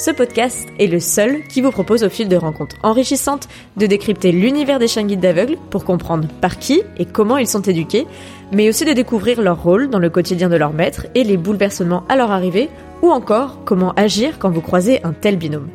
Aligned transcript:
Ce 0.00 0.10
podcast 0.10 0.66
est 0.78 0.86
le 0.86 0.98
seul 0.98 1.46
qui 1.46 1.60
vous 1.60 1.70
propose 1.70 2.04
au 2.04 2.08
fil 2.08 2.26
de 2.26 2.36
rencontres 2.36 2.76
enrichissantes 2.82 3.48
de 3.76 3.84
décrypter 3.84 4.32
l'univers 4.32 4.78
des 4.78 4.88
chiens 4.88 5.04
guides 5.04 5.20
d'aveugles 5.20 5.58
pour 5.68 5.84
comprendre 5.84 6.26
par 6.40 6.58
qui 6.58 6.80
et 6.96 7.04
comment 7.04 7.36
ils 7.36 7.46
sont 7.46 7.60
éduqués, 7.60 8.06
mais 8.50 8.70
aussi 8.70 8.86
de 8.86 8.94
découvrir 8.94 9.42
leur 9.42 9.62
rôle 9.62 9.90
dans 9.90 9.98
le 9.98 10.08
quotidien 10.08 10.48
de 10.48 10.56
leur 10.56 10.72
maître 10.72 11.06
et 11.14 11.22
les 11.22 11.36
bouleversements 11.36 12.04
à 12.08 12.16
leur 12.16 12.30
arrivée, 12.30 12.70
ou 13.02 13.10
encore 13.10 13.58
comment 13.66 13.92
agir 13.92 14.38
quand 14.38 14.48
vous 14.48 14.62
croisez 14.62 15.04
un 15.04 15.12
tel 15.12 15.36
binôme. 15.36 15.68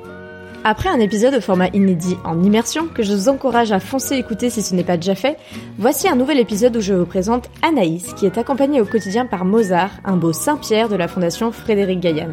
Après 0.63 0.89
un 0.89 0.99
épisode 0.99 1.35
au 1.35 1.41
format 1.41 1.67
inédit 1.73 2.17
en 2.23 2.41
immersion 2.41 2.87
que 2.87 3.03
je 3.03 3.13
vous 3.13 3.29
encourage 3.29 3.71
à 3.71 3.79
foncer 3.79 4.15
écouter 4.15 4.49
si 4.49 4.63
ce 4.63 4.73
n'est 4.73 4.83
pas 4.83 4.97
déjà 4.97 5.13
fait, 5.13 5.37
voici 5.77 6.07
un 6.07 6.15
nouvel 6.15 6.39
épisode 6.39 6.75
où 6.75 6.81
je 6.81 6.95
vous 6.95 7.05
présente 7.05 7.51
Anaïs 7.61 8.15
qui 8.15 8.25
est 8.25 8.39
accompagnée 8.39 8.81
au 8.81 8.85
quotidien 8.85 9.27
par 9.27 9.45
Mozart, 9.45 9.91
un 10.03 10.17
beau 10.17 10.33
Saint-Pierre 10.33 10.89
de 10.89 10.95
la 10.95 11.07
fondation 11.07 11.51
Frédéric 11.51 11.99
Gaillan. 11.99 12.29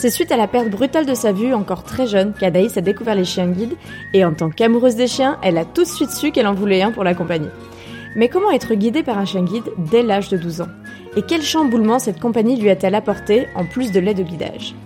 C'est 0.00 0.10
suite 0.10 0.30
à 0.30 0.36
la 0.36 0.46
perte 0.46 0.70
brutale 0.70 1.06
de 1.06 1.14
sa 1.14 1.32
vue 1.32 1.52
encore 1.52 1.82
très 1.82 2.06
jeune 2.06 2.32
qu'Anaïs 2.32 2.76
a 2.76 2.80
découvert 2.80 3.16
les 3.16 3.24
chiens 3.24 3.48
guides 3.48 3.74
et 4.14 4.24
en 4.24 4.32
tant 4.32 4.48
qu'amoureuse 4.48 4.94
des 4.94 5.08
chiens, 5.08 5.38
elle 5.42 5.58
a 5.58 5.64
tout 5.64 5.82
de 5.82 5.88
suite 5.88 6.12
su 6.12 6.30
qu'elle 6.30 6.46
en 6.46 6.54
voulait 6.54 6.82
un 6.82 6.92
pour 6.92 7.02
l'accompagner. 7.02 7.48
Mais 8.14 8.28
comment 8.28 8.52
être 8.52 8.74
guidée 8.74 9.02
par 9.02 9.18
un 9.18 9.24
chien 9.24 9.42
guide 9.42 9.64
dès 9.76 10.04
l'âge 10.04 10.28
de 10.28 10.36
12 10.36 10.60
ans? 10.60 10.68
Et 11.16 11.22
quel 11.22 11.42
chamboulement 11.42 11.98
cette 11.98 12.20
compagnie 12.20 12.54
lui 12.54 12.70
a-t-elle 12.70 12.94
apporté 12.94 13.48
en 13.56 13.64
plus 13.64 13.90
de 13.90 13.98
l'aide 13.98 14.20
au 14.20 14.22
guidage? 14.22 14.76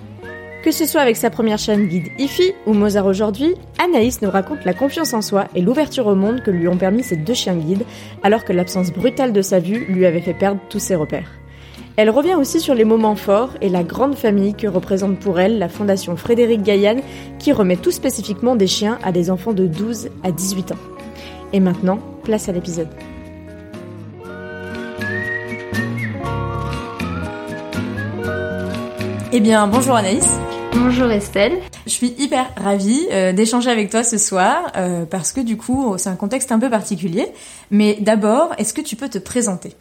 Que 0.65 0.71
ce 0.71 0.87
soit 0.87 1.03
avec 1.03 1.19
sa 1.19 1.29
première 1.29 1.59
chaîne 1.59 1.89
guide 1.89 2.09
IFI 2.19 2.55
ou 2.65 2.73
Mozart 2.73 3.05
aujourd'hui, 3.05 3.55
Anaïs 3.85 4.23
nous 4.23 4.31
raconte 4.31 4.65
la 4.65 4.73
confiance 4.73 5.13
en 5.13 5.21
soi 5.21 5.45
et 5.55 5.61
l'ouverture 5.61 6.07
au 6.07 6.15
monde 6.15 6.43
que 6.43 6.51
lui 6.51 6.69
ont 6.69 6.79
permis 6.79 7.03
ces 7.03 7.17
deux 7.17 7.35
chiens 7.35 7.57
guides, 7.57 7.85
alors 8.23 8.47
que 8.47 8.55
l'absence 8.55 8.91
brutale 8.91 9.35
de 9.35 9.43
sa 9.43 9.59
vue 9.59 9.85
lui 9.91 10.07
avait 10.07 10.23
fait 10.23 10.33
perdre 10.33 10.61
tous 10.71 10.79
ses 10.79 10.95
repères. 10.95 11.42
Elle 11.97 12.09
revient 12.09 12.35
aussi 12.35 12.59
sur 12.59 12.75
les 12.75 12.85
moments 12.85 13.17
forts 13.17 13.51
et 13.61 13.69
la 13.69 13.83
grande 13.83 14.15
famille 14.15 14.55
que 14.55 14.67
représente 14.67 15.19
pour 15.19 15.39
elle 15.39 15.59
la 15.59 15.69
Fondation 15.69 16.17
Frédéric 16.17 16.63
Gaillan 16.63 17.03
qui 17.39 17.53
remet 17.53 17.77
tout 17.77 17.91
spécifiquement 17.91 18.57
des 18.57 18.67
chiens 18.67 18.99
à 19.03 19.13
des 19.13 19.31
enfants 19.31 19.53
de 19.53 19.67
12 19.67 20.09
à 20.25 20.33
18 20.33 20.73
ans. 20.73 20.79
Et 21.53 21.61
maintenant, 21.61 21.99
place 22.25 22.49
à 22.49 22.53
l'épisode. 22.53 22.89
Eh 29.35 29.41
bien, 29.41 29.67
bonjour 29.67 29.95
Anaïs. 29.95 30.39
Bonjour 30.75 31.11
Estelle. 31.11 31.59
Je 31.85 31.91
suis 31.91 32.15
hyper 32.19 32.47
ravie 32.57 33.07
euh, 33.13 33.35
d'échanger 33.35 33.71
avec 33.71 33.91
toi 33.91 34.03
ce 34.03 34.17
soir 34.17 34.73
euh, 34.77 35.05
parce 35.05 35.33
que 35.33 35.41
du 35.41 35.59
coup, 35.59 35.95
c'est 35.99 36.09
un 36.09 36.17
contexte 36.17 36.53
un 36.53 36.59
peu 36.59 36.71
particulier. 36.71 37.27
Mais 37.71 37.99
d'abord, 38.01 38.55
est-ce 38.57 38.73
que 38.73 38.81
tu 38.81 38.97
peux 38.97 39.11
te 39.11 39.19
présenter? 39.19 39.75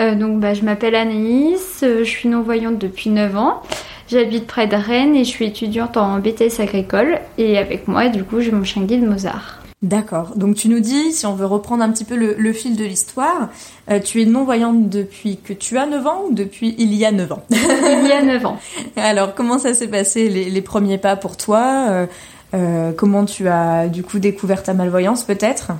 Euh, 0.00 0.14
donc 0.14 0.40
bah, 0.40 0.54
je 0.54 0.62
m'appelle 0.62 0.94
Anaïs, 0.94 1.80
euh, 1.82 1.98
je 2.00 2.08
suis 2.08 2.28
non-voyante 2.28 2.78
depuis 2.78 3.10
9 3.10 3.36
ans. 3.36 3.62
J'habite 4.08 4.46
près 4.46 4.66
de 4.66 4.76
Rennes 4.76 5.16
et 5.16 5.24
je 5.24 5.30
suis 5.30 5.46
étudiante 5.46 5.96
en 5.96 6.18
BTS 6.18 6.60
agricole. 6.60 7.18
Et 7.38 7.58
avec 7.58 7.88
moi, 7.88 8.08
du 8.08 8.22
coup, 8.24 8.40
j'ai 8.40 8.50
mon 8.50 8.64
chien 8.64 8.82
guide 8.82 9.04
Mozart. 9.04 9.60
D'accord. 9.82 10.32
Donc 10.36 10.56
tu 10.56 10.68
nous 10.68 10.80
dis, 10.80 11.12
si 11.12 11.26
on 11.26 11.34
veut 11.34 11.46
reprendre 11.46 11.82
un 11.82 11.90
petit 11.90 12.04
peu 12.04 12.16
le, 12.16 12.52
fil 12.52 12.76
de 12.76 12.84
l'histoire, 12.84 13.50
euh, 13.90 14.00
tu 14.00 14.22
es 14.22 14.24
non-voyante 14.24 14.88
depuis 14.88 15.36
que 15.36 15.52
tu 15.52 15.76
as 15.78 15.86
9 15.86 16.06
ans 16.06 16.22
ou 16.28 16.34
depuis 16.34 16.74
il 16.78 16.94
y 16.94 17.04
a 17.04 17.12
9 17.12 17.32
ans? 17.32 17.42
Il 17.50 18.06
y 18.08 18.12
a 18.12 18.22
9 18.22 18.46
ans. 18.46 18.58
Alors 18.96 19.34
comment 19.34 19.58
ça 19.58 19.74
s'est 19.74 19.88
passé 19.88 20.28
les, 20.28 20.48
les, 20.48 20.62
premiers 20.62 20.98
pas 20.98 21.16
pour 21.16 21.36
toi? 21.36 22.06
Euh, 22.54 22.92
Comment 22.96 23.24
tu 23.24 23.48
as 23.48 23.88
du 23.88 24.02
coup 24.02 24.18
découvert 24.18 24.62
ta 24.62 24.74
malvoyance 24.74 25.24
peut-être? 25.24 25.72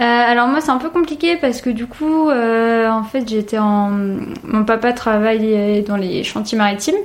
Euh, 0.00 0.02
alors 0.04 0.48
moi 0.48 0.60
c'est 0.60 0.72
un 0.72 0.78
peu 0.78 0.90
compliqué 0.90 1.36
parce 1.36 1.60
que 1.60 1.70
du 1.70 1.86
coup 1.86 2.28
euh, 2.28 2.90
en 2.90 3.04
fait 3.04 3.28
j'étais 3.28 3.58
en 3.58 3.90
mon 3.90 4.64
papa 4.66 4.92
travaille 4.92 5.82
dans 5.82 5.96
les 5.96 6.24
chantiers 6.24 6.58
maritimes. 6.58 6.96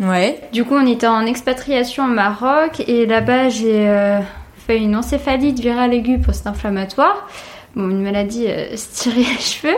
Ouais. 0.00 0.40
Du 0.52 0.64
coup 0.64 0.74
on 0.74 0.86
était 0.86 1.06
en 1.06 1.26
expatriation 1.26 2.04
au 2.04 2.08
Maroc 2.08 2.82
et 2.86 3.04
là-bas 3.04 3.50
j'ai 3.50 3.86
euh, 3.88 4.20
fait 4.66 4.78
une 4.78 4.96
encéphalite 4.96 5.60
virale 5.60 5.92
aiguë 5.92 6.20
post-inflammatoire. 6.20 7.28
Bon 7.76 7.90
une 7.90 8.02
maladie 8.02 8.46
se 8.76 9.02
tirer 9.02 9.24
les 9.24 9.38
cheveux. 9.40 9.76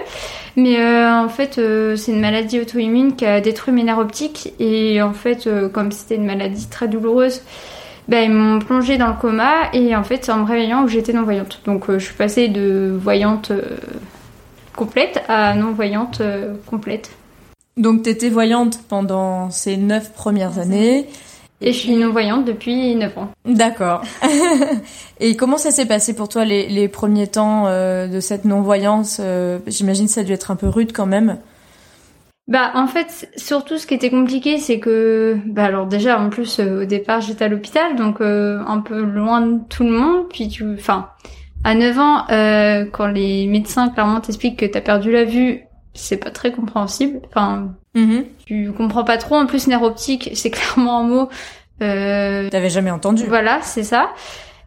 Mais 0.54 0.76
en 1.10 1.28
fait 1.28 1.60
c'est 1.96 2.12
une 2.12 2.20
maladie 2.20 2.60
auto-immune 2.60 3.16
qui 3.16 3.26
a 3.26 3.40
détruit 3.40 3.74
mes 3.74 3.82
nerfs 3.82 3.98
optiques 3.98 4.52
et 4.60 5.02
en 5.02 5.12
fait 5.12 5.48
comme 5.72 5.90
c'était 5.90 6.16
une 6.16 6.26
maladie 6.26 6.68
très 6.68 6.86
douloureuse 6.86 7.42
ben, 8.10 8.24
ils 8.24 8.32
m'ont 8.32 8.58
plongée 8.58 8.98
dans 8.98 9.06
le 9.06 9.14
coma 9.14 9.72
et 9.72 9.94
en 9.94 10.02
fait, 10.02 10.28
en 10.30 10.38
me 10.38 10.44
réveillant, 10.44 10.84
j'étais 10.88 11.12
non-voyante. 11.12 11.60
Donc, 11.64 11.88
euh, 11.88 12.00
je 12.00 12.06
suis 12.06 12.14
passée 12.14 12.48
de 12.48 12.98
voyante 13.00 13.52
euh, 13.52 13.76
complète 14.74 15.22
à 15.28 15.54
non-voyante 15.54 16.20
euh, 16.20 16.54
complète. 16.66 17.12
Donc, 17.76 18.02
tu 18.02 18.10
étais 18.10 18.28
voyante 18.28 18.80
pendant 18.88 19.50
ces 19.50 19.76
neuf 19.76 20.12
premières 20.12 20.58
années. 20.58 21.06
Et 21.60 21.72
je 21.72 21.78
suis 21.78 21.94
non-voyante 21.94 22.44
depuis 22.44 22.96
neuf 22.96 23.16
ans. 23.16 23.28
D'accord. 23.44 24.02
et 25.20 25.36
comment 25.36 25.56
ça 25.56 25.70
s'est 25.70 25.86
passé 25.86 26.12
pour 26.16 26.28
toi 26.28 26.44
les, 26.44 26.68
les 26.68 26.88
premiers 26.88 27.28
temps 27.28 27.66
de 27.66 28.18
cette 28.18 28.44
non-voyance 28.44 29.20
J'imagine 29.68 30.06
que 30.06 30.12
ça 30.12 30.22
a 30.22 30.24
dû 30.24 30.32
être 30.32 30.50
un 30.50 30.56
peu 30.56 30.68
rude 30.68 30.92
quand 30.92 31.06
même. 31.06 31.38
Bah 32.50 32.72
en 32.74 32.88
fait 32.88 33.30
surtout 33.36 33.78
ce 33.78 33.86
qui 33.86 33.94
était 33.94 34.10
compliqué 34.10 34.58
c'est 34.58 34.80
que 34.80 35.38
bah 35.46 35.66
alors 35.66 35.86
déjà 35.86 36.18
en 36.18 36.30
plus 36.30 36.58
euh, 36.58 36.82
au 36.82 36.84
départ 36.84 37.20
j'étais 37.20 37.44
à 37.44 37.48
l'hôpital 37.48 37.94
donc 37.94 38.20
euh, 38.20 38.60
un 38.66 38.80
peu 38.80 39.02
loin 39.02 39.40
de 39.40 39.60
tout 39.68 39.84
le 39.84 39.90
monde 39.90 40.28
puis 40.28 40.48
tu 40.48 40.64
enfin 40.74 41.10
à 41.62 41.76
9 41.76 41.98
ans 42.00 42.26
euh, 42.30 42.86
quand 42.90 43.06
les 43.06 43.46
médecins 43.46 43.88
clairement 43.88 44.20
t'expliquent 44.20 44.58
que 44.58 44.66
t'as 44.66 44.80
perdu 44.80 45.12
la 45.12 45.24
vue 45.24 45.60
c'est 45.94 46.16
pas 46.16 46.32
très 46.32 46.50
compréhensible 46.50 47.20
enfin 47.28 47.68
mm-hmm. 47.94 48.24
tu 48.46 48.72
comprends 48.72 49.04
pas 49.04 49.16
trop 49.16 49.36
en 49.36 49.46
plus 49.46 49.68
nerf 49.68 49.84
optique 49.84 50.30
c'est 50.34 50.50
clairement 50.50 50.98
un 50.98 51.04
mot 51.04 51.28
euh, 51.82 52.50
t'avais 52.50 52.70
jamais 52.70 52.90
entendu 52.90 53.26
voilà 53.28 53.62
c'est 53.62 53.84
ça 53.84 54.10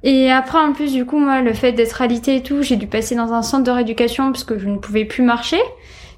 et 0.06 0.30
après, 0.30 0.58
en 0.58 0.74
plus, 0.74 0.92
du 0.92 1.06
coup, 1.06 1.18
moi, 1.18 1.40
le 1.40 1.54
fait 1.54 1.72
d'être 1.72 2.02
alité 2.02 2.36
et 2.36 2.44
tout, 2.44 2.62
j'ai 2.62 2.76
dû 2.76 2.88
passer 2.88 3.16
dans 3.16 3.32
un 3.32 3.42
centre 3.42 3.64
de 3.64 3.72
rééducation 3.72 4.34
parce 4.34 4.44
que 4.44 4.60
je 4.60 4.68
ne 4.68 4.78
pouvais 4.78 5.06
plus 5.06 5.24
marcher. 5.24 5.62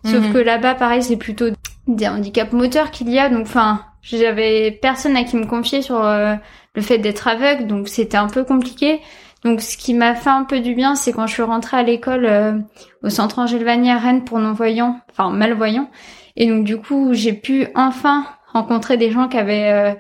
Sauf 0.06 0.24
mhm. 0.24 0.34
que 0.34 0.38
là-bas, 0.38 0.76
pareil, 0.76 1.04
c'est 1.04 1.18
plutôt 1.18 1.48
des 1.88 2.08
handicaps 2.08 2.54
moteurs 2.54 2.92
qu'il 2.92 3.10
y 3.10 3.20
a. 3.20 3.30
Donc, 3.30 3.44
enfin, 3.44 3.82
j'avais 4.02 4.72
personne 4.72 5.16
à 5.18 5.24
qui 5.24 5.36
me 5.36 5.46
confier 5.46 5.82
sur 5.82 6.04
euh, 6.04 6.36
le 6.76 6.82
fait 6.82 7.00
d'être 7.00 7.28
aveugle, 7.28 7.68
donc 7.68 7.88
c'était 7.88 8.18
un 8.18 8.28
peu 8.28 8.44
compliqué. 8.44 9.02
Donc, 9.44 9.62
ce 9.62 9.78
qui 9.78 9.94
m'a 9.94 10.16
fait 10.16 10.30
un 10.30 10.44
peu 10.44 10.60
du 10.60 10.74
bien, 10.74 10.96
c'est 10.96 11.12
quand 11.12 11.28
je 11.28 11.34
suis 11.34 11.44
rentrée 11.44 11.78
à 11.78 11.84
l'école 11.84 12.26
euh, 12.26 12.54
au 13.04 13.10
centre 13.10 13.40
Angèle 13.40 13.68
à 13.68 13.98
Rennes 13.98 14.24
pour 14.24 14.40
non-voyants, 14.40 15.00
enfin 15.12 15.30
malvoyants. 15.30 15.90
Et 16.36 16.48
donc, 16.48 16.66
du 16.66 16.78
coup, 16.78 17.14
j'ai 17.14 17.34
pu 17.34 17.68
enfin 17.76 18.26
rencontrer 18.54 18.98
des 18.98 19.12
gens 19.12 19.28
qui 19.28 19.38
avaient 19.38 19.72
euh, 19.72 19.94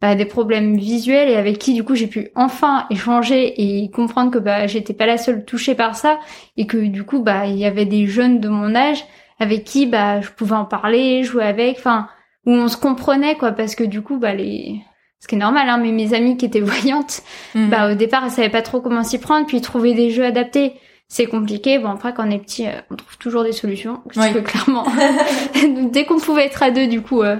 bah, 0.00 0.14
des 0.14 0.24
problèmes 0.24 0.76
visuels 0.76 1.28
et 1.28 1.36
avec 1.36 1.58
qui, 1.58 1.74
du 1.74 1.84
coup, 1.84 1.94
j'ai 1.94 2.06
pu 2.06 2.30
enfin 2.34 2.86
échanger 2.90 3.54
et 3.60 3.90
comprendre 3.90 4.30
que 4.30 4.38
bah, 4.38 4.66
j'étais 4.66 4.94
pas 4.94 5.06
la 5.06 5.18
seule 5.18 5.44
touchée 5.44 5.74
par 5.74 5.96
ça 5.96 6.18
et 6.56 6.66
que, 6.66 6.76
du 6.76 7.04
coup, 7.04 7.22
bah, 7.22 7.46
il 7.46 7.56
y 7.56 7.64
avait 7.64 7.86
des 7.86 8.06
jeunes 8.06 8.40
de 8.40 8.48
mon 8.48 8.74
âge 8.74 9.04
avec 9.42 9.64
qui 9.64 9.86
bah 9.86 10.20
je 10.20 10.30
pouvais 10.30 10.54
en 10.54 10.64
parler, 10.64 11.24
jouer 11.24 11.44
avec, 11.44 11.78
enfin 11.78 12.08
où 12.46 12.52
on 12.52 12.68
se 12.68 12.76
comprenait 12.76 13.36
quoi 13.36 13.52
parce 13.52 13.74
que 13.74 13.84
du 13.84 14.02
coup 14.02 14.18
bah 14.18 14.34
les 14.34 14.80
ce 15.20 15.28
qui 15.28 15.36
est 15.36 15.38
normal 15.38 15.68
hein, 15.68 15.78
mais 15.78 15.92
mes 15.92 16.14
amies 16.14 16.36
qui 16.36 16.46
étaient 16.46 16.60
voyantes 16.60 17.22
mhm. 17.54 17.68
bah 17.68 17.92
au 17.92 17.94
départ 17.94 18.24
elles 18.24 18.30
savaient 18.30 18.48
pas 18.48 18.62
trop 18.62 18.80
comment 18.80 19.04
s'y 19.04 19.18
prendre 19.18 19.46
puis 19.46 19.60
trouver 19.60 19.94
des 19.94 20.10
jeux 20.10 20.24
adaptés. 20.24 20.74
C'est 21.08 21.26
compliqué. 21.26 21.78
Bon 21.78 21.90
après 21.90 22.14
quand 22.14 22.26
on 22.26 22.30
est 22.30 22.38
petit 22.38 22.66
euh, 22.66 22.80
on 22.90 22.96
trouve 22.96 23.18
toujours 23.18 23.44
des 23.44 23.52
solutions 23.52 24.00
parce 24.14 24.32
que 24.32 24.38
clairement 24.38 24.86
dès 25.92 26.06
qu'on 26.06 26.18
pouvait 26.18 26.46
être 26.46 26.62
à 26.62 26.70
deux 26.70 26.86
du 26.86 27.02
coup 27.02 27.22
euh, 27.22 27.36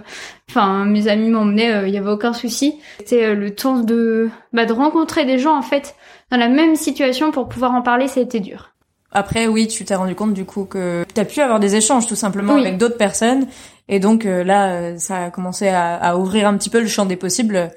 enfin 0.50 0.84
mes 0.84 1.08
amis 1.08 1.31
m'emmenaient 1.31 1.72
euh, 1.72 1.88
il 1.88 1.94
y 1.94 1.98
avait 1.98 2.10
aucun 2.10 2.34
souci. 2.34 2.78
C'était 2.98 3.34
le 3.34 3.55
temps 3.55 3.78
de 3.78 4.28
bah 4.52 4.66
de 4.66 4.72
rencontrer 4.75 5.25
des 5.25 5.38
gens 5.38 5.56
en 5.56 5.62
fait 5.62 5.94
dans 6.31 6.37
la 6.37 6.48
même 6.48 6.76
situation 6.76 7.31
pour 7.31 7.48
pouvoir 7.48 7.72
en 7.72 7.81
parler 7.81 8.08
ça 8.08 8.20
a 8.20 8.22
été 8.22 8.40
dur 8.40 8.71
après, 9.12 9.46
oui, 9.46 9.68
tu 9.68 9.84
t'es 9.84 9.94
rendu 9.94 10.14
compte 10.14 10.32
du 10.32 10.44
coup 10.44 10.64
que 10.64 11.04
tu 11.14 11.20
as 11.20 11.24
pu 11.24 11.40
avoir 11.40 11.60
des 11.60 11.76
échanges 11.76 12.06
tout 12.06 12.16
simplement 12.16 12.54
avec 12.54 12.78
d'autres 12.78 12.96
personnes. 12.96 13.46
Et 13.88 14.00
donc 14.00 14.24
euh, 14.24 14.42
là, 14.42 14.72
euh, 14.72 14.98
ça 14.98 15.24
a 15.24 15.30
commencé 15.30 15.68
à, 15.68 15.96
à, 15.96 16.16
ouvrir 16.16 16.48
un 16.48 16.56
petit 16.56 16.70
peu 16.70 16.80
le 16.80 16.86
champ 16.86 17.04
des 17.04 17.16
possibles 17.16 17.70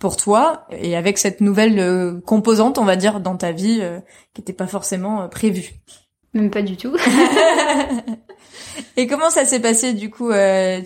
pour 0.00 0.16
toi. 0.16 0.66
Et 0.72 0.96
avec 0.96 1.18
cette 1.18 1.40
nouvelle 1.40 1.78
euh, 1.78 2.20
composante, 2.26 2.78
on 2.78 2.84
va 2.84 2.96
dire, 2.96 3.20
dans 3.20 3.36
ta 3.36 3.52
vie, 3.52 3.80
qui 4.34 4.40
n'était 4.40 4.52
pas 4.52 4.66
forcément 4.66 5.28
prévue. 5.28 5.70
Même 6.34 6.50
pas 6.50 6.62
du 6.62 6.76
tout. 6.76 6.96
et 8.96 9.06
comment 9.06 9.30
ça 9.30 9.44
s'est 9.44 9.60
passé 9.60 9.92
du 9.92 10.10
coup 10.10 10.30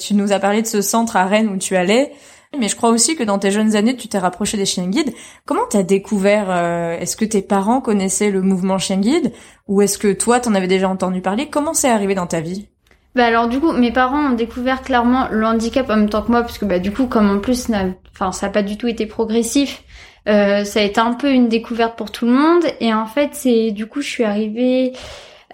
Tu 0.00 0.14
nous 0.14 0.32
as 0.32 0.38
parlé 0.38 0.60
de 0.60 0.66
ce 0.66 0.82
centre 0.82 1.16
à 1.16 1.24
Rennes 1.24 1.48
où 1.48 1.56
tu 1.56 1.76
allais. 1.76 2.12
Mais 2.58 2.68
je 2.68 2.76
crois 2.76 2.90
aussi 2.90 3.16
que 3.16 3.22
dans 3.22 3.38
tes 3.38 3.50
jeunes 3.50 3.76
années, 3.76 3.96
tu 3.96 4.08
t'es 4.08 4.18
rapproché 4.18 4.56
des 4.56 4.66
chiens 4.66 4.86
guides. 4.86 5.12
Comment 5.46 5.66
t'as 5.68 5.82
découvert 5.82 6.46
euh, 6.50 6.98
Est-ce 6.98 7.16
que 7.16 7.24
tes 7.24 7.42
parents 7.42 7.80
connaissaient 7.80 8.30
le 8.30 8.42
mouvement 8.42 8.78
chien 8.78 8.98
guide 8.98 9.32
ou 9.66 9.82
est-ce 9.82 9.98
que 9.98 10.12
toi, 10.12 10.40
t'en 10.40 10.54
avais 10.54 10.68
déjà 10.68 10.88
entendu 10.88 11.20
parler? 11.20 11.48
Comment 11.48 11.74
c'est 11.74 11.90
arrivé 11.90 12.14
dans 12.14 12.26
ta 12.26 12.40
vie? 12.40 12.68
Bah 13.14 13.26
alors 13.26 13.48
du 13.48 13.60
coup, 13.60 13.72
mes 13.72 13.92
parents 13.92 14.30
ont 14.30 14.34
découvert 14.34 14.82
clairement 14.82 15.28
le 15.30 15.46
handicap 15.46 15.88
en 15.88 15.96
même 15.96 16.10
temps 16.10 16.22
que 16.22 16.32
moi, 16.32 16.42
parce 16.42 16.58
que 16.58 16.64
bah 16.64 16.80
du 16.80 16.90
coup, 16.90 17.06
comme 17.06 17.30
en 17.30 17.38
plus, 17.38 17.70
enfin 18.12 18.32
ça 18.32 18.46
n'a 18.46 18.52
pas 18.52 18.62
du 18.62 18.76
tout 18.76 18.88
été 18.88 19.06
progressif, 19.06 19.84
euh, 20.28 20.64
ça 20.64 20.80
a 20.80 20.82
été 20.82 21.00
un 21.00 21.12
peu 21.12 21.30
une 21.30 21.48
découverte 21.48 21.96
pour 21.96 22.10
tout 22.10 22.26
le 22.26 22.32
monde. 22.32 22.64
Et 22.80 22.92
en 22.92 23.06
fait, 23.06 23.30
c'est 23.32 23.70
du 23.70 23.86
coup, 23.86 24.00
je 24.00 24.08
suis 24.08 24.24
arrivée 24.24 24.92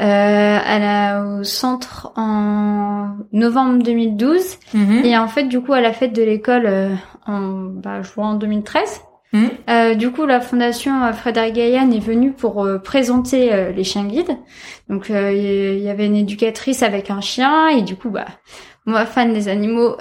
à 0.00 0.78
la, 0.78 1.22
au 1.22 1.44
centre 1.44 2.12
en 2.16 3.16
novembre 3.32 3.82
2012, 3.82 4.58
mhm. 4.74 5.04
et 5.04 5.18
en 5.18 5.28
fait, 5.28 5.44
du 5.44 5.60
coup, 5.60 5.72
à 5.72 5.80
la 5.80 5.92
fête 5.92 6.12
de 6.12 6.22
l'école 6.22 6.66
euh, 6.66 6.94
en 7.26 7.40
bah, 7.40 8.02
je 8.02 8.10
vois 8.12 8.26
en 8.26 8.34
2013. 8.34 9.02
Hmm. 9.32 9.46
Euh, 9.68 9.94
du 9.94 10.10
coup, 10.10 10.26
la 10.26 10.40
fondation 10.40 11.04
euh, 11.04 11.12
Frédéric 11.12 11.54
Gaillan 11.54 11.90
est 11.92 12.00
venue 12.00 12.32
pour 12.32 12.64
euh, 12.64 12.78
présenter 12.78 13.52
euh, 13.52 13.70
les 13.70 13.84
chiens 13.84 14.04
guides. 14.04 14.36
Donc, 14.88 15.06
il 15.08 15.78
y 15.78 15.88
avait 15.88 16.06
une 16.06 16.16
éducatrice 16.16 16.82
avec 16.82 17.10
un 17.10 17.20
chien 17.20 17.68
et 17.68 17.82
du 17.82 17.94
coup, 17.94 18.10
bah, 18.10 18.26
moi, 18.86 19.06
fan 19.06 19.32
des 19.32 19.46
animaux, 19.48 19.96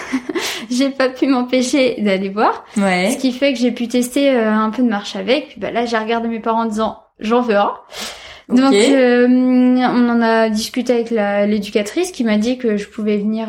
j'ai 0.70 0.88
pas 0.88 1.10
pu 1.10 1.26
m'empêcher 1.26 2.00
d'aller 2.00 2.30
voir. 2.30 2.64
Ouais. 2.78 3.10
Ce 3.10 3.18
qui 3.18 3.32
fait 3.32 3.52
que 3.52 3.58
j'ai 3.58 3.72
pu 3.72 3.88
tester 3.88 4.30
un 4.30 4.70
peu 4.70 4.82
de 4.82 4.88
marche 4.88 5.16
avec. 5.16 5.48
Puis, 5.48 5.60
bah, 5.60 5.70
là, 5.70 5.84
j'ai 5.84 5.98
regardé 5.98 6.28
mes 6.28 6.40
parents 6.40 6.62
en 6.62 6.66
disant, 6.66 6.98
j'en 7.18 7.42
veux 7.42 7.56
un. 7.56 7.74
Donc, 8.48 8.74
on 8.74 10.08
en 10.08 10.22
a 10.22 10.48
discuté 10.48 10.92
avec 10.92 11.10
l'éducatrice 11.10 12.12
qui 12.12 12.24
m'a 12.24 12.38
dit 12.38 12.58
que 12.58 12.76
je 12.76 12.88
pouvais 12.88 13.18
venir 13.18 13.48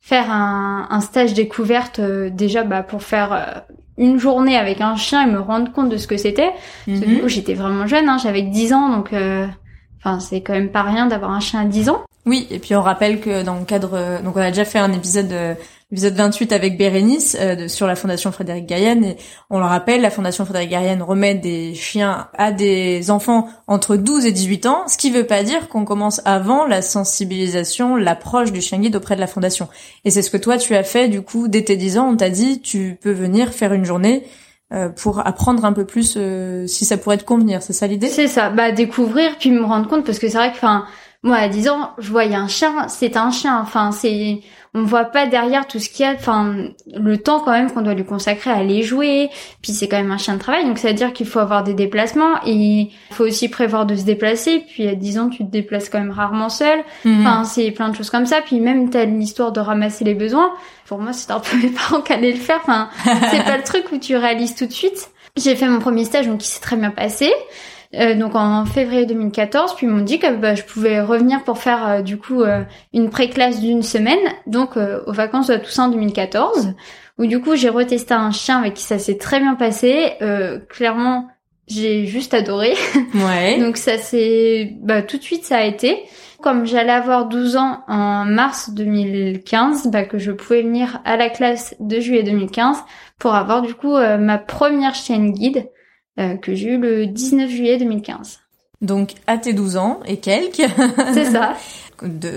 faire 0.00 0.30
un, 0.30 0.86
un, 0.90 1.00
stage 1.00 1.34
découverte 1.34 2.00
déjà 2.00 2.64
bah, 2.64 2.82
pour 2.82 3.02
faire 3.02 3.64
une 4.00 4.18
journée 4.18 4.56
avec 4.56 4.80
un 4.80 4.96
chien 4.96 5.28
et 5.28 5.30
me 5.30 5.38
rendre 5.38 5.70
compte 5.72 5.90
de 5.90 5.98
ce 5.98 6.06
que 6.06 6.16
c'était. 6.16 6.50
Mhm. 6.86 7.28
j'étais 7.28 7.54
vraiment 7.54 7.86
jeune, 7.86 8.08
hein, 8.08 8.16
j'avais 8.20 8.42
10 8.42 8.72
ans, 8.72 8.88
donc 8.88 9.12
euh, 9.12 9.46
enfin 9.98 10.18
c'est 10.18 10.40
quand 10.40 10.54
même 10.54 10.70
pas 10.70 10.82
rien 10.82 11.06
d'avoir 11.06 11.30
un 11.30 11.40
chien 11.40 11.60
à 11.60 11.64
10 11.66 11.90
ans. 11.90 12.02
Oui, 12.26 12.46
et 12.50 12.58
puis 12.58 12.74
on 12.74 12.82
rappelle 12.82 13.20
que 13.20 13.42
dans 13.42 13.58
le 13.58 13.64
cadre, 13.64 14.22
donc 14.22 14.36
on 14.36 14.40
a 14.40 14.48
déjà 14.48 14.64
fait 14.64 14.78
un 14.78 14.92
épisode 14.92 15.32
épisode 15.92 16.14
28 16.14 16.52
avec 16.52 16.78
Bérénice 16.78 17.36
euh, 17.40 17.66
sur 17.66 17.88
la 17.88 17.96
Fondation 17.96 18.30
Frédéric 18.30 18.66
Gaillen 18.66 19.04
et 19.04 19.16
on 19.50 19.58
le 19.58 19.64
rappelle, 19.64 20.00
la 20.00 20.10
Fondation 20.10 20.44
Frédéric 20.44 20.70
Gaillen 20.70 21.02
remet 21.02 21.34
des 21.34 21.74
chiens 21.74 22.28
à 22.38 22.52
des 22.52 23.10
enfants 23.10 23.48
entre 23.66 23.96
12 23.96 24.26
et 24.26 24.32
18 24.32 24.66
ans, 24.66 24.86
ce 24.86 24.96
qui 24.96 25.10
veut 25.10 25.26
pas 25.26 25.42
dire 25.42 25.68
qu'on 25.68 25.84
commence 25.84 26.22
avant 26.24 26.64
la 26.64 26.80
sensibilisation, 26.80 27.96
l'approche 27.96 28.52
du 28.52 28.60
chien 28.60 28.78
guide 28.78 28.94
auprès 28.94 29.16
de 29.16 29.20
la 29.20 29.26
Fondation. 29.26 29.68
Et 30.04 30.10
c'est 30.10 30.22
ce 30.22 30.30
que 30.30 30.36
toi 30.36 30.58
tu 30.58 30.76
as 30.76 30.84
fait 30.84 31.08
du 31.08 31.22
coup 31.22 31.48
dès 31.48 31.64
tes 31.64 31.76
10 31.76 31.98
ans, 31.98 32.08
on 32.08 32.16
t'a 32.16 32.30
dit 32.30 32.60
tu 32.60 32.96
peux 33.00 33.12
venir 33.12 33.52
faire 33.52 33.72
une 33.72 33.84
journée 33.84 34.22
euh, 34.72 34.90
pour 34.90 35.26
apprendre 35.26 35.64
un 35.64 35.72
peu 35.72 35.84
plus 35.84 36.14
euh, 36.16 36.68
si 36.68 36.84
ça 36.84 36.98
pourrait 36.98 37.18
te 37.18 37.24
convenir, 37.24 37.62
c'est 37.62 37.72
ça 37.72 37.88
l'idée? 37.88 38.06
C'est 38.06 38.28
ça, 38.28 38.50
bah 38.50 38.70
découvrir 38.70 39.36
puis 39.40 39.50
me 39.50 39.64
rendre 39.64 39.88
compte 39.88 40.06
parce 40.06 40.20
que 40.20 40.28
c'est 40.28 40.38
vrai 40.38 40.52
que 40.52 40.56
enfin 40.56 40.84
moi 41.22 41.36
à 41.36 41.48
10 41.48 41.68
ans, 41.68 41.90
je 41.98 42.10
voyais 42.10 42.34
un 42.34 42.48
chien, 42.48 42.88
c'est 42.88 43.16
un 43.16 43.30
chien, 43.30 43.58
enfin 43.60 43.92
c'est 43.92 44.40
on 44.72 44.84
voit 44.84 45.06
pas 45.06 45.26
derrière 45.26 45.66
tout 45.66 45.80
ce 45.80 45.90
qu'il 45.90 46.06
y 46.06 46.08
a, 46.08 46.12
enfin 46.12 46.54
le 46.86 47.18
temps 47.18 47.40
quand 47.40 47.50
même 47.50 47.70
qu'on 47.70 47.82
doit 47.82 47.94
lui 47.94 48.04
consacrer 48.04 48.50
à 48.50 48.56
aller 48.56 48.82
jouer. 48.82 49.28
Puis 49.62 49.72
c'est 49.72 49.88
quand 49.88 49.96
même 49.98 50.12
un 50.12 50.16
chien 50.16 50.34
de 50.34 50.38
travail, 50.38 50.64
donc 50.64 50.78
ça 50.78 50.88
veut 50.88 50.94
dire 50.94 51.12
qu'il 51.12 51.26
faut 51.26 51.40
avoir 51.40 51.62
des 51.64 51.74
déplacements 51.74 52.36
et 52.46 52.52
il 52.52 52.90
faut 53.10 53.24
aussi 53.24 53.48
prévoir 53.48 53.84
de 53.84 53.96
se 53.96 54.04
déplacer. 54.04 54.64
Puis 54.66 54.86
à 54.88 54.94
10 54.94 55.18
ans, 55.18 55.28
tu 55.28 55.38
te 55.38 55.50
déplaces 55.50 55.90
quand 55.90 55.98
même 55.98 56.12
rarement 56.12 56.48
seul. 56.48 56.78
Mhm. 57.04 57.20
Enfin 57.20 57.44
c'est 57.44 57.70
plein 57.72 57.90
de 57.90 57.96
choses 57.96 58.10
comme 58.10 58.26
ça. 58.26 58.40
Puis 58.40 58.60
même 58.60 58.88
t'as 58.88 59.04
l'histoire 59.04 59.52
de 59.52 59.60
ramasser 59.60 60.04
les 60.04 60.14
besoins. 60.14 60.52
Pour 60.86 60.98
moi, 60.98 61.12
c'est 61.12 61.30
un 61.32 61.40
peu 61.40 61.56
mes 61.58 61.70
parents 61.70 62.00
qui 62.00 62.12
allaient 62.12 62.32
le 62.32 62.38
faire. 62.38 62.60
Enfin 62.62 62.88
c'est 63.30 63.44
pas 63.44 63.58
le 63.58 63.64
truc 63.64 63.92
où 63.92 63.98
tu 63.98 64.16
réalises 64.16 64.54
tout 64.54 64.66
de 64.66 64.72
suite. 64.72 65.10
J'ai 65.36 65.54
fait 65.54 65.68
mon 65.68 65.80
premier 65.80 66.04
stage, 66.04 66.26
donc 66.26 66.38
qui 66.38 66.48
s'est 66.48 66.60
très 66.60 66.76
bien 66.76 66.90
passé. 66.90 67.32
Euh, 67.96 68.14
donc 68.14 68.36
en 68.36 68.64
février 68.66 69.04
2014, 69.04 69.74
puis 69.74 69.86
ils 69.86 69.90
m'ont 69.90 70.04
dit 70.04 70.20
que 70.20 70.32
bah, 70.36 70.54
je 70.54 70.62
pouvais 70.62 71.00
revenir 71.00 71.42
pour 71.42 71.58
faire 71.58 71.88
euh, 71.88 72.02
du 72.02 72.18
coup 72.18 72.42
euh, 72.42 72.62
une 72.92 73.10
pré-classe 73.10 73.60
d'une 73.60 73.82
semaine, 73.82 74.20
donc 74.46 74.76
aux 74.76 75.12
vacances 75.12 75.48
de 75.48 75.56
Toussaint 75.56 75.88
2014, 75.88 76.74
où 77.18 77.26
du 77.26 77.40
coup 77.40 77.56
j'ai 77.56 77.68
retesté 77.68 78.14
un 78.14 78.30
chien 78.30 78.58
avec 78.58 78.74
qui 78.74 78.84
ça 78.84 78.98
s'est 79.00 79.18
très 79.18 79.40
bien 79.40 79.54
passé. 79.54 80.12
clairement, 80.68 81.28
j'ai 81.66 82.06
juste 82.06 82.32
adoré. 82.32 82.74
Ouais. 83.14 83.58
donc 83.58 83.76
ça 83.76 83.98
c'est 83.98 84.76
bah, 84.82 85.02
tout 85.02 85.18
de 85.18 85.22
suite 85.22 85.44
ça 85.44 85.58
a 85.58 85.64
été. 85.64 86.04
Comme 86.40 86.64
j'allais 86.64 86.92
avoir 86.92 87.28
12 87.28 87.56
ans 87.56 87.82
en 87.86 88.24
mars 88.24 88.70
2015, 88.70 89.88
bah, 89.88 90.04
que 90.04 90.18
je 90.18 90.30
pouvais 90.30 90.62
venir 90.62 91.02
à 91.04 91.16
la 91.16 91.28
classe 91.28 91.74
de 91.80 91.98
juillet 91.98 92.22
2015 92.22 92.78
pour 93.18 93.34
avoir 93.34 93.62
du 93.62 93.74
coup 93.74 93.94
ma 93.94 94.38
première 94.38 94.94
chienne 94.94 95.32
guide 95.32 95.58
euh, 95.58 95.79
que 96.16 96.54
j'ai 96.54 96.74
eu 96.74 96.78
le 96.78 97.06
19 97.06 97.50
juillet 97.50 97.78
2015. 97.78 98.40
Donc 98.80 99.12
à 99.26 99.36
tes 99.36 99.52
12 99.52 99.76
ans 99.76 100.00
et 100.06 100.18
quelques. 100.18 100.68
C'est 101.12 101.26
ça. 101.26 101.54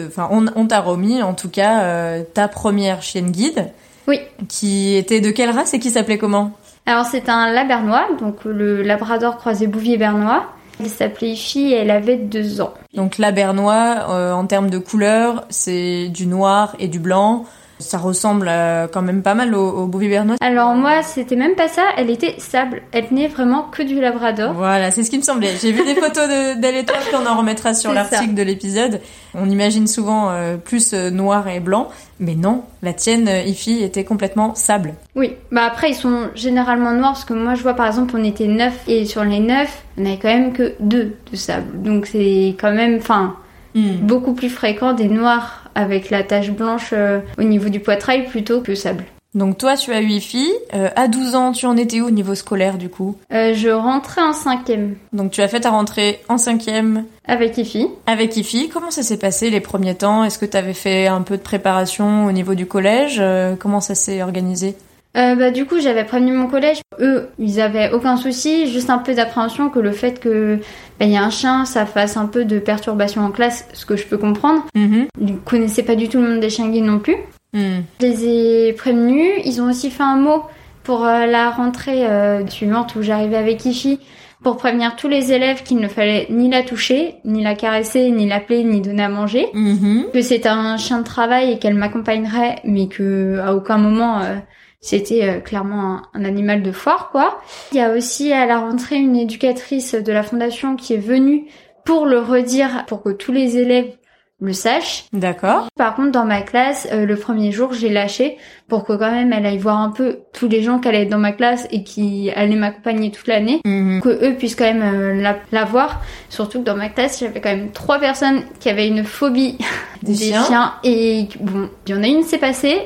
Enfin, 0.08 0.28
on, 0.32 0.46
on 0.56 0.68
t'a 0.68 0.82
remis 0.82 1.24
en 1.24 1.34
tout 1.34 1.50
cas 1.50 1.84
euh, 1.84 2.24
ta 2.34 2.48
première 2.48 3.02
chienne 3.02 3.32
guide. 3.32 3.72
Oui. 4.08 4.20
Qui 4.50 4.96
était 4.96 5.22
de 5.22 5.32
quelle 5.32 5.52
race 5.52 5.74
et 5.74 5.80
qui 5.80 5.90
s'appelait 5.90 6.18
comment? 6.18 6.52
Alors 6.86 7.06
c'est 7.06 7.30
un 7.30 7.50
labernois, 7.50 8.10
donc 8.20 8.44
le 8.44 8.82
labrador 8.82 9.38
croisé 9.38 9.68
bouvier 9.68 9.98
bernois. 9.98 10.48
Elle 10.82 10.90
s'appelait 10.90 11.30
Ify 11.30 11.72
et 11.72 11.76
elle 11.76 11.92
avait 11.92 12.18
deux 12.18 12.60
ans. 12.60 12.74
Donc 12.94 13.18
labernois, 13.20 14.08
euh, 14.10 14.34
en 14.34 14.46
termes 14.48 14.70
de 14.70 14.80
couleur, 14.80 15.46
c'est 15.50 16.10
du 16.10 16.26
noir 16.26 16.76
et 16.80 16.90
du 16.90 17.00
blanc. 17.00 17.46
Ça 17.84 17.98
ressemble 17.98 18.48
euh, 18.50 18.88
quand 18.92 19.02
même 19.02 19.22
pas 19.22 19.36
mal 19.36 19.54
au, 19.54 19.84
au 19.84 19.88
Bouvier-Bernois. 19.88 20.38
Alors 20.42 20.74
moi, 20.74 21.04
c'était 21.04 21.36
même 21.36 21.56
pas 21.56 21.68
ça. 21.68 21.84
Elle 21.98 22.10
était 22.10 22.36
sable. 22.40 22.82
Elle 22.92 23.08
tenait 23.08 23.28
vraiment 23.28 23.64
que 23.64 23.84
du 23.84 24.00
Labrador. 24.00 24.54
Voilà, 24.54 24.90
c'est 24.92 25.04
ce 25.04 25.10
qui 25.10 25.18
me 25.18 25.24
semblait. 25.24 25.54
J'ai 25.62 25.72
vu 25.72 25.84
des 25.84 25.96
photos 25.96 26.28
d'elle 26.28 26.76
et 26.76 26.86
toi, 26.86 26.98
puis 27.06 27.16
on 27.16 27.30
en 27.30 27.38
remettra 27.38 27.74
sur 27.74 27.94
l'article 27.94 28.34
de 28.34 28.44
l'épisode. 28.44 29.02
On 29.36 29.50
imagine 29.50 29.88
souvent 29.88 30.30
euh, 30.30 30.58
plus 30.58 30.94
euh, 30.94 31.10
noir 31.10 31.48
et 31.48 31.60
blanc, 31.60 31.90
mais 32.20 32.36
non, 32.36 32.64
la 32.82 32.94
tienne, 32.94 33.30
Ify, 33.46 33.84
était 33.84 34.04
complètement 34.04 34.56
sable. 34.56 34.94
Oui, 35.16 35.34
bah 35.52 35.64
après 35.66 35.92
ils 35.92 35.96
sont 35.96 36.30
généralement 36.36 36.92
noirs 36.92 37.14
parce 37.14 37.26
que 37.26 37.34
moi 37.34 37.56
je 37.56 37.64
vois 37.64 37.74
par 37.74 37.88
exemple 37.88 38.16
on 38.18 38.24
était 38.24 38.48
neuf 38.48 38.74
et 38.88 39.06
sur 39.06 39.24
les 39.24 39.40
neuf, 39.40 39.84
on 39.98 40.06
avait 40.06 40.18
quand 40.18 40.30
même 40.30 40.54
que 40.54 40.74
deux 40.80 41.16
de 41.32 41.36
sable. 41.36 41.82
Donc 41.82 42.06
c'est 42.06 42.56
quand 42.60 42.74
même, 42.74 42.98
enfin, 42.98 43.36
hmm. 43.76 43.98
beaucoup 44.02 44.34
plus 44.34 44.50
fréquent 44.50 44.94
des 44.94 45.08
noirs 45.08 45.63
avec 45.76 46.10
la 46.10 46.24
tache 46.24 46.52
blanche 46.52 46.90
euh, 46.94 47.20
au 47.38 47.44
niveau 47.44 47.70
du 47.70 47.80
poitrail 47.80 48.26
plutôt 48.26 48.62
que 48.62 48.76
sable. 48.76 49.04
Donc 49.36 49.58
toi, 49.58 49.76
tu 49.76 49.92
as 49.92 50.00
8 50.00 50.22
filles. 50.22 50.54
Euh, 50.76 50.90
à 50.96 51.08
12 51.08 51.34
ans, 51.34 51.52
tu 51.54 51.66
en 51.66 51.76
étais 51.76 52.02
où 52.02 52.06
au 52.06 52.12
niveau 52.12 52.36
scolaire 52.36 52.78
du 52.78 52.90
coup? 52.90 53.18
Euh, 53.34 53.54
Je 53.56 53.70
rentrais 53.70 54.22
en 54.22 54.32
cinquième. 54.34 54.96
Donc 55.12 55.32
tu 55.32 55.42
as 55.42 55.48
fait 55.48 55.62
ta 55.62 55.72
rentrée 55.72 56.22
en 56.30 56.38
cinquième 56.38 57.06
Avec 57.28 57.58
Ifi. 57.58 57.88
Avec 58.06 58.38
Ifi. 58.38 58.70
Comment 58.70 58.92
ça 58.92 59.02
s'est 59.02 59.18
passé 59.18 59.50
les 59.50 59.60
premiers 59.60 59.96
temps? 59.96 60.24
Est-ce 60.24 60.38
que 60.38 60.46
tu 60.46 60.56
avais 60.56 60.74
fait 60.76 61.08
un 61.08 61.22
peu 61.24 61.38
de 61.38 61.42
préparation 61.42 62.26
au 62.28 62.32
niveau 62.32 62.54
du 62.54 62.68
collège? 62.68 63.18
Euh, 63.20 63.56
Comment 63.60 63.82
ça 63.82 63.96
s'est 63.96 64.22
organisé? 64.22 64.76
Euh, 65.16 65.36
bah, 65.36 65.52
du 65.52 65.66
coup, 65.66 65.80
j'avais 65.80 66.04
prévenu 66.04 66.32
mon 66.32 66.48
collège. 66.48 66.82
Eux, 67.00 67.30
ils 67.38 67.62
avaient 67.62 67.92
aucun 67.92 68.18
souci, 68.18 68.72
juste 68.72 68.90
un 68.90 68.98
peu 68.98 69.14
d'appréhension 69.14 69.70
que 69.70 69.80
le 69.80 69.92
fait 69.92 70.20
que 70.20 70.60
bah, 71.00 71.06
y 71.06 71.16
a 71.16 71.24
un 71.24 71.30
chien, 71.30 71.66
ça 71.66 71.86
fasse 71.86 72.18
un 72.18 72.26
peu 72.26 72.46
de 72.46 72.60
perturbation 72.60 73.22
en 73.22 73.32
classe, 73.32 73.68
ce 73.74 73.86
que 73.86 73.96
je 73.96 74.06
peux 74.06 74.18
comprendre. 74.18 74.64
Mm 74.76 75.04
Ils 75.22 75.38
connaissaient 75.38 75.84
pas 75.84 75.96
du 75.96 76.10
tout 76.10 76.20
le 76.20 76.30
monde 76.30 76.40
des 76.40 76.50
chiens 76.50 76.70
guides 76.70 76.86
non 76.86 77.00
plus. 77.00 77.18
Mm. 77.54 77.82
Je 78.02 78.06
les 78.06 78.26
ai 78.26 78.74
prévenus. 78.74 79.32
Ils 79.46 79.62
ont 79.62 79.70
aussi 79.70 79.92
fait 79.92 80.04
un 80.04 80.18
mot 80.18 80.44
pour 80.84 81.06
euh, 81.06 81.26
la 81.26 81.52
rentrée 81.52 82.06
euh, 82.06 82.46
suivante 82.48 82.96
où 82.96 83.02
j'arrivais 83.02 83.38
avec 83.38 83.66
Ifi 83.66 84.00
pour 84.44 84.58
prévenir 84.58 84.98
tous 84.98 85.08
les 85.08 85.32
élèves 85.32 85.64
qu'il 85.64 85.78
ne 85.78 85.88
fallait 85.88 86.28
ni 86.30 86.50
la 86.50 86.64
toucher, 86.64 87.16
ni 87.24 87.42
la 87.42 87.56
caresser, 87.56 88.12
ni 88.12 88.28
l'appeler, 88.28 88.64
ni 88.64 88.82
donner 88.82 89.04
à 89.04 89.10
manger. 89.10 89.48
Mm-hmm. 89.54 90.12
Que 90.12 90.22
c'est 90.22 90.46
un 90.48 90.76
chien 90.78 91.00
de 91.00 91.06
travail 91.06 91.54
et 91.54 91.60
qu'elle 91.60 91.76
m'accompagnerait, 91.76 92.58
mais 92.66 92.88
que 92.88 93.40
à 93.40 93.56
aucun 93.56 93.78
moment 93.78 94.20
euh, 94.20 94.36
c'était 94.84 95.24
euh, 95.24 95.40
clairement 95.40 96.02
un, 96.14 96.26
animal 96.26 96.62
de 96.62 96.74
foire, 96.74 97.10
quoi. 97.10 97.40
Il 97.72 97.78
y 97.78 97.82
a 97.82 97.92
aussi 97.94 98.34
à 98.34 98.46
la 98.46 98.60
rentrée 98.60 98.98
une 98.98 99.16
éducatrice 99.16 99.96
de 99.96 100.12
la 100.12 100.24
fondation 100.24 100.76
qui 100.76 100.94
est 100.94 100.98
venue 100.98 101.46
pour 101.86 102.06
le 102.06 102.20
redire, 102.20 102.84
pour 102.88 103.02
que 103.02 103.10
tous 103.10 103.32
les 103.32 103.58
élèves 103.58 103.94
le 104.42 104.52
sachent. 104.52 105.06
D'accord. 105.14 105.68
Par 105.78 105.96
contre, 105.96 106.12
dans 106.12 106.26
ma 106.26 106.42
classe, 106.42 106.90
euh, 106.92 107.06
le 107.06 107.16
premier 107.16 107.54
jour, 107.54 107.72
j'ai 107.72 107.88
lâché 107.88 108.38
pour 108.68 108.84
que 108.84 108.92
quand 108.92 109.12
même 109.12 109.32
elle 109.32 109.46
aille 109.46 109.58
voir 109.58 109.80
un 109.80 109.90
peu 109.90 110.20
tous 110.34 110.50
les 110.50 110.62
gens 110.62 110.80
qui 110.80 110.90
allaient 110.90 111.04
être 111.04 111.10
dans 111.10 111.18
ma 111.18 111.32
classe 111.32 111.66
et 111.72 111.84
qui 111.84 112.30
allaient 112.36 112.58
m'accompagner 112.58 113.10
toute 113.10 113.28
l'année, 113.28 113.62
mhm. 113.64 114.02
que 114.02 114.10
eux 114.10 114.36
puissent 114.36 114.56
quand 114.56 114.66
même 114.66 114.84
euh, 114.84 115.34
la, 115.50 115.64
voir. 115.64 116.02
Surtout 116.28 116.60
que 116.60 116.66
dans 116.66 116.76
ma 116.76 116.90
classe, 116.90 117.22
j'avais 117.22 117.40
quand 117.40 117.56
même 117.56 117.72
trois 117.72 118.00
personnes 118.00 118.44
qui 118.60 118.70
avaient 118.70 118.88
une 118.88 119.06
phobie 119.06 119.58
des, 120.04 120.14
chiens. 120.14 120.74
Et 120.84 121.30
bon, 121.40 121.70
il 121.88 121.96
y 121.96 121.98
en 121.98 122.04
a 122.04 122.08
une, 122.08 122.24
c'est 122.24 122.38
passé. 122.38 122.82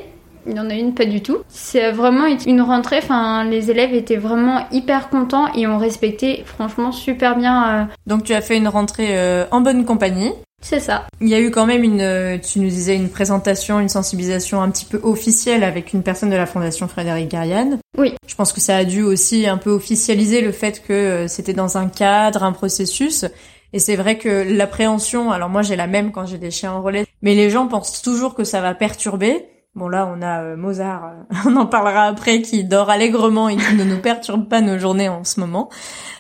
Il 0.48 0.56
y 0.56 0.60
en 0.60 0.70
a 0.70 0.74
une 0.74 0.94
pas 0.94 1.06
du 1.06 1.22
tout. 1.22 1.40
C'est 1.50 1.92
vraiment 1.92 2.26
une 2.46 2.62
rentrée. 2.62 3.00
Enfin, 3.00 3.44
les 3.44 3.70
élèves 3.70 3.94
étaient 3.94 4.18
vraiment 4.18 4.66
hyper 4.72 5.10
contents 5.10 5.54
et 5.54 5.68
ont 5.68 5.78
respecté 5.78 6.44
franchement 6.46 6.92
super 6.92 7.38
bien. 7.38 7.70
Euh. 7.70 7.86
Donc 8.06 8.24
tu 8.24 8.34
as 8.34 8.42
fait 8.42 8.58
une 8.58 8.68
rentrée 8.68 9.18
euh, 9.18 9.46
en 9.52 9.62
bonne 9.62 9.86
compagnie. 9.86 10.32
C'est 10.62 10.80
ça. 10.80 11.06
Il 11.22 11.28
y 11.28 11.36
a 11.36 11.40
eu 11.40 11.52
quand 11.52 11.68
même 11.68 11.84
une, 11.84 12.40
tu 12.42 12.60
nous 12.60 12.70
disais, 12.70 12.96
une 12.96 13.10
présentation, 13.10 13.80
une 13.80 13.90
sensibilisation 13.90 14.62
un 14.62 14.72
petit 14.72 14.86
peu 14.86 15.00
officielle 15.04 15.64
avec 15.64 15.94
une 15.94 16.02
personne 16.02 16.32
de 16.32 16.36
la 16.36 16.48
Fondation 16.48 16.88
Frédéric 16.88 17.30
Gariane. 17.30 17.78
Oui. 17.96 18.16
Je 18.26 18.36
pense 18.36 18.54
que 18.54 18.62
ça 18.62 18.76
a 18.76 18.84
dû 18.84 19.04
aussi 19.04 19.48
un 19.48 19.58
peu 19.58 19.70
officialiser 19.70 20.42
le 20.42 20.52
fait 20.52 20.82
que 20.82 20.94
euh, 20.94 21.28
c'était 21.28 21.54
dans 21.54 21.78
un 21.78 21.90
cadre, 21.90 22.44
un 22.44 22.54
processus. 22.54 23.26
Et 23.74 23.80
c'est 23.80 23.96
vrai 23.96 24.18
que 24.18 24.46
l'appréhension, 24.48 25.32
alors 25.32 25.50
moi 25.50 25.62
j'ai 25.62 25.76
la 25.76 25.88
même 25.88 26.12
quand 26.12 26.26
j'ai 26.26 26.38
des 26.38 26.52
chiens 26.52 26.72
en 26.72 26.82
relais, 26.82 27.06
mais 27.22 27.36
les 27.36 27.50
gens 27.50 27.68
pensent 27.68 28.02
toujours 28.02 28.34
que 28.34 28.44
ça 28.44 28.62
va 28.62 28.74
perturber. 28.74 29.46
Bon 29.78 29.90
là 29.90 30.12
on 30.12 30.24
a 30.24 30.42
euh, 30.42 30.58
Mozart, 30.58 31.06
euh, 31.06 31.36
on 31.46 31.56
en 31.56 31.68
parlera 31.68 32.06
après, 32.06 32.42
qui 32.42 32.64
dort 32.64 32.90
allègrement 32.90 33.48
et 33.48 33.56
qui 33.58 33.76
ne 33.76 33.84
nous 33.84 34.00
perturbe 34.00 34.50
pas 34.50 34.60
nos 34.60 34.80
journées 34.80 35.08
en 35.08 35.24
ce 35.24 35.40
moment. 35.40 35.70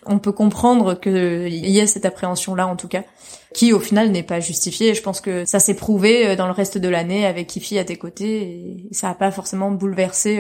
On 0.05 0.19
peut 0.19 0.31
comprendre 0.31 0.93
qu'il 0.93 1.67
y 1.67 1.81
a 1.81 1.87
cette 1.87 2.05
appréhension 2.05 2.53
là 2.53 2.67
en 2.67 2.75
tout 2.75 2.87
cas 2.87 3.01
qui 3.55 3.73
au 3.73 3.79
final 3.79 4.11
n'est 4.11 4.21
pas 4.21 4.39
justifié. 4.39 4.93
je 4.93 5.01
pense 5.01 5.21
que 5.21 5.43
ça 5.45 5.57
s'est 5.57 5.75
prouvé 5.75 6.27
euh, 6.27 6.35
dans 6.35 6.45
le 6.45 6.51
reste 6.51 6.77
de 6.77 6.87
l'année 6.87 7.25
avec 7.25 7.47
Kifi 7.47 7.79
à 7.79 7.83
tes 7.83 7.95
côtés 7.95 8.85
ça 8.91 9.07
n'a 9.07 9.15
pas 9.15 9.31
forcément 9.31 9.71
bouleversé 9.71 10.39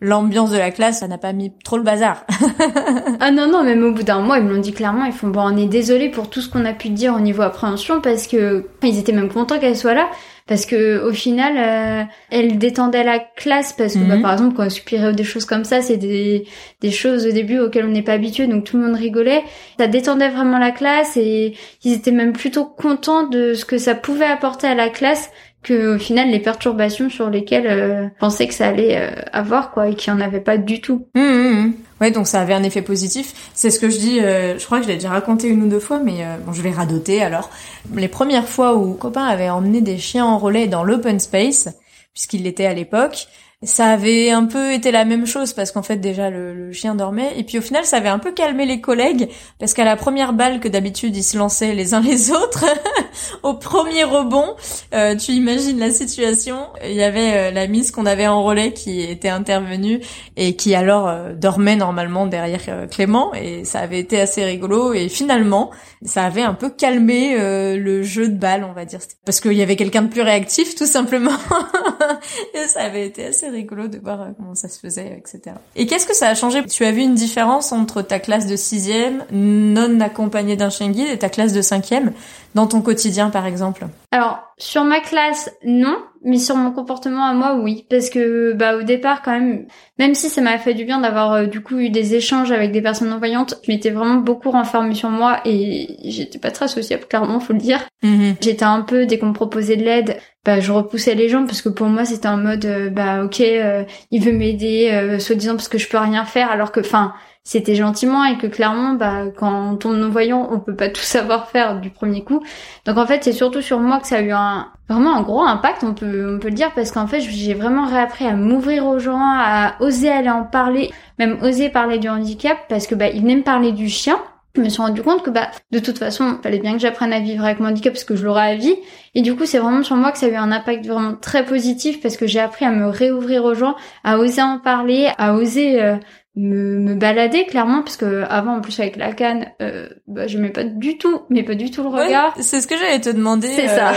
l'ambiance 0.00 0.50
de 0.50 0.58
la 0.58 0.70
classe, 0.70 1.00
ça 1.00 1.08
n'a 1.08 1.18
pas 1.18 1.32
mis 1.32 1.52
trop 1.64 1.76
le 1.76 1.82
bazar. 1.82 2.24
ah 3.20 3.30
non 3.30 3.48
non, 3.48 3.64
même 3.64 3.82
au 3.82 3.92
bout 3.92 4.02
d'un 4.02 4.20
mois, 4.20 4.38
ils 4.38 4.44
me 4.44 4.54
l'ont 4.54 4.60
dit 4.60 4.72
clairement, 4.72 5.06
ils 5.06 5.12
font 5.12 5.28
bon, 5.28 5.40
on 5.42 5.56
est 5.56 5.66
désolé 5.66 6.10
pour 6.10 6.28
tout 6.28 6.40
ce 6.40 6.48
qu'on 6.48 6.64
a 6.64 6.72
pu 6.72 6.90
dire 6.90 7.14
au 7.14 7.20
niveau 7.20 7.42
appréhension 7.42 8.00
parce 8.00 8.26
que 8.26 8.66
ils 8.82 8.98
étaient 8.98 9.12
même 9.12 9.32
contents 9.32 9.58
qu'elle 9.58 9.76
soit 9.76 9.94
là 9.94 10.08
parce 10.46 10.66
que 10.66 11.02
au 11.02 11.12
final 11.12 11.54
euh, 11.56 12.04
elle 12.30 12.58
détendait 12.58 13.02
la 13.02 13.18
classe 13.18 13.72
parce 13.72 13.94
que 13.94 14.00
bah, 14.00 14.16
mhm. 14.16 14.22
par 14.22 14.32
exemple 14.34 14.56
quand 14.56 14.66
on 14.66 14.70
suppirait 14.70 15.14
des 15.14 15.24
choses 15.24 15.46
comme 15.46 15.64
ça 15.64 15.80
c'est 15.80 15.96
des, 15.96 16.46
des 16.82 16.90
choses 16.90 17.26
au 17.26 17.32
début 17.32 17.58
auxquelles 17.58 17.86
on 17.86 17.90
n'est 17.90 18.02
pas 18.02 18.12
habitué 18.12 18.46
donc 18.46 18.64
tout 18.64 18.76
le 18.76 18.84
monde 18.84 18.96
rigolait 18.96 19.42
ça 19.78 19.86
détendait 19.86 20.28
vraiment 20.28 20.58
la 20.58 20.70
classe 20.70 21.16
et 21.16 21.54
ils 21.82 21.92
étaient 21.94 22.10
même 22.10 22.34
plutôt 22.34 22.66
contents 22.66 23.26
de 23.26 23.54
ce 23.54 23.64
que 23.64 23.78
ça 23.78 23.94
pouvait 23.94 24.26
apporter 24.26 24.66
à 24.66 24.74
la 24.74 24.90
classe 24.90 25.30
que 25.64 25.96
au 25.96 25.98
final 25.98 26.30
les 26.30 26.38
perturbations 26.38 27.10
sur 27.10 27.30
lesquelles 27.30 27.66
euh, 27.66 28.06
pensaient 28.20 28.46
que 28.46 28.54
ça 28.54 28.68
allait 28.68 28.96
euh, 28.96 29.10
avoir 29.32 29.72
quoi 29.72 29.88
et 29.88 29.94
qu'il 29.96 30.14
n'y 30.14 30.22
en 30.22 30.24
avait 30.24 30.40
pas 30.40 30.58
du 30.58 30.80
tout. 30.80 31.08
Mmh, 31.14 31.20
mmh, 31.20 31.50
mmh. 31.50 31.72
Ouais, 32.00 32.10
donc 32.10 32.26
ça 32.26 32.40
avait 32.40 32.54
un 32.54 32.62
effet 32.62 32.82
positif. 32.82 33.50
C'est 33.54 33.70
ce 33.70 33.78
que 33.78 33.88
je 33.88 33.98
dis, 33.98 34.20
euh, 34.20 34.58
je 34.58 34.64
crois 34.64 34.78
que 34.78 34.84
je 34.84 34.88
l'ai 34.88 34.96
déjà 34.96 35.10
raconté 35.10 35.48
une 35.48 35.62
ou 35.62 35.68
deux 35.68 35.80
fois, 35.80 36.00
mais 36.00 36.24
euh, 36.24 36.36
bon, 36.44 36.52
je 36.52 36.60
vais 36.60 36.70
radoter 36.70 37.22
alors. 37.22 37.50
Les 37.94 38.08
premières 38.08 38.48
fois 38.48 38.74
où 38.74 38.94
copain 38.94 39.24
avait 39.24 39.50
emmené 39.50 39.80
des 39.80 39.98
chiens 39.98 40.26
en 40.26 40.38
relais 40.38 40.66
dans 40.66 40.84
l'open 40.84 41.20
space, 41.20 41.68
puisqu'il 42.12 42.42
l'était 42.42 42.66
à 42.66 42.74
l'époque, 42.74 43.28
ça 43.64 43.86
avait 43.86 44.30
un 44.30 44.44
peu 44.44 44.72
été 44.72 44.90
la 44.90 45.04
même 45.04 45.26
chose 45.26 45.52
parce 45.52 45.72
qu'en 45.72 45.82
fait 45.82 45.96
déjà 45.96 46.30
le, 46.30 46.72
chien 46.72 46.94
dormait. 46.94 47.32
Et 47.36 47.44
puis 47.44 47.58
au 47.58 47.62
final 47.62 47.84
ça 47.84 47.98
avait 47.98 48.08
un 48.08 48.18
peu 48.18 48.32
calmé 48.32 48.66
les 48.66 48.80
collègues 48.80 49.28
parce 49.58 49.74
qu'à 49.74 49.84
la 49.84 49.96
première 49.96 50.32
balle 50.32 50.60
que 50.60 50.68
d'habitude 50.68 51.16
ils 51.16 51.22
se 51.22 51.36
lançaient 51.36 51.74
les 51.74 51.94
uns 51.94 52.00
les 52.00 52.30
autres 52.30 52.64
au 53.42 53.54
premier 53.54 54.04
rebond 54.04 54.54
euh, 54.94 55.16
tu 55.16 55.32
imagines 55.32 55.78
la 55.78 55.90
situation. 55.90 56.66
Il 56.84 56.94
y 56.94 57.02
avait 57.02 57.32
euh, 57.34 57.50
la 57.50 57.66
mise 57.66 57.90
qu'on 57.90 58.06
avait 58.06 58.26
en 58.26 58.42
relais 58.42 58.72
qui 58.72 59.00
était 59.02 59.28
intervenue 59.28 60.00
et 60.36 60.56
qui 60.56 60.74
alors 60.74 61.08
euh, 61.08 61.32
dormait 61.32 61.76
normalement 61.76 62.26
derrière 62.26 62.88
Clément. 62.90 63.34
Et 63.34 63.64
ça 63.64 63.80
avait 63.80 64.00
été 64.00 64.20
assez 64.20 64.44
rigolo. 64.44 64.92
Et 64.92 65.08
finalement 65.08 65.70
ça 66.04 66.24
avait 66.24 66.42
un 66.42 66.54
peu 66.54 66.70
calmé 66.70 67.36
le 67.38 68.02
jeu 68.02 68.28
de 68.28 68.36
balle 68.36 68.64
on 68.64 68.72
va 68.72 68.84
dire. 68.84 69.00
Parce 69.24 69.40
qu'il 69.40 69.52
y 69.52 69.62
avait 69.62 69.76
quelqu'un 69.76 70.02
de 70.02 70.08
plus 70.08 70.22
réactif 70.22 70.74
tout 70.74 70.86
simplement 70.86 71.32
et 72.54 72.66
ça 72.68 72.80
avait 72.80 73.06
été 73.06 73.26
assez 73.26 73.48
rigolo 73.48 73.88
de 73.88 73.98
voir 73.98 74.22
euh, 74.22 74.26
comment 74.36 74.54
ça 74.54 74.68
se 74.68 74.78
faisait, 74.78 75.16
etc. 75.18 75.56
Et 75.76 75.86
qu'est-ce 75.86 76.06
que 76.06 76.14
ça 76.14 76.28
a 76.28 76.34
changé? 76.34 76.64
Tu 76.64 76.84
as 76.84 76.92
vu 76.92 77.02
une 77.02 77.14
différence 77.14 77.72
entre 77.72 78.02
ta 78.02 78.18
classe 78.18 78.46
de 78.46 78.56
sixième, 78.56 79.24
non 79.30 80.00
accompagnée 80.00 80.56
d'un 80.56 80.70
chien 80.70 80.90
guide, 80.90 81.08
et 81.08 81.18
ta 81.18 81.28
classe 81.28 81.52
de 81.52 81.62
cinquième, 81.62 82.12
dans 82.54 82.66
ton 82.66 82.82
quotidien, 82.82 83.30
par 83.30 83.46
exemple? 83.46 83.86
Alors, 84.12 84.53
sur 84.58 84.84
ma 84.84 85.00
classe, 85.00 85.50
non. 85.64 85.96
Mais 86.26 86.38
sur 86.38 86.56
mon 86.56 86.70
comportement 86.72 87.26
à 87.26 87.34
moi, 87.34 87.56
oui, 87.56 87.84
parce 87.90 88.08
que 88.08 88.54
bah 88.54 88.78
au 88.78 88.82
départ 88.82 89.20
quand 89.20 89.32
même, 89.32 89.66
même 89.98 90.14
si 90.14 90.30
ça 90.30 90.40
m'a 90.40 90.56
fait 90.56 90.72
du 90.72 90.86
bien 90.86 90.98
d'avoir 90.98 91.32
euh, 91.34 91.44
du 91.44 91.60
coup 91.60 91.76
eu 91.78 91.90
des 91.90 92.14
échanges 92.14 92.50
avec 92.50 92.72
des 92.72 92.80
personnes 92.80 93.10
non 93.10 93.18
voyantes, 93.18 93.60
je 93.62 93.70
m'étais 93.70 93.90
vraiment 93.90 94.14
beaucoup 94.14 94.50
renfermée 94.50 94.94
sur 94.94 95.10
moi 95.10 95.40
et 95.44 95.98
j'étais 96.04 96.38
pas 96.38 96.50
très 96.50 96.66
sociable, 96.66 97.04
clairement, 97.04 97.40
faut 97.40 97.52
le 97.52 97.58
dire. 97.58 97.86
Mm-hmm. 98.02 98.36
J'étais 98.40 98.64
un 98.64 98.80
peu 98.80 99.04
dès 99.04 99.18
qu'on 99.18 99.26
me 99.26 99.34
proposait 99.34 99.76
de 99.76 99.84
l'aide, 99.84 100.16
bah 100.46 100.60
je 100.60 100.72
repoussais 100.72 101.14
les 101.14 101.28
gens 101.28 101.44
parce 101.44 101.60
que 101.60 101.68
pour 101.68 101.88
moi 101.88 102.06
c'était 102.06 102.28
un 102.28 102.38
mode 102.38 102.64
euh, 102.64 102.88
bah 102.88 103.22
ok, 103.22 103.42
euh, 103.42 103.84
il 104.10 104.22
veut 104.22 104.32
m'aider, 104.32 105.18
soi-disant 105.20 105.56
parce 105.56 105.68
que 105.68 105.76
je 105.76 105.88
peux 105.90 105.98
rien 105.98 106.24
faire, 106.24 106.50
alors 106.50 106.72
que 106.72 106.80
enfin 106.80 107.12
c'était 107.44 107.74
gentiment 107.74 108.24
et 108.24 108.38
que 108.38 108.46
clairement 108.46 108.94
bah 108.94 109.26
quand 109.36 109.72
on 109.72 109.76
tombe 109.76 109.96
non 109.96 110.08
voyant 110.08 110.48
on 110.50 110.58
peut 110.58 110.74
pas 110.74 110.88
tout 110.90 111.02
savoir 111.02 111.48
faire 111.50 111.78
du 111.80 111.90
premier 111.90 112.24
coup 112.24 112.42
donc 112.86 112.96
en 112.96 113.06
fait 113.06 113.22
c'est 113.22 113.32
surtout 113.32 113.60
sur 113.60 113.80
moi 113.80 114.00
que 114.00 114.06
ça 114.06 114.16
a 114.16 114.22
eu 114.22 114.32
un 114.32 114.68
vraiment 114.88 115.14
un 115.14 115.22
gros 115.22 115.42
impact 115.42 115.84
on 115.84 115.92
peut 115.92 116.34
on 116.34 116.38
peut 116.38 116.48
le 116.48 116.54
dire 116.54 116.72
parce 116.74 116.90
qu'en 116.90 117.06
fait 117.06 117.20
j'ai 117.20 117.54
vraiment 117.54 117.86
réappris 117.86 118.26
à 118.26 118.34
m'ouvrir 118.34 118.86
aux 118.86 118.98
gens 118.98 119.20
à 119.20 119.76
oser 119.80 120.10
aller 120.10 120.30
en 120.30 120.44
parler 120.44 120.90
même 121.18 121.38
oser 121.42 121.68
parler 121.68 121.98
du 121.98 122.08
handicap 122.08 122.56
parce 122.68 122.86
que 122.86 122.94
bah 122.94 123.08
il 123.08 123.20
venait 123.20 123.36
me 123.36 123.42
parler 123.42 123.72
du 123.72 123.88
chien 123.88 124.18
je 124.56 124.60
me 124.60 124.68
suis 124.68 124.80
rendu 124.80 125.02
compte 125.02 125.22
que 125.22 125.30
bah 125.30 125.48
de 125.72 125.80
toute 125.80 125.98
façon, 125.98 126.36
il 126.38 126.42
fallait 126.42 126.60
bien 126.60 126.74
que 126.74 126.78
j'apprenne 126.78 127.12
à 127.12 127.18
vivre 127.18 127.44
avec 127.44 127.58
mon 127.58 127.68
handicap 127.68 127.92
parce 127.92 128.04
que 128.04 128.14
je 128.14 128.24
l'aurais 128.24 128.52
à 128.52 128.54
vie. 128.54 128.76
Et 129.16 129.22
du 129.22 129.34
coup, 129.34 129.46
c'est 129.46 129.58
vraiment 129.58 129.82
sur 129.82 129.96
moi 129.96 130.12
que 130.12 130.18
ça 130.18 130.26
a 130.26 130.28
eu 130.28 130.36
un 130.36 130.52
impact 130.52 130.86
vraiment 130.86 131.14
très 131.14 131.44
positif 131.44 132.00
parce 132.00 132.16
que 132.16 132.28
j'ai 132.28 132.38
appris 132.38 132.64
à 132.64 132.70
me 132.70 132.86
réouvrir 132.86 133.44
aux 133.44 133.54
gens, 133.54 133.74
à 134.04 134.18
oser 134.18 134.42
en 134.42 134.58
parler, 134.60 135.10
à 135.18 135.34
oser 135.34 135.82
euh, 135.82 135.96
me, 136.36 136.78
me 136.78 136.94
balader 136.94 137.46
clairement 137.46 137.82
parce 137.82 137.96
que 137.96 138.24
avant 138.28 138.56
en 138.56 138.60
plus 138.60 138.78
avec 138.80 138.96
la 138.96 139.12
canne 139.12 139.46
euh, 139.62 139.88
bah, 140.08 140.26
je 140.26 140.36
mets 140.38 140.48
pas 140.50 140.64
du 140.64 140.98
tout 140.98 141.22
mais 141.30 141.42
pas 141.44 141.54
du 141.54 141.70
tout 141.70 141.82
le 141.82 141.88
regard. 141.88 142.34
c'est 142.40 142.60
ce 142.60 142.66
que 142.66 142.76
j'allais 142.76 143.00
te 143.00 143.10
demander 143.10 143.48
c'est 143.48 143.68
ça. 143.68 143.90
euh, 143.90 143.94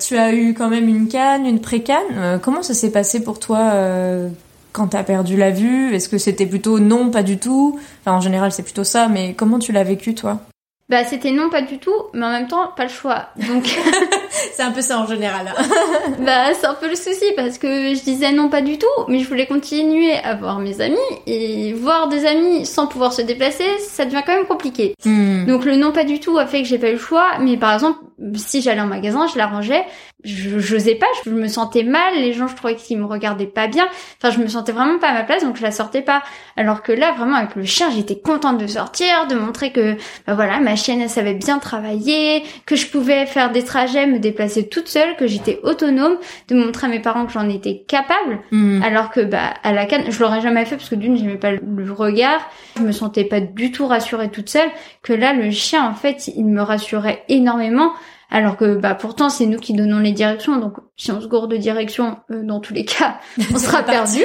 tu 0.00 0.16
as 0.16 0.32
eu 0.32 0.54
quand 0.54 0.68
même 0.70 0.88
une 0.88 1.08
canne 1.08 1.44
une 1.46 1.60
pré-canne. 1.60 1.98
Euh, 2.16 2.38
comment 2.38 2.62
ça 2.62 2.72
s'est 2.74 2.90
passé 2.92 3.22
pour 3.22 3.38
toi 3.38 3.58
euh, 3.74 4.28
quand 4.72 4.88
t'as 4.88 5.02
perdu 5.04 5.36
la 5.36 5.50
vue? 5.50 5.94
Est-ce 5.94 6.08
que 6.08 6.16
c'était 6.18 6.46
plutôt 6.46 6.78
non 6.80 7.10
pas 7.10 7.22
du 7.22 7.36
tout? 7.38 7.78
Enfin 8.00 8.16
en 8.16 8.20
général 8.20 8.50
c'est 8.50 8.62
plutôt 8.62 8.84
ça 8.84 9.08
mais 9.08 9.34
comment 9.34 9.58
tu 9.58 9.72
l'as 9.72 9.84
vécu 9.84 10.14
toi? 10.14 10.40
Bah 10.88 11.04
c'était 11.04 11.30
non 11.32 11.48
pas 11.50 11.62
du 11.62 11.78
tout, 11.78 11.94
mais 12.12 12.24
en 12.26 12.30
même 12.30 12.46
temps 12.46 12.68
pas 12.76 12.84
le 12.84 12.90
choix. 12.90 13.28
Donc 13.48 13.64
c'est 14.30 14.62
un 14.62 14.70
peu 14.70 14.80
ça 14.80 14.98
en 14.98 15.06
général. 15.06 15.52
bah 16.20 16.52
c'est 16.58 16.66
un 16.66 16.74
peu 16.74 16.88
le 16.88 16.96
souci 16.96 17.24
parce 17.36 17.58
que 17.58 17.94
je 17.94 18.02
disais 18.02 18.32
non 18.32 18.48
pas 18.48 18.62
du 18.62 18.78
tout, 18.78 18.86
mais 19.08 19.18
je 19.20 19.28
voulais 19.28 19.46
continuer 19.46 20.14
à 20.14 20.34
voir 20.34 20.58
mes 20.58 20.80
amis 20.80 20.96
et 21.26 21.72
voir 21.72 22.08
des 22.08 22.26
amis 22.26 22.66
sans 22.66 22.86
pouvoir 22.86 23.12
se 23.12 23.22
déplacer, 23.22 23.64
ça 23.78 24.04
devient 24.04 24.22
quand 24.26 24.34
même 24.34 24.46
compliqué. 24.46 24.94
Hmm. 25.04 25.46
Donc 25.46 25.64
le 25.64 25.76
non 25.76 25.92
pas 25.92 26.04
du 26.04 26.20
tout 26.20 26.38
a 26.38 26.46
fait 26.46 26.62
que 26.62 26.68
j'ai 26.68 26.78
pas 26.78 26.88
eu 26.88 26.94
le 26.94 26.98
choix, 26.98 27.38
mais 27.40 27.56
par 27.56 27.74
exemple 27.74 27.98
si 28.34 28.62
j'allais 28.62 28.80
en 28.80 28.86
magasin, 28.86 29.26
je 29.26 29.36
l'arrangeais, 29.36 29.84
je 30.22 30.74
n'osais 30.74 30.94
pas, 30.94 31.06
je 31.24 31.30
me 31.30 31.48
sentais 31.48 31.82
mal, 31.82 32.14
les 32.16 32.32
gens 32.32 32.46
je 32.46 32.54
trouvais 32.54 32.76
qu'ils 32.76 32.98
me 32.98 33.04
regardaient 33.04 33.46
pas 33.46 33.66
bien, 33.66 33.86
enfin 34.18 34.34
je 34.34 34.40
me 34.40 34.46
sentais 34.46 34.72
vraiment 34.72 34.98
pas 34.98 35.08
à 35.08 35.14
ma 35.14 35.24
place 35.24 35.44
donc 35.44 35.56
je 35.56 35.62
la 35.62 35.72
sortais 35.72 36.02
pas. 36.02 36.22
Alors 36.56 36.82
que 36.82 36.92
là 36.92 37.12
vraiment 37.12 37.36
avec 37.36 37.56
le 37.56 37.64
chien, 37.64 37.90
j'étais 37.90 38.18
contente 38.18 38.58
de 38.58 38.66
sortir, 38.66 39.26
de 39.26 39.34
montrer 39.34 39.72
que 39.72 39.96
bah 40.26 40.34
voilà, 40.34 40.60
ma 40.60 40.76
chienne 40.76 41.00
elle 41.00 41.10
savait 41.10 41.34
bien 41.34 41.58
travailler, 41.58 42.44
que 42.66 42.76
je 42.76 42.86
pouvais 42.86 43.26
faire 43.26 43.50
des 43.50 43.64
trajets, 43.64 44.06
me 44.14 44.18
déplacer 44.18 44.68
toute 44.68 44.88
seule, 44.88 45.16
que 45.16 45.26
j'étais 45.26 45.60
autonome, 45.62 46.16
de 46.48 46.54
montrer 46.54 46.86
à 46.86 46.90
mes 46.90 47.00
parents 47.00 47.26
que 47.26 47.32
j'en 47.32 47.48
étais 47.48 47.84
capable. 47.86 48.40
Mhm. 48.50 48.82
Alors 48.82 49.10
que 49.10 49.20
bah 49.20 49.54
à 49.62 49.72
la 49.72 49.86
canne, 49.86 50.10
je 50.10 50.20
l'aurais 50.20 50.40
jamais 50.40 50.64
fait 50.64 50.76
parce 50.76 50.88
que 50.88 50.94
d'une 50.94 51.16
j'aimais 51.16 51.36
pas 51.36 51.52
le 51.52 51.92
regard, 51.92 52.40
je 52.76 52.82
me 52.82 52.92
sentais 52.92 53.24
pas 53.24 53.40
du 53.40 53.72
tout 53.72 53.86
rassurée 53.86 54.30
toute 54.30 54.48
seule, 54.48 54.70
que 55.02 55.12
là 55.12 55.32
le 55.32 55.50
chien 55.50 55.86
en 55.86 55.94
fait, 55.94 56.28
il 56.28 56.46
me 56.46 56.62
rassurait 56.62 57.24
énormément 57.28 57.92
alors 58.30 58.56
que 58.56 58.74
bah 58.74 58.94
pourtant 58.94 59.28
c'est 59.28 59.46
nous 59.46 59.58
qui 59.58 59.74
donnons 59.74 60.00
les 60.00 60.12
directions 60.12 60.56
donc 60.56 60.74
si 60.96 61.12
on 61.12 61.20
se 61.20 61.26
gourde 61.26 61.50
de 61.50 61.56
direction 61.56 62.18
euh, 62.30 62.42
dans 62.42 62.60
tous 62.60 62.74
les 62.74 62.84
cas 62.84 63.18
on 63.54 63.58
sera 63.58 63.82
perdu 63.82 64.22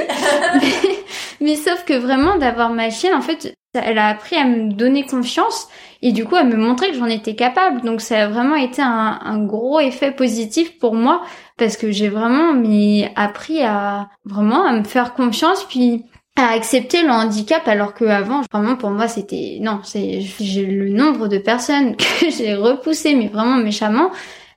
mais, 1.42 1.56
sauf 1.56 1.86
que 1.86 1.94
vraiment 1.94 2.38
d'avoir 2.38 2.72
ma 2.72 2.90
chienne 2.90 3.14
en 3.14 3.22
fait 3.22 3.54
elle 3.74 4.00
a 4.00 4.08
appris 4.08 4.36
à 4.36 4.46
me 4.46 4.72
donner 4.72 5.06
confiance 5.06 5.68
et 6.02 6.12
du 6.12 6.26
coup 6.26 6.36
à 6.36 6.44
me 6.44 6.56
montrer 6.56 6.90
que 6.90 6.98
j'en 6.98 7.06
étais 7.06 7.36
capable. 7.36 7.82
Donc 7.82 8.02
ça 8.02 8.24
a 8.24 8.28
vraiment 8.28 8.56
été 8.56 8.82
un, 8.82 9.20
un 9.22 9.44
gros 9.44 9.80
effet 9.80 10.12
positif 10.12 10.80
pour 10.80 10.96
moi 10.96 11.22
parce 11.58 11.78
que 11.78 11.92
j'ai 11.92 12.10
vraiment 12.10 12.54
mais 12.54 13.12
appris 13.16 13.62
à 13.62 14.10
vraiment 14.26 14.66
à 14.66 14.74
me 14.74 14.84
faire 14.84 15.14
confiance 15.14 15.64
puis 15.66 16.06
à 16.36 16.54
accepter 16.54 17.04
le 17.04 17.10
handicap 17.10 17.68
alors 17.68 17.94
que 17.94 18.06
avant 18.06 18.42
vraiment 18.52 18.76
pour 18.76 18.90
moi 18.92 19.08
c'était 19.08 19.60
non 19.62 19.82
c'est 19.84 20.22
j'ai 20.40 20.66
le 20.66 20.90
nombre 20.90 21.28
de 21.28 21.38
personnes 21.38 21.96
que 21.98 22.30
j'ai 22.30 22.56
repoussé 22.56 23.16
mais 23.16 23.28
vraiment 23.28 23.58
méchamment. 23.58 24.12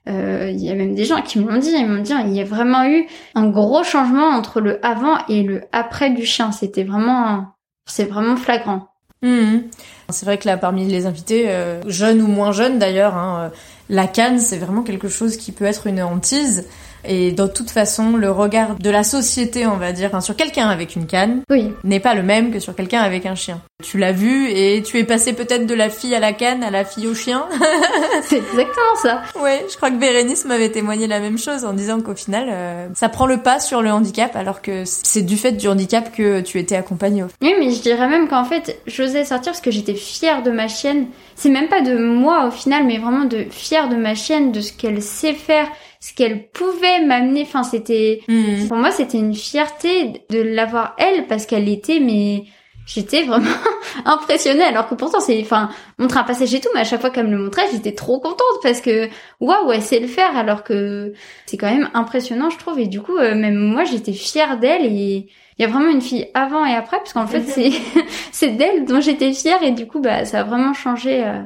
Euh, 0.09 0.51
il 0.51 0.61
y 0.61 0.69
a 0.69 0.75
même 0.75 0.95
des 0.95 1.05
gens 1.05 1.21
qui 1.21 1.39
m'ont 1.39 1.57
dit 1.57 1.71
ils 1.71 1.87
m'ont 1.87 2.01
dit 2.01 2.13
il 2.25 2.33
y 2.33 2.41
a 2.41 2.45
vraiment 2.45 2.83
eu 2.85 3.05
un 3.35 3.47
gros 3.47 3.83
changement 3.83 4.27
entre 4.27 4.59
le 4.59 4.85
avant 4.85 5.17
et 5.29 5.43
le 5.43 5.61
après 5.71 6.09
du 6.09 6.25
chien. 6.25 6.51
C'était 6.51 6.83
vraiment 6.83 7.53
c'est 7.85 8.05
vraiment 8.05 8.35
flagrant 8.35 8.92
mmh. 9.23 9.63
c'est 10.09 10.25
vrai 10.25 10.37
que 10.37 10.47
là 10.47 10.57
parmi 10.57 10.85
les 10.85 11.05
invités 11.05 11.49
euh, 11.49 11.81
jeunes 11.87 12.21
ou 12.21 12.27
moins 12.27 12.51
jeunes 12.51 12.79
d'ailleurs 12.79 13.15
hein, 13.15 13.51
euh, 13.51 13.55
la 13.89 14.07
canne 14.07 14.39
c'est 14.39 14.57
vraiment 14.57 14.83
quelque 14.83 15.07
chose 15.07 15.37
qui 15.37 15.51
peut 15.51 15.65
être 15.65 15.87
une 15.87 16.01
hantise 16.01 16.67
Et 17.05 17.31
dans 17.31 17.47
toute 17.47 17.69
façon, 17.69 18.15
le 18.15 18.31
regard 18.31 18.75
de 18.75 18.89
la 18.89 19.03
société, 19.03 19.67
on 19.67 19.77
va 19.77 19.91
dire, 19.91 20.07
enfin, 20.07 20.21
sur 20.21 20.35
quelqu'un 20.35 20.69
avec 20.69 20.95
une 20.95 21.05
canne, 21.05 21.41
oui. 21.49 21.71
n'est 21.83 21.99
pas 21.99 22.13
le 22.15 22.23
même 22.23 22.51
que 22.51 22.59
sur 22.59 22.75
quelqu'un 22.75 23.01
avec 23.01 23.25
un 23.25 23.35
chien. 23.35 23.61
Tu 23.83 23.97
l'as 23.97 24.13
vu 24.13 24.49
et 24.49 24.81
tu 24.81 24.97
es 24.97 25.03
passé 25.03 25.33
peut-être 25.33 25.65
de 25.65 25.73
la 25.73 25.89
fille 25.89 26.15
à 26.15 26.19
la 26.19 26.31
canne 26.31 26.63
à 26.63 26.71
la 26.71 26.85
fille 26.85 27.07
au 27.07 27.13
chien. 27.13 27.45
c'est 28.23 28.37
exactement 28.37 28.95
ça. 29.01 29.21
Ouais, 29.41 29.65
je 29.69 29.75
crois 29.75 29.91
que 29.91 29.97
Bérénice 29.97 30.45
m'avait 30.45 30.69
témoigné 30.69 31.07
la 31.07 31.19
même 31.19 31.37
chose 31.37 31.65
en 31.65 31.73
disant 31.73 31.99
qu'au 31.99 32.15
final, 32.15 32.47
euh, 32.49 32.87
ça 32.95 33.09
prend 33.09 33.25
le 33.25 33.37
pas 33.37 33.59
sur 33.59 33.81
le 33.81 33.91
handicap 33.91 34.35
alors 34.35 34.61
que 34.61 34.83
c'est 34.85 35.23
du 35.23 35.35
fait 35.35 35.51
du 35.51 35.67
handicap 35.67 36.15
que 36.15 36.39
tu 36.41 36.59
étais 36.59 36.75
accompagnée. 36.75 37.23
Oui, 37.41 37.53
mais 37.59 37.71
je 37.71 37.81
dirais 37.81 38.07
même 38.07 38.29
qu'en 38.29 38.45
fait, 38.45 38.79
j'osais 38.87 39.25
sortir 39.25 39.51
parce 39.51 39.61
que 39.61 39.71
j'étais 39.71 39.95
fière 39.95 40.43
de 40.43 40.51
ma 40.51 40.67
chienne. 40.69 41.07
C'est 41.35 41.49
même 41.49 41.67
pas 41.67 41.81
de 41.81 41.97
moi 41.97 42.47
au 42.47 42.51
final, 42.51 42.85
mais 42.85 42.97
vraiment 42.97 43.25
de 43.25 43.45
fière 43.49 43.89
de 43.89 43.95
ma 43.95 44.15
chienne, 44.15 44.51
de 44.51 44.61
ce 44.61 44.71
qu'elle 44.71 45.01
sait 45.01 45.33
faire 45.33 45.67
ce 46.05 46.13
qu'elle 46.13 46.49
pouvait 46.49 46.99
m'amener. 47.05 47.43
Enfin, 47.43 47.63
c'était 47.63 48.19
Mhm. 48.27 48.67
pour 48.67 48.75
moi, 48.77 48.91
c'était 48.91 49.17
une 49.19 49.33
fierté 49.33 50.25
de 50.29 50.41
l'avoir 50.41 50.95
elle 50.97 51.27
parce 51.27 51.45
qu'elle 51.45 51.69
était, 51.69 52.01
mais 52.01 52.43
j'étais 52.85 53.23
vraiment 53.23 53.45
impressionnée. 54.05 54.63
Alors 54.63 54.89
que 54.89 54.95
pourtant, 54.95 55.21
c'est, 55.21 55.39
enfin, 55.41 55.69
montrer 55.97 56.19
un 56.19 56.23
passage 56.23 56.53
et 56.53 56.59
tout, 56.59 56.67
mais 56.73 56.81
à 56.81 56.83
chaque 56.83 56.99
fois 56.99 57.09
qu'elle 57.09 57.27
me 57.27 57.37
le 57.37 57.43
montrait, 57.45 57.63
j'étais 57.71 57.93
trop 57.93 58.19
contente 58.19 58.59
parce 58.61 58.81
que 58.81 59.07
waouh, 59.39 59.71
elle 59.71 59.81
sait 59.81 59.99
le 60.01 60.07
faire. 60.07 60.35
Alors 60.35 60.63
que 60.63 61.13
c'est 61.45 61.55
quand 61.55 61.71
même 61.71 61.89
impressionnant, 61.93 62.49
je 62.49 62.57
trouve. 62.57 62.79
Et 62.79 62.87
du 62.87 63.01
coup, 63.01 63.15
euh, 63.17 63.33
même 63.35 63.55
moi, 63.55 63.85
j'étais 63.85 64.11
fière 64.13 64.57
d'elle 64.59 64.85
et 64.85 65.27
il 65.57 65.61
y 65.61 65.63
a 65.63 65.67
vraiment 65.67 65.89
une 65.89 66.01
fille 66.01 66.27
avant 66.33 66.65
et 66.65 66.73
après 66.73 66.97
parce 66.97 67.13
qu'en 67.13 67.27
fait, 67.27 67.43
c'est 67.43 67.71
c'est 68.33 68.49
d'elle 68.57 68.83
dont 68.83 68.99
j'étais 68.99 69.31
fière 69.31 69.63
et 69.63 69.71
du 69.71 69.87
coup, 69.87 70.01
bah, 70.01 70.25
ça 70.25 70.41
a 70.41 70.43
vraiment 70.43 70.73
changé. 70.73 71.23
euh, 71.23 71.43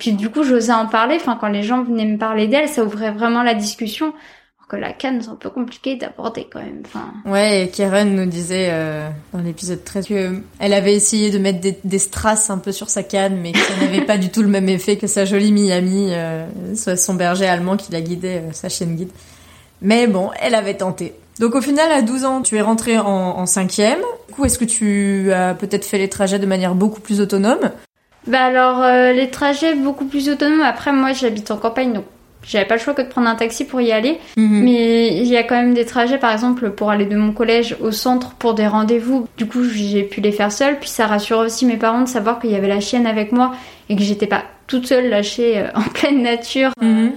puis 0.00 0.12
du 0.12 0.30
coup, 0.30 0.42
j'osais 0.44 0.72
en 0.72 0.86
parler. 0.86 1.16
Enfin, 1.16 1.36
quand 1.38 1.48
les 1.48 1.62
gens 1.62 1.84
venaient 1.84 2.06
me 2.06 2.16
parler 2.16 2.48
d'elle, 2.48 2.68
ça 2.68 2.82
ouvrait 2.82 3.12
vraiment 3.12 3.42
la 3.42 3.52
discussion. 3.52 4.06
Alors 4.06 4.66
que 4.66 4.76
la 4.76 4.94
canne, 4.94 5.20
c'est 5.20 5.28
un 5.28 5.34
peu 5.34 5.50
compliqué 5.50 5.96
d'aborder 5.96 6.48
quand 6.50 6.60
même. 6.60 6.80
Enfin, 6.86 7.12
Ouais, 7.26 7.64
et 7.64 7.68
Karen 7.68 8.16
nous 8.16 8.24
disait 8.24 8.68
euh, 8.70 9.10
dans 9.34 9.40
l'épisode 9.40 9.84
13 9.84 10.06
que 10.08 10.40
elle 10.58 10.72
avait 10.72 10.94
essayé 10.94 11.30
de 11.30 11.38
mettre 11.38 11.60
des, 11.84 11.98
strass 11.98 12.48
un 12.48 12.56
peu 12.56 12.72
sur 12.72 12.88
sa 12.88 13.02
canne, 13.02 13.36
mais 13.42 13.52
que 13.52 13.58
ça 13.58 13.76
n'avait 13.78 14.00
pas 14.00 14.16
du 14.16 14.30
tout 14.30 14.40
le 14.40 14.48
même 14.48 14.70
effet 14.70 14.96
que 14.96 15.06
sa 15.06 15.26
jolie 15.26 15.52
Miami, 15.52 16.08
euh, 16.14 16.46
son 16.74 17.12
berger 17.12 17.46
allemand 17.46 17.76
qui 17.76 17.92
la 17.92 18.00
guidait, 18.00 18.38
euh, 18.38 18.52
sa 18.52 18.70
chienne 18.70 18.96
guide. 18.96 19.10
Mais 19.82 20.06
bon, 20.06 20.30
elle 20.40 20.54
avait 20.54 20.78
tenté. 20.78 21.12
Donc 21.40 21.54
au 21.54 21.60
final, 21.60 21.92
à 21.92 22.00
12 22.00 22.24
ans, 22.24 22.40
tu 22.40 22.56
es 22.56 22.62
rentrée 22.62 22.98
en, 22.98 23.04
en 23.06 23.44
cinquième. 23.44 24.00
Du 24.28 24.34
coup, 24.34 24.46
est-ce 24.46 24.58
que 24.58 24.64
tu 24.64 25.30
as 25.32 25.54
peut-être 25.54 25.84
fait 25.84 25.98
les 25.98 26.08
trajets 26.08 26.38
de 26.38 26.46
manière 26.46 26.74
beaucoup 26.74 27.00
plus 27.02 27.20
autonome? 27.20 27.70
Bah 28.26 28.44
alors 28.44 28.82
euh, 28.82 29.12
les 29.12 29.30
trajets 29.30 29.74
beaucoup 29.74 30.04
plus 30.04 30.28
autonomes. 30.28 30.62
Après 30.62 30.92
moi 30.92 31.12
j'habite 31.12 31.50
en 31.50 31.56
campagne 31.56 31.92
donc 31.92 32.04
j'avais 32.42 32.64
pas 32.64 32.76
le 32.76 32.80
choix 32.80 32.94
que 32.94 33.02
de 33.02 33.08
prendre 33.08 33.28
un 33.28 33.34
taxi 33.34 33.64
pour 33.64 33.80
y 33.80 33.92
aller. 33.92 34.18
Mhm. 34.36 34.62
Mais 34.64 35.16
il 35.16 35.26
y 35.26 35.36
a 35.36 35.42
quand 35.42 35.56
même 35.56 35.74
des 35.74 35.84
trajets 35.84 36.18
par 36.18 36.32
exemple 36.32 36.70
pour 36.70 36.90
aller 36.90 37.06
de 37.06 37.16
mon 37.16 37.32
collège 37.32 37.76
au 37.80 37.90
centre 37.90 38.34
pour 38.34 38.54
des 38.54 38.66
rendez-vous. 38.66 39.26
Du 39.36 39.46
coup 39.46 39.64
j'ai 39.64 40.02
pu 40.02 40.20
les 40.20 40.32
faire 40.32 40.52
seule. 40.52 40.78
Puis 40.78 40.88
ça 40.88 41.06
rassure 41.06 41.38
aussi 41.38 41.66
mes 41.66 41.76
parents 41.76 42.02
de 42.02 42.08
savoir 42.08 42.40
qu'il 42.40 42.50
y 42.50 42.56
avait 42.56 42.68
la 42.68 42.80
chienne 42.80 43.06
avec 43.06 43.32
moi 43.32 43.52
et 43.88 43.96
que 43.96 44.02
j'étais 44.02 44.26
pas 44.26 44.44
toute 44.66 44.86
seule 44.86 45.08
lâchée 45.08 45.58
euh, 45.58 45.68
en 45.74 45.82
pleine 45.82 46.22
nature. 46.22 46.70
Mhm. 46.80 47.12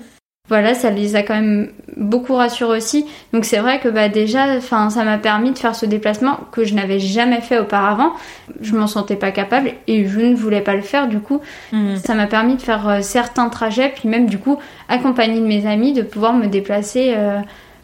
Voilà, 0.49 0.73
ça 0.73 0.89
les 0.89 1.15
a 1.15 1.23
quand 1.23 1.35
même 1.35 1.69
beaucoup 1.95 2.33
rassurés 2.35 2.75
aussi. 2.77 3.05
Donc 3.31 3.45
c'est 3.45 3.59
vrai 3.59 3.79
que 3.79 3.87
bah 3.87 4.09
déjà, 4.09 4.57
enfin, 4.57 4.89
ça 4.89 5.05
m'a 5.05 5.17
permis 5.17 5.51
de 5.53 5.57
faire 5.57 5.73
ce 5.73 5.85
déplacement 5.85 6.37
que 6.51 6.65
je 6.65 6.73
n'avais 6.75 6.99
jamais 6.99 7.39
fait 7.39 7.59
auparavant. 7.59 8.11
Je 8.59 8.75
m'en 8.75 8.87
sentais 8.87 9.15
pas 9.15 9.31
capable 9.31 9.71
et 9.87 10.05
je 10.05 10.19
ne 10.19 10.35
voulais 10.35 10.59
pas 10.59 10.75
le 10.75 10.81
faire. 10.81 11.07
Du 11.07 11.19
coup, 11.21 11.39
Mhm. 11.71 11.95
ça 11.95 12.13
m'a 12.13 12.27
permis 12.27 12.55
de 12.55 12.61
faire 12.61 12.89
euh, 12.89 13.01
certains 13.01 13.47
trajets, 13.47 13.93
puis 13.95 14.09
même 14.09 14.25
du 14.25 14.37
coup, 14.37 14.59
accompagné 14.89 15.39
de 15.39 15.45
mes 15.45 15.65
amis, 15.65 15.93
de 15.93 16.01
pouvoir 16.01 16.33
me 16.33 16.47
déplacer 16.47 17.13
euh, 17.15 17.39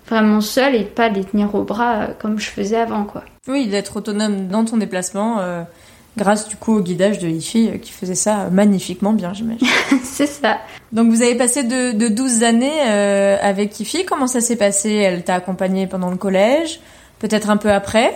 vraiment 0.10 0.42
seule 0.42 0.76
et 0.76 0.84
pas 0.84 1.08
les 1.08 1.24
tenir 1.24 1.56
au 1.56 1.64
bras 1.64 1.94
euh, 1.94 2.08
comme 2.20 2.40
je 2.40 2.50
faisais 2.50 2.76
avant, 2.78 3.06
quoi. 3.06 3.24
Oui, 3.48 3.68
d'être 3.68 3.96
autonome 3.96 4.48
dans 4.50 4.66
ton 4.66 4.76
déplacement, 4.76 5.40
euh, 5.40 5.62
grâce 6.20 6.48
du 6.48 6.56
coup 6.58 6.76
au 6.76 6.82
guidage 6.82 7.18
de 7.18 7.28
Ifi 7.28 7.70
euh, 7.70 7.78
qui 7.78 7.92
faisait 7.92 8.14
ça 8.14 8.50
magnifiquement 8.52 9.14
bien, 9.14 9.34
j'imagine. 9.34 9.68
c'est 10.04 10.28
ça. 10.28 10.60
Donc 10.92 11.10
vous 11.10 11.22
avez 11.22 11.36
passé 11.36 11.64
de, 11.64 11.94
de 11.94 12.08
12 12.10 12.44
années 12.44 12.82
euh, 12.88 13.38
avec 13.42 13.80
Ifi. 13.80 14.06
Comment 14.06 14.28
ça 14.28 14.42
s'est 14.42 14.58
passé? 14.58 14.94
Elle 14.94 15.24
t'a 15.24 15.36
accompagnée 15.36 15.88
pendant 15.88 16.12
le 16.12 16.18
collège, 16.18 16.80
peut-être 17.20 17.50
un 17.50 17.58
peu 17.58 17.72
après? 17.72 18.14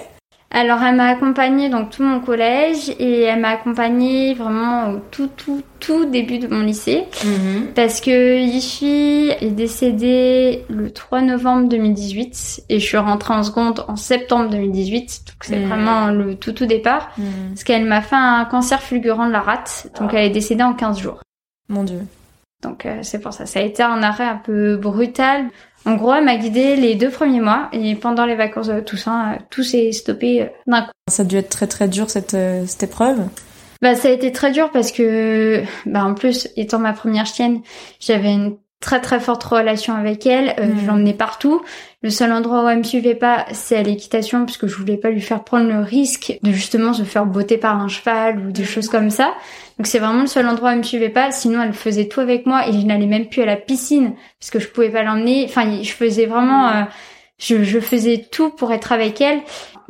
Alors 0.55 0.83
elle 0.83 0.95
m'a 0.95 1.07
accompagnée 1.07 1.69
donc 1.69 1.89
tout 1.89 2.03
mon 2.03 2.19
collège 2.19 2.91
et 2.99 3.21
elle 3.23 3.39
m'a 3.39 3.49
accompagnée 3.49 4.35
vraiment 4.35 4.91
au 4.91 4.99
tout 5.09 5.27
tout 5.35 5.63
tout 5.79 6.05
début 6.05 6.37
de 6.37 6.47
mon 6.47 6.61
lycée 6.61 7.05
parce 7.75 7.99
que 8.01 8.37
Yifi 8.39 9.31
est 9.41 9.49
décédée 9.51 10.63
le 10.69 10.91
3 10.91 11.21
novembre 11.21 11.67
2018 11.69 12.65
et 12.69 12.79
je 12.79 12.85
suis 12.85 12.97
rentrée 12.97 13.33
en 13.33 13.41
seconde 13.41 13.83
en 13.87 13.95
septembre 13.95 14.49
2018 14.51 15.23
donc 15.27 15.35
c'est 15.41 15.57
Mhm. 15.57 15.67
vraiment 15.67 16.07
le 16.07 16.35
tout 16.35 16.51
tout 16.51 16.67
départ 16.67 17.09
parce 17.49 17.63
qu'elle 17.63 17.85
m'a 17.85 18.01
fait 18.01 18.15
un 18.15 18.45
cancer 18.45 18.81
fulgurant 18.81 19.25
de 19.27 19.31
la 19.31 19.41
rate 19.41 19.87
donc 19.99 20.13
elle 20.13 20.25
est 20.25 20.29
décédée 20.29 20.63
en 20.63 20.73
15 20.73 20.99
jours. 20.99 21.21
Mon 21.67 21.83
Dieu. 21.83 21.99
Donc 22.61 22.85
euh, 22.85 22.99
c'est 23.01 23.19
pour 23.19 23.33
ça. 23.33 23.45
Ça 23.45 23.59
a 23.59 23.63
été 23.63 23.83
un 23.83 24.01
arrêt 24.03 24.23
un 24.25 24.37
peu 24.37 24.77
brutal. 24.77 25.45
En 25.85 25.95
gros, 25.95 26.13
elle 26.13 26.23
m'a 26.23 26.37
guidée 26.37 26.75
les 26.75 26.95
deux 26.95 27.09
premiers 27.09 27.41
mois 27.41 27.69
et 27.73 27.95
pendant 27.95 28.25
les 28.25 28.35
vacances 28.35 28.67
de 28.67 28.79
Toussaint, 28.79 29.33
euh, 29.33 29.37
tout 29.49 29.63
s'est 29.63 29.91
stoppé 29.91 30.43
euh, 30.43 30.45
d'un 30.65 30.83
coup. 30.83 30.91
Ça 31.09 31.23
a 31.23 31.25
dû 31.25 31.35
être 31.35 31.49
très 31.49 31.67
très 31.67 31.87
dur 31.87 32.09
cette, 32.09 32.33
euh, 32.33 32.65
cette 32.65 32.83
épreuve. 32.83 33.19
Bah 33.81 33.95
ça 33.95 34.07
a 34.07 34.11
été 34.11 34.31
très 34.31 34.51
dur 34.51 34.71
parce 34.71 34.93
que 34.93 35.61
bah 35.85 36.05
en 36.05 36.13
plus 36.13 36.47
étant 36.55 36.79
ma 36.79 36.93
première 36.93 37.25
chienne, 37.25 37.61
j'avais 37.99 38.31
une 38.31 38.55
très 38.83 38.99
très 39.01 39.19
forte 39.19 39.43
relation 39.43 39.95
avec 39.95 40.25
elle. 40.27 40.53
Euh, 40.59 40.65
Mhm. 40.67 40.79
Je 40.81 40.87
l'emmenais 40.87 41.13
partout. 41.13 41.61
Le 42.03 42.09
seul 42.09 42.31
endroit 42.33 42.63
où 42.63 42.67
elle 42.67 42.79
me 42.79 42.83
suivait 42.83 43.15
pas, 43.15 43.45
c'est 43.53 43.77
à 43.77 43.81
l'équitation 43.81 44.45
parce 44.45 44.57
que 44.57 44.67
je 44.67 44.75
voulais 44.75 44.97
pas 44.97 45.09
lui 45.09 45.21
faire 45.21 45.43
prendre 45.43 45.67
le 45.69 45.79
risque 45.79 46.37
de 46.43 46.51
justement 46.51 46.93
se 46.93 47.03
faire 47.03 47.25
botter 47.25 47.57
par 47.57 47.79
un 47.79 47.87
cheval 47.87 48.39
ou 48.39 48.51
des 48.51 48.65
choses 48.65 48.89
comme 48.89 49.09
ça. 49.09 49.33
Donc 49.79 49.87
c'est 49.87 49.99
vraiment 49.99 50.21
le 50.21 50.27
seul 50.27 50.45
endroit 50.47 50.69
où 50.69 50.71
elle 50.73 50.79
me 50.79 50.83
suivait 50.83 51.09
pas. 51.09 51.31
Sinon 51.31 51.61
elle 51.63 51.73
faisait 51.73 52.07
tout 52.09 52.19
avec 52.19 52.45
moi 52.45 52.67
et 52.67 52.73
je 52.73 52.85
n'allais 52.85 53.07
même 53.07 53.27
plus 53.27 53.41
à 53.41 53.45
la 53.45 53.55
piscine 53.55 54.13
parce 54.39 54.51
que 54.51 54.59
je 54.59 54.67
pouvais 54.67 54.89
pas 54.89 55.01
l'emmener. 55.03 55.45
Enfin 55.47 55.81
je 55.81 55.91
faisais 55.91 56.25
vraiment, 56.25 56.67
euh, 56.67 56.83
je, 57.39 57.63
je 57.63 57.79
faisais 57.79 58.25
tout 58.31 58.49
pour 58.49 58.73
être 58.73 58.91
avec 58.91 59.21
elle. 59.21 59.39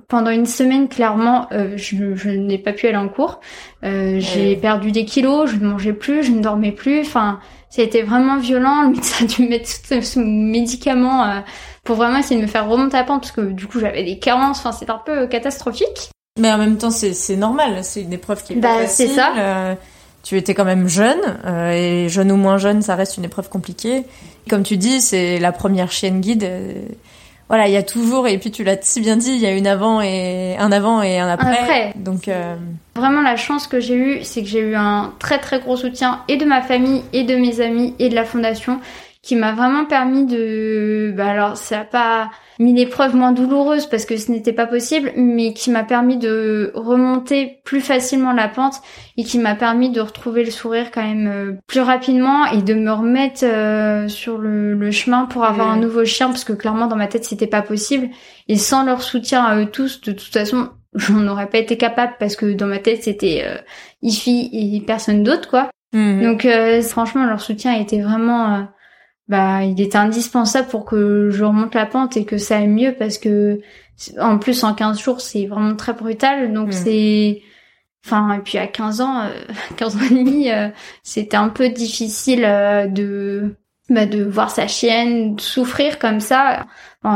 Pendant 0.10 0.30
une 0.30 0.46
semaine, 0.46 0.90
clairement, 0.90 1.48
euh, 1.54 1.74
je, 1.76 2.14
je 2.16 2.30
n'ai 2.30 2.60
pas 2.60 2.74
pu 2.74 2.86
aller 2.86 2.98
en 2.98 3.08
cours. 3.10 3.40
Euh, 3.84 4.20
j'ai 4.20 4.56
perdu 4.56 4.92
des 4.92 5.06
kilos, 5.06 5.50
je 5.50 5.56
ne 5.56 5.66
mangeais 5.68 5.94
plus, 5.94 6.24
je 6.24 6.32
ne 6.32 6.42
dormais 6.42 6.72
plus. 6.74 7.00
Enfin, 7.02 7.40
été 7.82 8.04
vraiment 8.04 8.38
violent. 8.38 8.84
Le 8.84 8.90
médecin 8.90 9.26
a 9.26 9.28
dû 9.28 9.42
me 9.44 9.50
mettre 9.50 9.70
sous, 10.04 10.20
médicaments 10.20 11.26
euh, 11.26 11.40
pour 11.84 11.96
vraiment 11.96 12.18
essayer 12.18 12.38
de 12.38 12.46
me 12.46 12.50
faire 12.50 12.68
remonter 12.68 12.98
à 12.98 13.04
pente 13.04 13.22
parce 13.22 13.32
que 13.32 13.42
du 13.42 13.68
coup 13.68 13.80
j'avais 13.80 14.04
des 14.04 14.20
carences. 14.20 14.60
Enfin, 14.60 14.72
c'était 14.72 14.92
un 14.92 15.02
peu 15.04 15.28
catastrophique. 15.28 16.12
Mais 16.40 16.52
en 16.52 16.58
même 16.58 16.78
temps, 16.78 16.92
c'est 16.92 17.36
normal. 17.36 17.84
C'est 17.84 18.02
une 18.02 18.14
épreuve 18.14 18.44
qui 18.44 18.54
est 18.54 18.56
Bah, 18.58 18.88
c'est 18.88 19.08
ça. 19.08 19.34
Euh, 19.38 19.76
tu 20.24 20.38
étais 20.38 20.54
quand 20.54 20.66
même 20.66 20.88
jeune, 20.88 21.20
euh, 21.46 21.72
et 21.72 22.10
jeune 22.10 22.32
ou 22.32 22.38
moins 22.38 22.58
jeune, 22.58 22.82
ça 22.82 22.96
reste 22.96 23.18
une 23.18 23.26
épreuve 23.26 23.50
compliquée. 23.50 24.04
Comme 24.50 24.64
tu 24.64 24.78
dis, 24.78 25.02
c'est 25.02 25.38
la 25.38 25.52
première 25.52 25.92
chienne 25.92 26.22
guide. 26.22 26.50
Voilà, 27.54 27.68
il 27.68 27.72
y 27.72 27.78
a 27.78 27.84
toujours, 27.84 28.28
et 28.28 28.40
puis 28.40 28.50
tu 28.50 28.64
l'as 28.64 28.82
si 28.82 29.00
bien 29.00 29.16
dit, 29.16 29.30
il 29.30 29.40
y 29.40 29.46
a 29.46 29.52
une 29.52 29.68
avant 29.68 30.02
et 30.02 30.58
un 30.58 30.72
avant 30.72 31.04
et 31.04 31.20
un 31.20 31.28
après. 31.28 31.56
après. 31.56 31.94
Donc, 31.96 32.28
euh, 32.28 32.56
Vraiment, 32.96 33.22
la 33.22 33.36
chance 33.36 33.68
que 33.68 33.80
j'ai 33.80 33.94
eue, 33.94 34.24
c'est 34.24 34.42
que 34.42 34.50
j'ai 34.50 34.62
eu 34.62 34.74
un 34.74 35.14
très 35.20 35.38
très 35.38 35.60
gros 35.60 35.78
soutien 35.78 36.22
et 36.28 36.38
de 36.38 36.46
ma 36.46 36.64
famille 36.64 37.04
et 37.14 37.22
de 37.22 37.36
mes 37.36 37.62
amis 37.62 37.94
et 38.00 38.10
de 38.10 38.16
la 38.16 38.26
fondation 38.26 38.80
qui 39.24 39.36
m'a 39.36 39.54
vraiment 39.54 39.86
permis 39.86 40.26
de... 40.28 41.12
Bah 41.18 41.30
alors, 41.30 41.58
ça 41.58 41.80
a 41.80 41.84
pas 41.86 42.30
mis 42.60 42.74
l'épreuve 42.74 43.16
moins 43.16 43.32
douloureuse 43.32 43.88
parce 43.88 44.06
que 44.06 44.18
ce 44.18 44.32
n'était 44.32 44.54
pas 44.54 44.68
possible, 44.68 45.12
mais 45.16 45.54
qui 45.54 45.72
m'a 45.72 45.84
permis 45.84 46.18
de 46.18 46.72
remonter 46.76 47.62
plus 47.66 47.82
facilement 47.82 48.34
la 48.34 48.48
pente 48.48 48.76
et 49.18 49.24
qui 49.24 49.40
m'a 49.40 49.56
permis 49.56 49.90
de 49.90 50.02
retrouver 50.02 50.44
le 50.44 50.52
sourire 50.52 50.92
quand 50.92 51.02
même 51.02 51.28
euh, 51.28 51.54
plus 51.66 51.80
rapidement 51.80 52.46
et 52.46 52.62
de 52.62 52.76
me 52.76 52.92
remettre 52.92 53.44
euh, 53.44 54.08
sur 54.08 54.38
le, 54.38 54.76
le 54.76 54.92
chemin 54.92 55.26
pour 55.26 55.46
avoir 55.46 55.72
un 55.72 55.78
nouveau 55.78 56.06
chien 56.06 56.28
parce 56.28 56.44
que 56.44 56.54
clairement 56.54 56.88
dans 56.88 56.96
ma 56.96 57.08
tête 57.08 57.26
c'était 57.26 57.48
pas 57.48 57.64
possible 57.64 58.10
et 58.48 58.58
sans 58.58 58.84
leur 58.84 59.02
soutien 59.02 59.44
à 59.44 59.60
eux 59.60 59.66
tous 59.66 60.02
de 60.02 60.12
toute 60.12 60.32
façon 60.34 60.70
j'en 60.96 61.28
aurais 61.28 61.48
pas 61.48 61.58
été 61.58 61.78
capable 61.78 62.14
parce 62.20 62.36
que 62.36 62.54
dans 62.54 62.68
ma 62.68 62.80
tête 62.80 63.04
c'était 63.04 63.44
euh, 63.46 63.58
Ifi 64.02 64.50
et 64.54 64.82
personne 64.82 65.24
d'autre 65.24 65.50
quoi. 65.50 65.70
mhm. 65.94 66.24
Donc 66.24 66.46
euh, 66.46 66.82
franchement 66.82 67.26
leur 67.26 67.42
soutien 67.42 67.74
était 67.76 68.02
vraiment 68.02 68.54
euh, 68.56 68.62
bah 69.34 69.64
il 69.64 69.82
était 69.82 69.98
indispensable 69.98 70.68
pour 70.68 70.86
que 70.86 71.32
je 71.32 71.44
remonte 71.44 71.74
la 71.74 71.88
pente 71.88 72.16
et 72.18 72.24
que 72.24 72.38
ça 72.38 72.58
aille 72.58 72.68
mieux 72.68 72.94
parce 72.94 73.18
que 73.18 73.62
en 74.20 74.38
plus 74.38 74.64
en 74.64 74.76
15 74.76 75.02
jours 75.02 75.22
c'est 75.22 75.48
vraiment 75.48 75.76
très 75.76 75.94
brutal 75.94 76.54
donc 76.54 76.68
Mm. 76.68 76.72
c'est 76.72 77.42
enfin 78.06 78.36
et 78.36 78.40
puis 78.42 78.60
à 78.60 78.68
15 78.68 79.02
ans 79.02 79.22
euh, 79.22 79.32
15 79.78 79.96
ans 79.96 80.00
et 80.06 80.10
demi 80.10 80.52
euh, 80.52 80.70
c'était 81.02 81.38
un 81.38 81.50
peu 81.50 81.70
difficile 81.70 82.46
euh, 82.46 82.86
de 82.86 83.56
bah, 83.90 84.06
de 84.06 84.24
voir 84.24 84.52
sa 84.52 84.68
chienne 84.68 85.38
souffrir 85.40 86.00
comme 86.00 86.22
ça. 86.22 86.66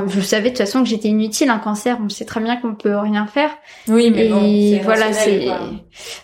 Je 0.07 0.19
savais 0.19 0.45
de 0.45 0.49
toute 0.49 0.57
façon 0.57 0.83
que 0.83 0.89
j'étais 0.89 1.07
inutile 1.07 1.49
un 1.49 1.59
cancer, 1.59 1.97
on 2.03 2.09
sait 2.09 2.25
très 2.25 2.41
bien 2.41 2.57
qu'on 2.57 2.75
peut 2.75 2.97
rien 2.97 3.25
faire 3.25 3.51
oui, 3.87 4.11
mais 4.11 4.25
et 4.25 4.29
bon, 4.29 4.41
c'est 4.41 4.83
voilà, 4.83 5.13
c'est 5.13 5.47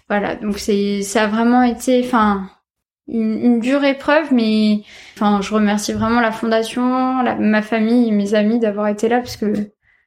voilà, 0.09 0.35
donc 0.35 0.59
c'est 0.59 1.01
ça 1.01 1.23
a 1.23 1.27
vraiment 1.27 1.63
été, 1.63 2.01
enfin, 2.03 2.49
une, 3.13 3.59
dure 3.59 3.83
épreuve, 3.83 4.33
mais 4.33 4.81
enfin, 5.15 5.39
je 5.41 5.53
remercie 5.53 5.93
vraiment 5.93 6.19
la 6.19 6.31
fondation, 6.31 6.83
ma 7.39 7.61
famille, 7.61 8.11
mes 8.11 8.33
amis 8.33 8.59
d'avoir 8.59 8.87
été 8.87 9.07
là 9.07 9.19
parce 9.19 9.37
que 9.37 9.53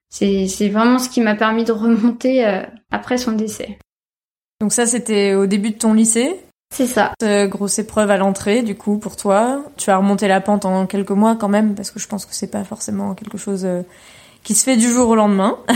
c'est 0.08 0.46
c'est 0.48 0.68
vraiment 0.68 0.98
ce 0.98 1.08
qui 1.08 1.20
m'a 1.20 1.34
permis 1.34 1.64
de 1.64 1.72
remonter 1.72 2.46
euh, 2.46 2.62
après 2.90 3.16
son 3.16 3.32
décès. 3.32 3.78
Donc 4.60 4.72
ça, 4.72 4.86
c'était 4.86 5.34
au 5.34 5.46
début 5.46 5.70
de 5.70 5.78
ton 5.78 5.94
lycée? 5.94 6.40
C'est 6.74 6.86
ça. 6.86 7.12
Euh, 7.22 7.46
grosse 7.46 7.78
épreuve 7.78 8.10
à 8.10 8.16
l'entrée, 8.16 8.62
du 8.62 8.74
coup, 8.74 8.98
pour 8.98 9.16
toi. 9.16 9.64
Tu 9.76 9.90
as 9.90 9.96
remonté 9.96 10.28
la 10.28 10.40
pente 10.40 10.64
en 10.64 10.86
quelques 10.86 11.10
mois 11.10 11.36
quand 11.36 11.48
même, 11.48 11.74
parce 11.74 11.90
que 11.90 12.00
je 12.00 12.08
pense 12.08 12.26
que 12.26 12.34
c'est 12.34 12.50
pas 12.50 12.64
forcément 12.64 13.14
quelque 13.14 13.38
chose 13.38 13.64
euh, 13.64 13.82
qui 14.46 14.54
se 14.54 14.62
fait 14.62 14.76
du 14.76 14.88
jour 14.88 15.08
au 15.08 15.14
lendemain. 15.14 15.58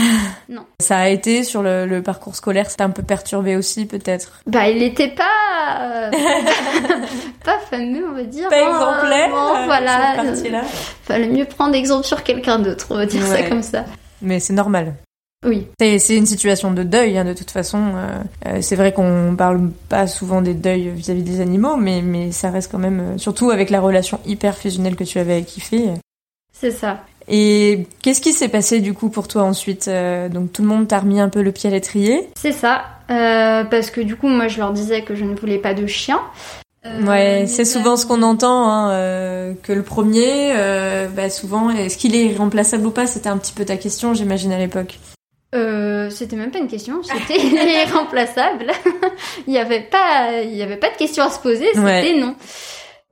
Non. 0.49 0.65
Ça 0.81 0.97
a 0.97 1.07
été 1.07 1.45
sur 1.45 1.63
le, 1.63 2.01
parcours 2.01 2.35
scolaire, 2.35 2.69
c'était 2.69 2.83
un 2.83 2.89
peu 2.89 3.03
perturbé 3.03 3.55
aussi, 3.55 3.85
peut-être. 3.85 4.41
Bah, 4.47 4.67
il 4.67 4.83
était 4.83 5.07
pas 5.07 5.79
euh, 5.79 6.11
pas 7.45 7.57
fameux, 7.69 8.05
on 8.09 8.15
va 8.15 8.23
dire. 8.23 8.49
Pas 8.49 8.59
exemplaire. 8.59 9.29
Bon, 9.29 9.65
voilà. 9.65 10.15
Fallait 11.03 11.29
mieux 11.29 11.45
prendre 11.45 11.73
exemple 11.73 12.05
sur 12.05 12.21
quelqu'un 12.23 12.59
d'autre, 12.59 12.87
on 12.89 12.95
va 12.95 13.05
dire 13.05 13.25
ça 13.25 13.43
comme 13.43 13.63
ça. 13.63 13.85
Mais 14.21 14.41
c'est 14.41 14.51
normal. 14.51 14.95
Oui. 15.45 15.67
C'est 15.79 16.17
une 16.17 16.25
situation 16.25 16.71
de 16.71 16.83
deuil, 16.83 17.17
hein, 17.17 17.23
de 17.23 17.33
toute 17.33 17.49
façon. 17.49 17.93
Euh, 17.95 18.19
euh, 18.47 18.61
c'est 18.61 18.75
vrai 18.75 18.91
qu'on 18.91 19.35
parle 19.37 19.71
pas 19.89 20.05
souvent 20.07 20.41
des 20.41 20.53
deuils 20.53 20.89
vis-à-vis 20.89 21.23
des 21.23 21.39
animaux, 21.39 21.77
mais, 21.77 22.01
mais 22.01 22.33
ça 22.33 22.51
reste 22.51 22.69
quand 22.69 22.77
même, 22.77 22.99
euh, 22.99 23.17
surtout 23.17 23.49
avec 23.49 23.69
la 23.69 23.79
relation 23.79 24.19
hyper 24.25 24.57
fusionnelle 24.57 24.97
que 24.97 25.05
tu 25.05 25.17
avais 25.17 25.33
avec 25.33 25.55
Ifé. 25.55 25.91
C'est 26.51 26.71
ça. 26.71 27.05
Et 27.33 27.87
qu'est-ce 28.01 28.19
qui 28.19 28.33
s'est 28.33 28.49
passé 28.49 28.81
du 28.81 28.93
coup 28.93 29.09
pour 29.09 29.27
toi 29.27 29.43
ensuite 29.43 29.89
Donc 30.31 30.51
tout 30.51 30.61
le 30.61 30.67
monde 30.67 30.87
t'a 30.87 30.99
remis 30.99 31.19
un 31.19 31.29
peu 31.29 31.41
le 31.41 31.51
pied 31.51 31.69
à 31.69 31.71
l'étrier 31.71 32.27
C'est 32.35 32.51
ça, 32.51 32.83
parce 33.07 33.89
que 33.89 34.01
du 34.01 34.17
coup 34.17 34.27
moi 34.27 34.49
je 34.49 34.57
leur 34.57 34.73
disais 34.73 35.03
que 35.03 35.15
je 35.15 35.23
ne 35.23 35.33
voulais 35.33 35.57
pas 35.57 35.73
de 35.73 35.87
chien. 35.87 36.19
ouais, 37.05 37.45
c'est 37.47 37.63
souvent 37.63 37.95
ce 37.95 38.05
qu'on 38.05 38.21
entend, 38.21 38.69
hein, 38.69 39.55
que 39.63 39.71
le 39.71 39.83
premier, 39.83 40.53
bah 41.15 41.29
souvent, 41.29 41.69
est-ce 41.69 41.97
qu'il 41.97 42.17
est 42.17 42.35
remplaçable 42.35 42.85
ou 42.85 42.91
pas? 42.91 43.07
C'était 43.07 43.29
un 43.29 43.37
petit 43.37 43.53
peu 43.53 43.63
ta 43.63 43.77
question, 43.77 44.13
j'imagine 44.13 44.51
à 44.51 44.59
l'époque. 44.59 44.99
Euh, 45.53 46.09
c'était 46.09 46.37
même 46.37 46.51
pas 46.51 46.59
une 46.59 46.69
question, 46.69 47.01
c'était 47.03 47.39
irremplaçable. 47.85 48.67
il 49.47 49.53
y 49.53 49.57
avait 49.57 49.81
pas, 49.81 50.41
il 50.43 50.55
y 50.55 50.63
avait 50.63 50.77
pas 50.77 50.89
de 50.89 50.95
question 50.95 51.25
à 51.25 51.29
se 51.29 51.39
poser, 51.39 51.67
c'était 51.73 52.15
non. 52.17 52.35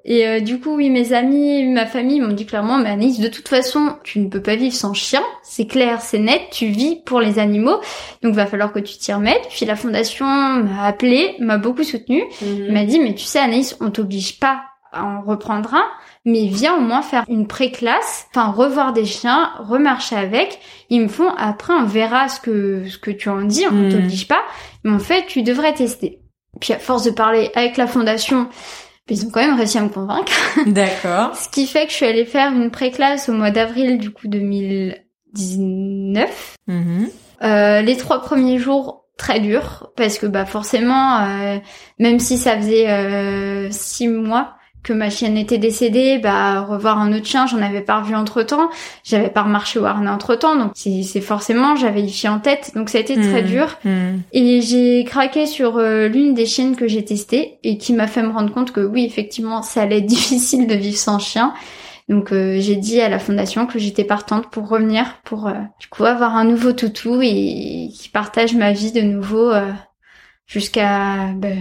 Et 0.09 0.27
euh, 0.27 0.39
du 0.39 0.59
coup, 0.59 0.75
oui, 0.75 0.89
mes 0.89 1.13
amis, 1.13 1.67
ma 1.67 1.85
famille 1.85 2.19
m'ont 2.19 2.33
dit 2.33 2.47
clairement, 2.47 2.79
mais 2.79 2.89
Anaïs, 2.89 3.19
de 3.19 3.27
toute 3.27 3.47
façon, 3.47 3.95
tu 4.03 4.17
ne 4.17 4.27
peux 4.27 4.41
pas 4.41 4.55
vivre 4.55 4.75
sans 4.75 4.95
chien. 4.95 5.21
C'est 5.43 5.67
clair, 5.67 6.01
c'est 6.01 6.17
net. 6.17 6.41
Tu 6.51 6.65
vis 6.65 6.95
pour 7.05 7.21
les 7.21 7.37
animaux, 7.37 7.79
donc 8.23 8.33
va 8.33 8.47
falloir 8.47 8.73
que 8.73 8.79
tu 8.79 8.97
t'y 8.97 9.13
remettes. 9.13 9.47
Puis 9.51 9.67
la 9.67 9.75
fondation 9.75 10.25
m'a 10.25 10.85
appelé, 10.85 11.35
m'a 11.39 11.59
beaucoup 11.59 11.83
soutenue, 11.83 12.23
mhm. 12.41 12.73
m'a 12.73 12.85
dit, 12.85 12.99
mais 12.99 13.13
tu 13.13 13.23
sais, 13.23 13.37
Anaïs, 13.37 13.77
on 13.81 13.91
t'oblige 13.91 14.39
pas 14.39 14.63
à 14.91 15.05
en 15.05 15.21
reprendre 15.21 15.75
un, 15.75 15.85
mais 16.25 16.47
viens 16.47 16.75
au 16.75 16.81
moins 16.81 17.03
faire 17.03 17.23
une 17.29 17.45
pré-classe, 17.45 18.25
enfin 18.31 18.49
revoir 18.49 18.93
des 18.93 19.05
chiens, 19.05 19.51
remarcher 19.59 20.15
avec. 20.15 20.59
Ils 20.89 21.01
me 21.01 21.07
font 21.07 21.29
après 21.37 21.73
on 21.73 21.85
verra 21.85 22.27
ce 22.27 22.39
que 22.39 22.87
ce 22.89 22.97
que 22.97 23.11
tu 23.11 23.29
en 23.29 23.43
dis, 23.43 23.67
on 23.69 23.73
ne 23.73 23.91
t'oblige 23.91 24.27
pas, 24.27 24.41
mais 24.83 24.91
en 24.91 24.97
fait 24.97 25.27
tu 25.27 25.43
devrais 25.43 25.75
tester. 25.75 26.21
Puis 26.59 26.73
à 26.73 26.79
force 26.79 27.03
de 27.03 27.11
parler 27.11 27.51
avec 27.53 27.77
la 27.77 27.85
fondation, 27.85 28.49
ils 29.09 29.25
ont 29.25 29.29
quand 29.29 29.41
même 29.41 29.57
réussi 29.57 29.77
à 29.77 29.81
me 29.81 29.89
convaincre. 29.89 30.31
D'accord. 30.67 31.35
ce 31.35 31.49
qui 31.49 31.67
fait 31.67 31.85
que 31.85 31.91
je 31.91 31.95
suis 31.95 32.05
allée 32.05 32.25
faire 32.25 32.51
une 32.51 32.71
pré-classe 32.71 33.29
au 33.29 33.33
mois 33.33 33.51
d'avril 33.51 33.97
du 33.97 34.11
coup 34.11 34.27
2019. 34.27 36.55
Mm-hmm. 36.67 37.09
Euh, 37.43 37.81
les 37.81 37.97
trois 37.97 38.21
premiers 38.21 38.59
jours 38.59 39.05
très 39.17 39.39
durs 39.39 39.91
parce 39.95 40.17
que 40.17 40.25
bah 40.25 40.45
forcément 40.45 41.19
euh, 41.19 41.57
même 41.99 42.19
si 42.19 42.37
ça 42.37 42.57
faisait 42.57 42.89
euh, 42.89 43.69
six 43.71 44.07
mois 44.07 44.55
que 44.89 44.93
ma 44.93 45.11
chienne 45.11 45.37
était 45.37 45.59
décédée, 45.59 46.17
bah 46.17 46.61
revoir 46.61 46.97
un 46.97 47.13
autre 47.13 47.27
chien, 47.27 47.45
j'en 47.45 47.61
avais 47.61 47.81
pas 47.81 48.01
revu 48.01 48.15
entre 48.15 48.41
temps, 48.41 48.71
j'avais 49.03 49.29
pas 49.29 49.43
remarché 49.43 49.77
au 49.77 49.85
harnais 49.85 50.09
entre 50.09 50.33
temps, 50.33 50.55
donc 50.55 50.71
c'est 50.73 51.21
forcément 51.21 51.75
j'avais 51.75 52.01
Ify 52.01 52.27
en 52.27 52.39
tête, 52.39 52.71
donc 52.73 52.89
ça 52.89 52.97
a 52.97 53.01
été 53.01 53.13
très 53.13 53.43
hmm. 53.43 53.45
dur. 53.45 53.77
Hmm. 53.85 54.17
Et 54.33 54.61
j'ai 54.61 55.03
craqué 55.03 55.45
sur 55.45 55.77
euh, 55.77 56.07
l'une 56.07 56.33
des 56.33 56.47
chiennes 56.47 56.75
que 56.75 56.87
j'ai 56.87 57.05
testées 57.05 57.59
et 57.61 57.77
qui 57.77 57.93
m'a 57.93 58.07
fait 58.07 58.23
me 58.23 58.29
rendre 58.29 58.51
compte 58.51 58.71
que 58.71 58.81
oui 58.81 59.05
effectivement 59.05 59.61
ça 59.61 59.83
allait 59.83 59.99
être 59.99 60.05
difficile 60.07 60.65
de 60.65 60.73
vivre 60.73 60.97
sans 60.97 61.19
chien. 61.19 61.53
Donc 62.07 62.31
euh, 62.31 62.59
j'ai 62.59 62.75
dit 62.75 62.99
à 62.99 63.09
la 63.09 63.19
fondation 63.19 63.67
que 63.67 63.77
j'étais 63.77 64.05
partante 64.05 64.49
pour 64.49 64.69
revenir, 64.69 65.17
pour 65.23 65.49
euh, 65.49 65.53
du 65.79 65.87
coup 65.87 66.05
avoir 66.05 66.35
un 66.35 66.45
nouveau 66.45 66.73
toutou 66.73 67.21
et 67.21 67.89
qui 67.93 68.09
partage 68.11 68.55
ma 68.55 68.71
vie 68.71 68.91
de 68.91 69.01
nouveau 69.01 69.51
jusqu'à 70.47 71.31
ben, 71.35 71.59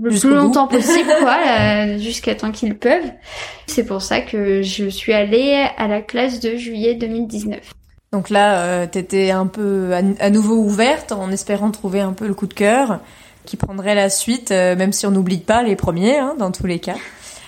le 0.00 0.18
plus 0.18 0.34
longtemps 0.34 0.68
possible, 0.68 1.10
quoi, 1.20 1.36
euh, 1.60 1.98
jusqu'à 1.98 2.34
temps 2.34 2.52
qu'ils 2.52 2.76
peuvent. 2.76 3.10
C'est 3.66 3.84
pour 3.84 4.02
ça 4.02 4.20
que 4.20 4.62
je 4.62 4.88
suis 4.88 5.12
allée 5.12 5.66
à 5.76 5.88
la 5.88 6.00
classe 6.00 6.40
de 6.40 6.56
juillet 6.56 6.94
2019. 6.94 7.58
Donc 8.12 8.30
là, 8.30 8.62
euh, 8.62 8.86
t'étais 8.86 9.30
un 9.30 9.46
peu 9.46 9.92
à, 9.92 10.30
nouveau 10.30 10.56
ouverte 10.56 11.12
en 11.12 11.30
espérant 11.30 11.70
trouver 11.70 12.00
un 12.00 12.12
peu 12.12 12.26
le 12.26 12.34
coup 12.34 12.46
de 12.46 12.54
cœur 12.54 13.00
qui 13.44 13.56
prendrait 13.56 13.94
la 13.94 14.08
suite, 14.10 14.50
euh, 14.50 14.76
même 14.76 14.92
si 14.92 15.06
on 15.06 15.10
n'oublie 15.10 15.38
pas 15.38 15.62
les 15.62 15.76
premiers, 15.76 16.18
hein, 16.18 16.34
dans 16.38 16.50
tous 16.50 16.66
les 16.66 16.78
cas. 16.78 16.96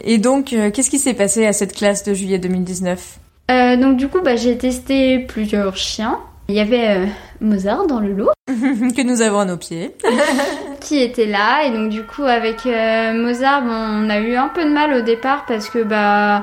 Et 0.02 0.18
donc, 0.18 0.52
euh, 0.52 0.70
qu'est-ce 0.70 0.90
qui 0.90 0.98
s'est 0.98 1.14
passé 1.14 1.46
à 1.46 1.52
cette 1.52 1.74
classe 1.74 2.04
de 2.04 2.14
juillet 2.14 2.38
2019 2.38 3.18
Donc 3.80 3.96
du 3.96 4.08
coup, 4.08 4.20
bah, 4.22 4.36
j'ai 4.36 4.56
testé 4.58 5.18
plusieurs 5.20 5.76
chiens. 5.76 6.20
Il 6.48 6.54
y 6.54 6.60
avait 6.60 7.08
Mozart 7.40 7.86
dans 7.86 8.00
le 8.00 8.12
lot. 8.12 8.30
que 8.48 9.02
nous 9.02 9.22
avons 9.22 9.40
à 9.40 9.44
nos 9.44 9.56
pieds. 9.56 9.94
qui 10.80 10.98
était 11.00 11.26
là. 11.26 11.64
Et 11.64 11.70
donc 11.70 11.90
du 11.90 12.04
coup 12.04 12.24
avec 12.24 12.66
euh, 12.66 13.12
Mozart, 13.12 13.62
on 13.64 14.10
a 14.10 14.18
eu 14.18 14.34
un 14.34 14.48
peu 14.48 14.64
de 14.64 14.70
mal 14.70 14.94
au 14.94 15.00
départ 15.02 15.44
parce 15.46 15.68
que 15.68 15.82
bah 15.82 16.42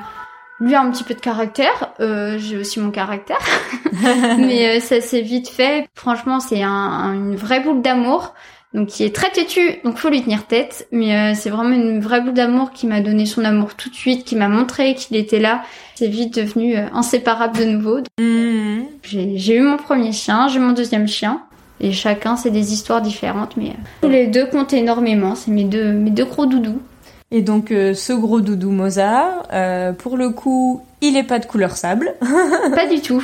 lui 0.60 0.76
a 0.76 0.82
un 0.82 0.92
petit 0.92 1.04
peu 1.04 1.14
de 1.14 1.20
caractère. 1.20 1.94
Euh, 2.00 2.38
J'ai 2.38 2.58
aussi 2.58 2.80
mon 2.80 2.92
caractère, 2.92 3.40
mais 4.38 4.78
euh, 4.78 4.80
ça 4.80 5.02
s'est 5.02 5.22
vite 5.22 5.50
fait. 5.50 5.88
Franchement, 5.96 6.40
c'est 6.40 6.64
un, 6.64 7.14
une 7.14 7.36
vraie 7.36 7.60
boule 7.60 7.82
d'amour. 7.82 8.34
Donc 8.74 8.90
qui 8.90 9.06
est 9.06 9.16
très 9.16 9.30
têtu, 9.30 9.80
donc 9.86 9.98
faut 9.98 10.10
lui 10.10 10.22
tenir 10.22 10.46
tête. 10.46 10.88
Mais 10.92 11.16
euh, 11.16 11.34
c'est 11.36 11.50
vraiment 11.50 11.74
une 11.74 12.02
vraie 12.02 12.22
boule 12.22 12.34
d'amour 12.34 12.72
qui 12.72 12.86
m'a 12.86 13.00
donné 13.00 13.26
son 13.26 13.46
amour 13.46 13.76
tout 13.76 13.90
de 13.90 13.96
suite, 13.96 14.26
qui 14.26 14.36
m'a 14.36 14.50
montré 14.50 14.94
qu'il 14.94 15.16
était 15.16 15.40
là. 15.40 15.64
C'est 15.96 16.08
vite 16.08 16.36
devenu 16.36 16.76
inséparable 16.76 17.58
de 17.58 17.64
nouveau. 17.64 18.00
Mmh. 18.20 18.84
J'ai 19.04 19.56
eu 19.56 19.62
mon 19.62 19.78
premier 19.78 20.12
chien, 20.12 20.48
j'ai 20.50 20.60
mon 20.60 20.74
deuxième 20.74 21.08
chien. 21.08 21.47
Et 21.80 21.92
chacun, 21.92 22.36
c'est 22.38 22.50
des 22.50 22.74
histoires 22.74 23.02
différentes, 23.02 23.56
mais 23.58 23.74
tous 24.02 24.10
les 24.10 24.28
deux 24.28 24.48
comptent 24.48 24.74
énormément. 24.74 25.36
C'est 25.36 25.52
mes 25.52 25.64
deux, 25.64 25.94
mes 25.94 26.10
deux 26.10 26.26
gros 26.26 26.46
doudous. 26.46 26.82
Et 27.30 27.42
donc, 27.42 27.72
euh, 27.72 27.94
ce 27.94 28.14
gros 28.14 28.42
doudou 28.42 28.72
Mozart, 28.72 29.44
euh, 29.52 29.92
pour 29.92 30.18
le 30.18 30.30
coup, 30.30 30.84
il 31.02 31.18
est 31.18 31.24
pas 31.24 31.40
de 31.40 31.46
couleur 31.46 31.76
sable. 31.76 32.16
pas 32.76 32.88
du 32.88 33.02
tout. 33.02 33.24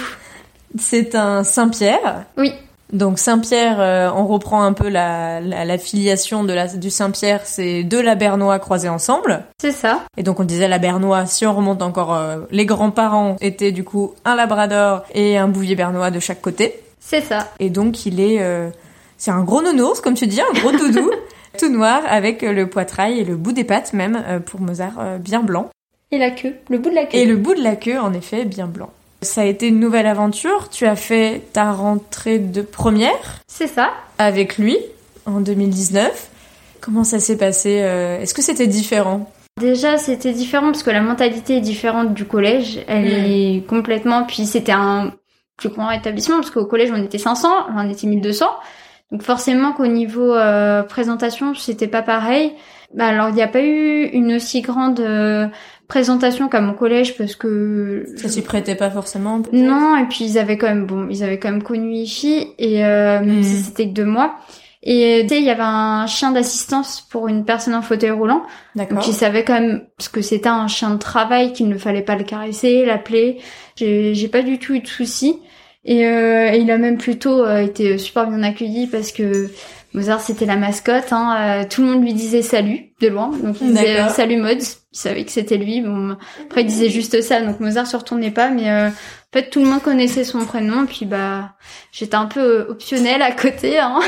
C'est 0.77 1.15
un 1.15 1.43
Saint-Pierre. 1.43 2.25
Oui. 2.37 2.53
Donc 2.91 3.17
Saint-Pierre, 3.17 3.79
euh, 3.79 4.11
on 4.15 4.27
reprend 4.27 4.61
un 4.61 4.73
peu 4.73 4.87
la, 4.87 5.39
la, 5.39 5.77
filiation 5.79 6.43
de 6.43 6.53
la, 6.53 6.67
du 6.67 6.91
Saint-Pierre, 6.91 7.41
c'est 7.43 7.83
deux 7.83 8.03
Labernois 8.03 8.59
croisés 8.59 8.89
ensemble. 8.89 9.45
C'est 9.59 9.71
ça. 9.71 10.01
Et 10.15 10.21
donc 10.21 10.39
on 10.39 10.43
disait 10.43 10.67
Labernois, 10.67 11.25
si 11.25 11.47
on 11.47 11.55
remonte 11.55 11.81
encore, 11.81 12.15
les 12.51 12.67
grands-parents 12.67 13.37
étaient 13.41 13.71
du 13.71 13.83
coup 13.83 14.13
un 14.25 14.35
Labrador 14.35 15.01
et 15.15 15.39
un 15.39 15.47
Bouvier 15.47 15.73
bernois 15.75 16.11
de 16.11 16.19
chaque 16.19 16.41
côté. 16.41 16.82
C'est 17.05 17.21
ça. 17.21 17.51
Et 17.59 17.69
donc 17.69 18.05
il 18.05 18.19
est, 18.19 18.41
euh, 18.41 18.69
c'est 19.17 19.31
un 19.31 19.43
gros 19.43 19.61
nounours 19.61 19.99
comme 19.99 20.13
tu 20.13 20.25
dis, 20.25 20.41
un 20.41 20.59
gros 20.59 20.71
doudou, 20.71 21.11
tout 21.59 21.69
noir 21.69 22.01
avec 22.07 22.41
le 22.41 22.67
poitrail 22.67 23.19
et 23.19 23.25
le 23.25 23.35
bout 23.35 23.51
des 23.51 23.65
pattes 23.65 23.93
même 23.93 24.23
euh, 24.27 24.39
pour 24.39 24.61
Mozart 24.61 24.99
euh, 24.99 25.17
bien 25.17 25.41
blanc. 25.41 25.69
Et 26.11 26.17
la 26.17 26.31
queue, 26.31 26.55
le 26.69 26.77
bout 26.77 26.89
de 26.89 26.95
la 26.95 27.05
queue. 27.05 27.17
Et 27.17 27.25
le 27.25 27.35
bout 27.35 27.55
de 27.55 27.61
la 27.61 27.75
queue 27.75 27.99
en 27.99 28.13
effet 28.13 28.45
bien 28.45 28.67
blanc. 28.67 28.89
Ça 29.21 29.41
a 29.41 29.45
été 29.45 29.67
une 29.67 29.79
nouvelle 29.79 30.07
aventure. 30.07 30.69
Tu 30.69 30.85
as 30.85 30.95
fait 30.95 31.41
ta 31.53 31.71
rentrée 31.71 32.39
de 32.39 32.61
première. 32.61 33.41
C'est 33.47 33.67
ça. 33.67 33.91
Avec 34.17 34.57
lui 34.57 34.77
en 35.25 35.39
2019. 35.39 36.29
Comment 36.81 37.03
ça 37.03 37.19
s'est 37.19 37.37
passé 37.37 37.69
Est-ce 37.69 38.33
que 38.33 38.41
c'était 38.41 38.67
différent? 38.67 39.31
Déjà, 39.61 39.97
c'était 39.97 40.33
différent 40.33 40.71
parce 40.71 40.83
que 40.83 40.89
la 40.89 40.99
mentalité 40.99 41.55
est 41.55 41.61
différente 41.61 42.13
du 42.13 42.25
collège. 42.25 42.83
Elle 42.87 43.07
est 43.07 43.65
complètement. 43.65 44.25
Puis 44.25 44.45
c'était 44.45 44.73
un 44.73 45.13
plus 45.69 45.75
grand 45.75 45.91
établissement 45.91 46.37
parce 46.37 46.51
qu'au 46.51 46.65
collège 46.65 46.91
on 46.91 47.03
était 47.03 47.17
500, 47.17 47.49
on 47.75 47.89
était 47.89 48.07
1200. 48.07 48.45
Donc 49.11 49.21
forcément 49.21 49.73
qu'au 49.73 49.87
niveau 49.87 50.33
euh, 50.33 50.83
présentation 50.83 51.53
c'était 51.55 51.87
pas 51.87 52.01
pareil. 52.01 52.53
Bah, 52.93 53.07
alors 53.07 53.29
il 53.29 53.35
n'y 53.35 53.41
a 53.41 53.47
pas 53.47 53.61
eu 53.61 54.03
une 54.05 54.33
aussi 54.33 54.61
grande 54.61 54.99
euh, 54.99 55.47
présentation 55.87 56.47
qu'à 56.47 56.61
mon 56.61 56.73
collège 56.73 57.17
parce 57.17 57.35
que 57.35 58.05
ça 58.17 58.27
s'y 58.29 58.41
prêtait 58.41 58.75
pas 58.75 58.89
forcément. 58.89 59.41
Non 59.51 59.97
et 59.97 60.05
puis 60.05 60.25
ils 60.25 60.37
avaient 60.37 60.57
quand 60.57 60.67
même 60.67 60.85
bon 60.85 61.07
ils 61.09 61.23
avaient 61.23 61.39
quand 61.39 61.51
même 61.51 61.63
connu 61.63 61.93
Ifi 61.93 62.47
et 62.57 62.83
euh, 62.85 63.19
même 63.21 63.43
si 63.43 63.55
hmm. 63.55 63.63
c'était 63.63 63.87
que 63.87 63.93
deux 63.93 64.05
mois. 64.05 64.35
Et 64.85 65.21
tu 65.23 65.29
sais, 65.29 65.37
il 65.39 65.45
y 65.45 65.49
avait 65.49 65.63
un 65.63 66.05
chien 66.07 66.31
d'assistance 66.31 66.99
pour 66.99 67.29
une 67.29 67.45
personne 67.45 67.73
en 67.73 67.81
fauteuil 67.81 68.11
roulant. 68.11 68.43
D'accord. 68.75 68.97
Donc 68.97 69.07
ils 69.07 69.13
savaient 69.13 69.45
quand 69.45 69.53
même 69.53 69.85
parce 69.97 70.09
que 70.09 70.21
c'était 70.21 70.49
un 70.49 70.67
chien 70.67 70.89
de 70.89 70.97
travail 70.97 71.53
qu'il 71.53 71.69
ne 71.69 71.77
fallait 71.77 72.01
pas 72.01 72.17
le 72.17 72.25
caresser, 72.25 72.85
l'appeler. 72.85 73.39
J'ai, 73.77 74.13
j'ai 74.13 74.27
pas 74.27 74.41
du 74.41 74.59
tout 74.59 74.73
eu 74.73 74.81
de 74.81 74.87
soucis. 74.87 75.39
Et, 75.85 76.05
euh, 76.05 76.51
il 76.55 76.69
a 76.69 76.77
même 76.77 76.97
plutôt 76.97 77.45
euh, 77.45 77.63
été 77.63 77.97
super 77.97 78.27
bien 78.27 78.43
accueilli 78.43 78.87
parce 78.87 79.11
que 79.11 79.49
Mozart 79.93 80.21
c'était 80.21 80.45
la 80.45 80.55
mascotte, 80.55 81.11
hein, 81.11 81.65
tout 81.69 81.81
le 81.81 81.87
monde 81.87 82.03
lui 82.03 82.13
disait 82.13 82.41
salut 82.41 82.91
de 82.99 83.07
loin, 83.07 83.31
donc 83.43 83.61
il 83.61 83.73
disait 83.73 84.09
salut 84.09 84.37
Mods, 84.37 84.77
il 84.91 84.97
savait 84.97 85.23
que 85.23 85.31
c'était 85.31 85.57
lui. 85.57 85.81
Bon, 85.81 86.17
après 86.45 86.61
il 86.61 86.67
disait 86.67 86.89
juste 86.89 87.21
ça, 87.21 87.41
donc 87.41 87.59
Mozart 87.59 87.87
se 87.87 87.95
retournait 87.95 88.31
pas, 88.31 88.49
mais 88.49 88.71
en 88.71 88.91
fait 89.31 89.49
tout 89.49 89.59
le 89.59 89.67
monde 89.67 89.81
connaissait 89.81 90.23
son 90.23 90.45
prénom, 90.45 90.85
puis 90.85 91.05
bah 91.05 91.53
j'étais 91.91 92.15
un 92.15 92.25
peu 92.25 92.65
optionnelle 92.69 93.21
à 93.21 93.31
côté, 93.31 93.79
hein. 93.79 93.99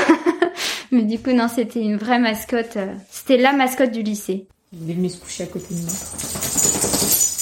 mais 0.90 1.02
du 1.02 1.18
coup 1.18 1.32
non 1.32 1.46
c'était 1.48 1.80
une 1.80 1.96
vraie 1.96 2.18
mascotte, 2.18 2.78
c'était 3.10 3.36
la 3.36 3.52
mascotte 3.52 3.92
du 3.92 4.02
lycée. 4.02 4.48
Il 4.72 4.90
est 4.90 4.94
venu 4.94 5.08
se 5.08 5.18
coucher 5.18 5.44
à 5.44 5.46
côté 5.46 5.74
de 5.74 5.80
moi. 5.80 5.92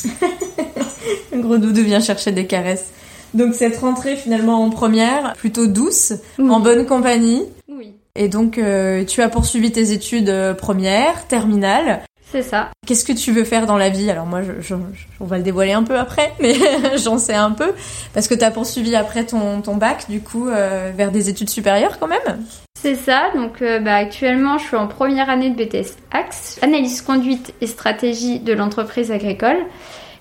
Un 1.35 1.39
gros 1.39 1.59
doudou 1.59 1.83
vient 1.83 2.01
chercher 2.01 2.33
des 2.33 2.47
caresses. 2.47 2.91
Donc 3.33 3.55
cette 3.55 3.79
rentrée 3.79 4.17
finalement 4.17 4.63
en 4.63 4.71
première, 4.71 5.35
plutôt 5.35 5.67
douce, 5.67 6.13
en 6.39 6.61
bonne 6.61 6.87
compagnie. 6.87 7.43
Oui. 7.69 7.95
Et 8.17 8.29
donc 8.29 8.59
euh, 8.59 9.05
tu 9.05 9.23
as 9.23 9.29
poursuivi 9.29 9.73
tes 9.73 9.91
études 9.91 10.29
euh, 10.29 10.55
premières, 10.55 11.27
terminales. 11.27 12.03
C'est 12.31 12.43
ça. 12.43 12.71
Qu'est-ce 12.87 13.05
que 13.05 13.13
tu 13.13 13.33
veux 13.33 13.45
faire 13.45 13.67
dans 13.67 13.77
la 13.77 13.91
vie? 13.91 14.11
Alors 14.11 14.27
moi, 14.27 14.41
je, 14.43 14.75
on 15.21 15.25
va 15.25 15.37
le 15.37 15.43
dévoiler 15.43 15.73
un 15.73 15.83
peu 15.83 15.99
après, 15.99 16.33
mais 16.41 16.55
j'en 16.97 17.19
sais 17.19 17.35
un 17.35 17.51
peu. 17.51 17.73
Parce 18.13 18.29
que 18.29 18.35
tu 18.35 18.45
as 18.45 18.51
poursuivi 18.51 18.95
après 18.95 19.25
ton, 19.25 19.63
ton 19.63 19.77
bac, 19.77 20.07
du 20.09 20.21
coup, 20.21 20.49
euh, 20.49 20.93
vers 20.95 21.11
des 21.11 21.29
études 21.29 21.51
supérieures 21.51 21.99
quand 21.99 22.09
même? 22.09 22.45
C'est 22.81 22.97
ça, 22.97 23.31
donc 23.35 23.63
bah, 23.63 23.95
actuellement 23.95 24.59
je 24.59 24.65
suis 24.67 24.77
en 24.77 24.87
première 24.87 25.31
année 25.31 25.49
de 25.49 25.55
BTS 25.57 25.97
Axe, 26.11 26.59
analyse 26.61 27.01
conduite 27.01 27.55
et 27.63 27.67
stratégie 27.67 28.41
de 28.41 28.53
l'entreprise 28.53 29.11
agricole. 29.11 29.57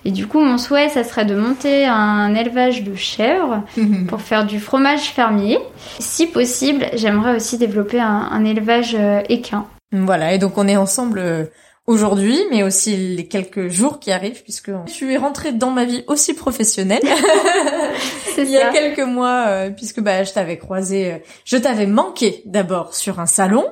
Et 0.04 0.10
du 0.10 0.26
coup, 0.26 0.40
mon 0.40 0.58
souhait, 0.58 0.88
ça 0.88 1.02
serait 1.02 1.24
de 1.24 1.34
monter 1.34 1.86
un 1.86 2.34
élevage 2.34 2.82
de 2.82 2.94
chèvres 2.94 3.62
mhm. 3.76 4.06
pour 4.06 4.20
faire 4.20 4.44
du 4.44 4.60
fromage 4.60 5.10
fermier. 5.10 5.58
Si 5.98 6.26
possible, 6.26 6.86
j'aimerais 6.94 7.36
aussi 7.36 7.56
développer 7.56 8.00
un, 8.00 8.44
élevage 8.44 8.94
euh, 8.98 9.22
équin. 9.28 9.66
Voilà, 9.92 10.34
et 10.34 10.38
donc 10.38 10.58
on 10.58 10.68
est 10.68 10.76
ensemble 10.76 11.20
euh, 11.20 11.44
aujourd'hui, 11.86 12.38
mais 12.50 12.62
aussi 12.62 12.96
les 12.96 13.26
quelques 13.26 13.68
jours 13.68 14.00
qui 14.00 14.10
arrivent, 14.10 14.42
puisque 14.42 14.70
je 14.86 14.92
suis 14.92 15.16
rentrée 15.18 15.52
dans 15.52 15.70
ma 15.70 15.84
vie 15.84 16.02
aussi 16.06 16.34
professionnelle. 16.34 17.02
Il 18.38 18.50
y 18.50 18.56
a 18.56 18.72
quelques 18.72 19.06
mois, 19.06 19.44
euh, 19.46 19.70
puisque 19.70 20.00
bah 20.00 20.24
je 20.24 20.32
t'avais 20.32 20.56
croisé, 20.56 21.12
euh, 21.12 21.18
je 21.44 21.56
t'avais 21.56 21.86
manqué 21.86 22.42
d'abord 22.46 22.94
sur 22.94 23.20
un 23.20 23.26
salon 23.26 23.64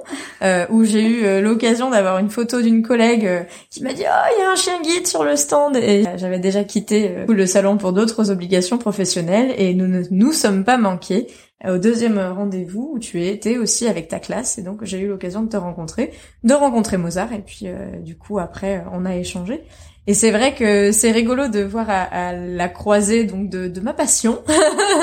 euh, 0.43 0.67
où 0.71 0.85
j'ai 0.85 1.03
eu 1.03 1.43
l'occasion 1.43 1.91
d'avoir 1.91 2.19
une 2.19 2.31
photo 2.31 2.63
d'une 2.63 2.83
collègue 2.83 3.47
qui 3.71 3.83
m'a 3.83 3.93
dit 3.93 4.05
oh 4.07 4.35
il 4.37 4.41
y 4.41 4.45
a 4.45 4.51
un 4.51 4.57
chien 4.57 4.81
guide 4.83 5.07
sur 5.07 5.25
le 5.25 5.37
stand. 5.37 5.77
Et 5.77 6.05
j'avais 6.17 6.39
déjà 6.39 6.65
quitté 6.65 7.25
le 7.27 7.47
salon 7.47 7.77
pour 7.77 7.93
d'autres 7.93 8.31
obligations 8.31 8.79
professionnelles 8.79 9.53
et 9.59 9.75
nous 9.75 9.89
ne 9.89 10.03
nous 10.11 10.33
sommes 10.33 10.65
pas 10.65 10.77
manqués 10.77 11.27
au 11.69 11.79
deuxième 11.79 12.19
rendez-vous 12.19 12.91
où 12.95 12.99
tu 12.99 13.25
étais 13.25 13.57
aussi 13.57 13.87
avec 13.87 14.09
ta 14.09 14.19
classe 14.19 14.59
et 14.59 14.63
donc 14.63 14.85
j'ai 14.85 14.99
eu 15.01 15.09
l'occasion 15.09 15.43
de 15.43 15.49
te 15.49 15.57
rencontrer, 15.57 16.13
de 16.43 16.55
rencontrer 16.55 16.97
Mozart 16.97 17.33
et 17.33 17.41
puis 17.41 17.67
euh, 17.67 17.99
du 18.01 18.17
coup 18.17 18.39
après 18.39 18.85
on 18.93 19.05
a 19.05 19.17
échangé. 19.17 19.63
Et 20.09 20.15
c'est 20.15 20.33
vrai 20.33 20.53
que 20.57 20.91
c'est 20.91 21.13
rigolo 21.13 21.47
de 21.47 21.61
voir 21.61 21.87
à, 21.89 22.33
la 22.33 22.69
croisée 22.69 23.23
donc 23.23 23.49
de, 23.49 23.81
ma 23.81 23.93
passion, 23.93 24.43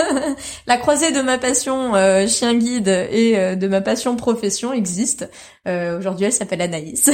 la 0.68 0.76
croisée 0.76 1.14
de 1.14 1.22
ma 1.22 1.38
passion 1.38 1.96
euh, 1.96 2.28
chien 2.28 2.54
guide 2.54 2.90
et 2.90 3.38
euh, 3.38 3.56
de 3.56 3.68
ma 3.70 3.80
passion 3.80 4.18
profession 4.18 4.74
existe. 4.74 5.30
Euh, 5.70 5.98
Aujourd'hui, 5.98 6.26
elle 6.26 6.34
s'appelle 6.34 6.62
Anaïs. 6.62 7.10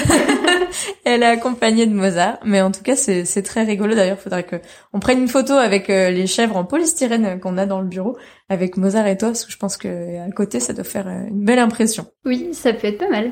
elle 1.06 1.22
est 1.22 1.28
accompagnée 1.28 1.86
de 1.86 1.94
Mozart, 1.94 2.40
mais 2.44 2.60
en 2.60 2.72
tout 2.72 2.82
cas, 2.82 2.96
c'est 2.96 3.44
très 3.44 3.62
rigolo. 3.62 3.94
D'ailleurs, 3.94 4.20
faudrait 4.20 4.46
que 4.46 4.56
on 4.92 5.00
prenne 5.00 5.20
une 5.20 5.28
photo 5.28 5.54
avec 5.54 5.88
les 5.88 6.26
chèvres 6.26 6.58
en 6.58 6.66
polystyrène 6.66 7.40
qu'on 7.40 7.56
a 7.60 7.68
dans 7.68 7.82
le 7.82 7.88
bureau, 7.88 8.18
avec 8.50 8.78
Mozart 8.78 9.06
et 9.06 9.18
toi, 9.18 9.30
parce 9.30 9.46
que 9.46 9.52
je 9.52 9.58
pense 9.58 9.78
que 9.78 10.28
à 10.28 10.32
côté, 10.32 10.60
ça 10.60 10.74
doit 10.74 10.84
faire 10.84 11.08
une 11.08 11.46
belle 11.46 11.60
impression. 11.60 12.08
Oui, 12.26 12.50
ça 12.54 12.74
peut 12.74 12.88
être 12.88 12.98
pas 12.98 13.10
mal 13.10 13.32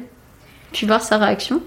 puis 0.73 0.85
voir 0.85 1.01
sa 1.01 1.17
réaction. 1.17 1.61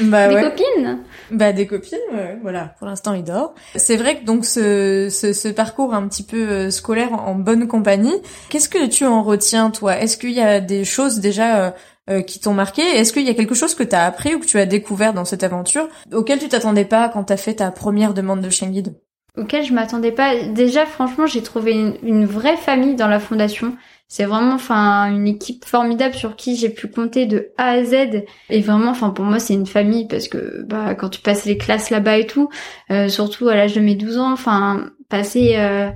Bah 0.00 0.28
des 0.34 0.40
copines. 0.40 0.98
Bah 1.30 1.52
des 1.52 1.66
copines, 1.66 1.98
voilà. 2.42 2.74
Pour 2.78 2.86
l'instant, 2.86 3.14
il 3.14 3.24
dort. 3.24 3.54
C'est 3.74 3.96
vrai 3.96 4.20
que 4.20 4.24
donc 4.24 4.44
ce, 4.44 5.08
ce, 5.10 5.32
ce, 5.32 5.48
parcours 5.48 5.92
un 5.94 6.06
petit 6.08 6.22
peu 6.22 6.48
euh, 6.48 6.70
scolaire 6.70 7.12
en, 7.12 7.34
bonne 7.34 7.66
compagnie, 7.66 8.14
qu'est-ce 8.48 8.68
que 8.68 8.86
tu 8.86 9.04
en 9.04 9.22
retiens 9.22 9.70
toi? 9.70 9.98
Est-ce 9.98 10.16
qu'il 10.16 10.32
y 10.32 10.40
a 10.40 10.60
des 10.60 10.84
choses 10.84 11.18
déjà 11.18 11.64
euh, 11.64 11.70
euh, 12.10 12.22
qui 12.22 12.38
t'ont 12.38 12.54
marqué? 12.54 12.82
Est-ce 12.82 13.12
qu'il 13.12 13.26
y 13.26 13.30
a 13.30 13.34
quelque 13.34 13.54
chose 13.54 13.74
que 13.74 13.82
tu 13.82 13.94
as 13.94 14.04
appris 14.04 14.34
ou 14.34 14.40
que 14.40 14.46
tu 14.46 14.58
as 14.58 14.66
découvert 14.66 15.14
dans 15.14 15.24
cette 15.24 15.42
aventure 15.42 15.88
auquel 16.12 16.38
tu 16.38 16.48
t'attendais 16.48 16.84
pas 16.84 17.08
quand 17.08 17.24
tu 17.24 17.32
as 17.32 17.36
fait 17.36 17.54
ta 17.54 17.70
première 17.70 18.14
demande 18.14 18.40
de 18.40 18.50
chien 18.50 18.68
guide 18.68 18.94
Auquel 19.38 19.64
je 19.64 19.72
m'attendais 19.72 20.12
pas. 20.12 20.44
Déjà, 20.48 20.84
franchement, 20.84 21.26
j'ai 21.26 21.42
trouvé 21.42 21.72
une, 21.72 21.96
une 22.02 22.26
vraie 22.26 22.58
famille 22.58 22.94
dans 22.94 23.08
la 23.08 23.18
fondation. 23.18 23.74
C'est 24.12 24.26
vraiment, 24.26 24.56
enfin, 24.56 25.10
une 25.10 25.26
équipe 25.26 25.64
formidable 25.64 26.14
sur 26.14 26.36
qui 26.36 26.54
j'ai 26.56 26.68
pu 26.68 26.86
compter 26.86 27.24
de 27.24 27.48
A 27.56 27.70
à 27.70 27.82
Z. 27.82 28.24
Et 28.50 28.60
vraiment, 28.60 28.90
enfin, 28.90 29.08
pour 29.08 29.24
moi, 29.24 29.38
c'est 29.38 29.54
une 29.54 29.66
famille 29.66 30.06
parce 30.06 30.28
que, 30.28 30.64
bah, 30.64 30.94
quand 30.94 31.08
tu 31.08 31.22
passes 31.22 31.46
les 31.46 31.56
classes 31.56 31.88
là-bas 31.88 32.18
et 32.18 32.26
tout, 32.26 32.50
euh, 32.90 33.08
surtout 33.08 33.48
à 33.48 33.54
l'âge 33.54 33.72
de 33.72 33.80
mes 33.80 33.94
12 33.94 34.18
ans, 34.18 34.30
enfin, 34.30 34.90
passer 35.08 35.54
euh, 35.56 35.88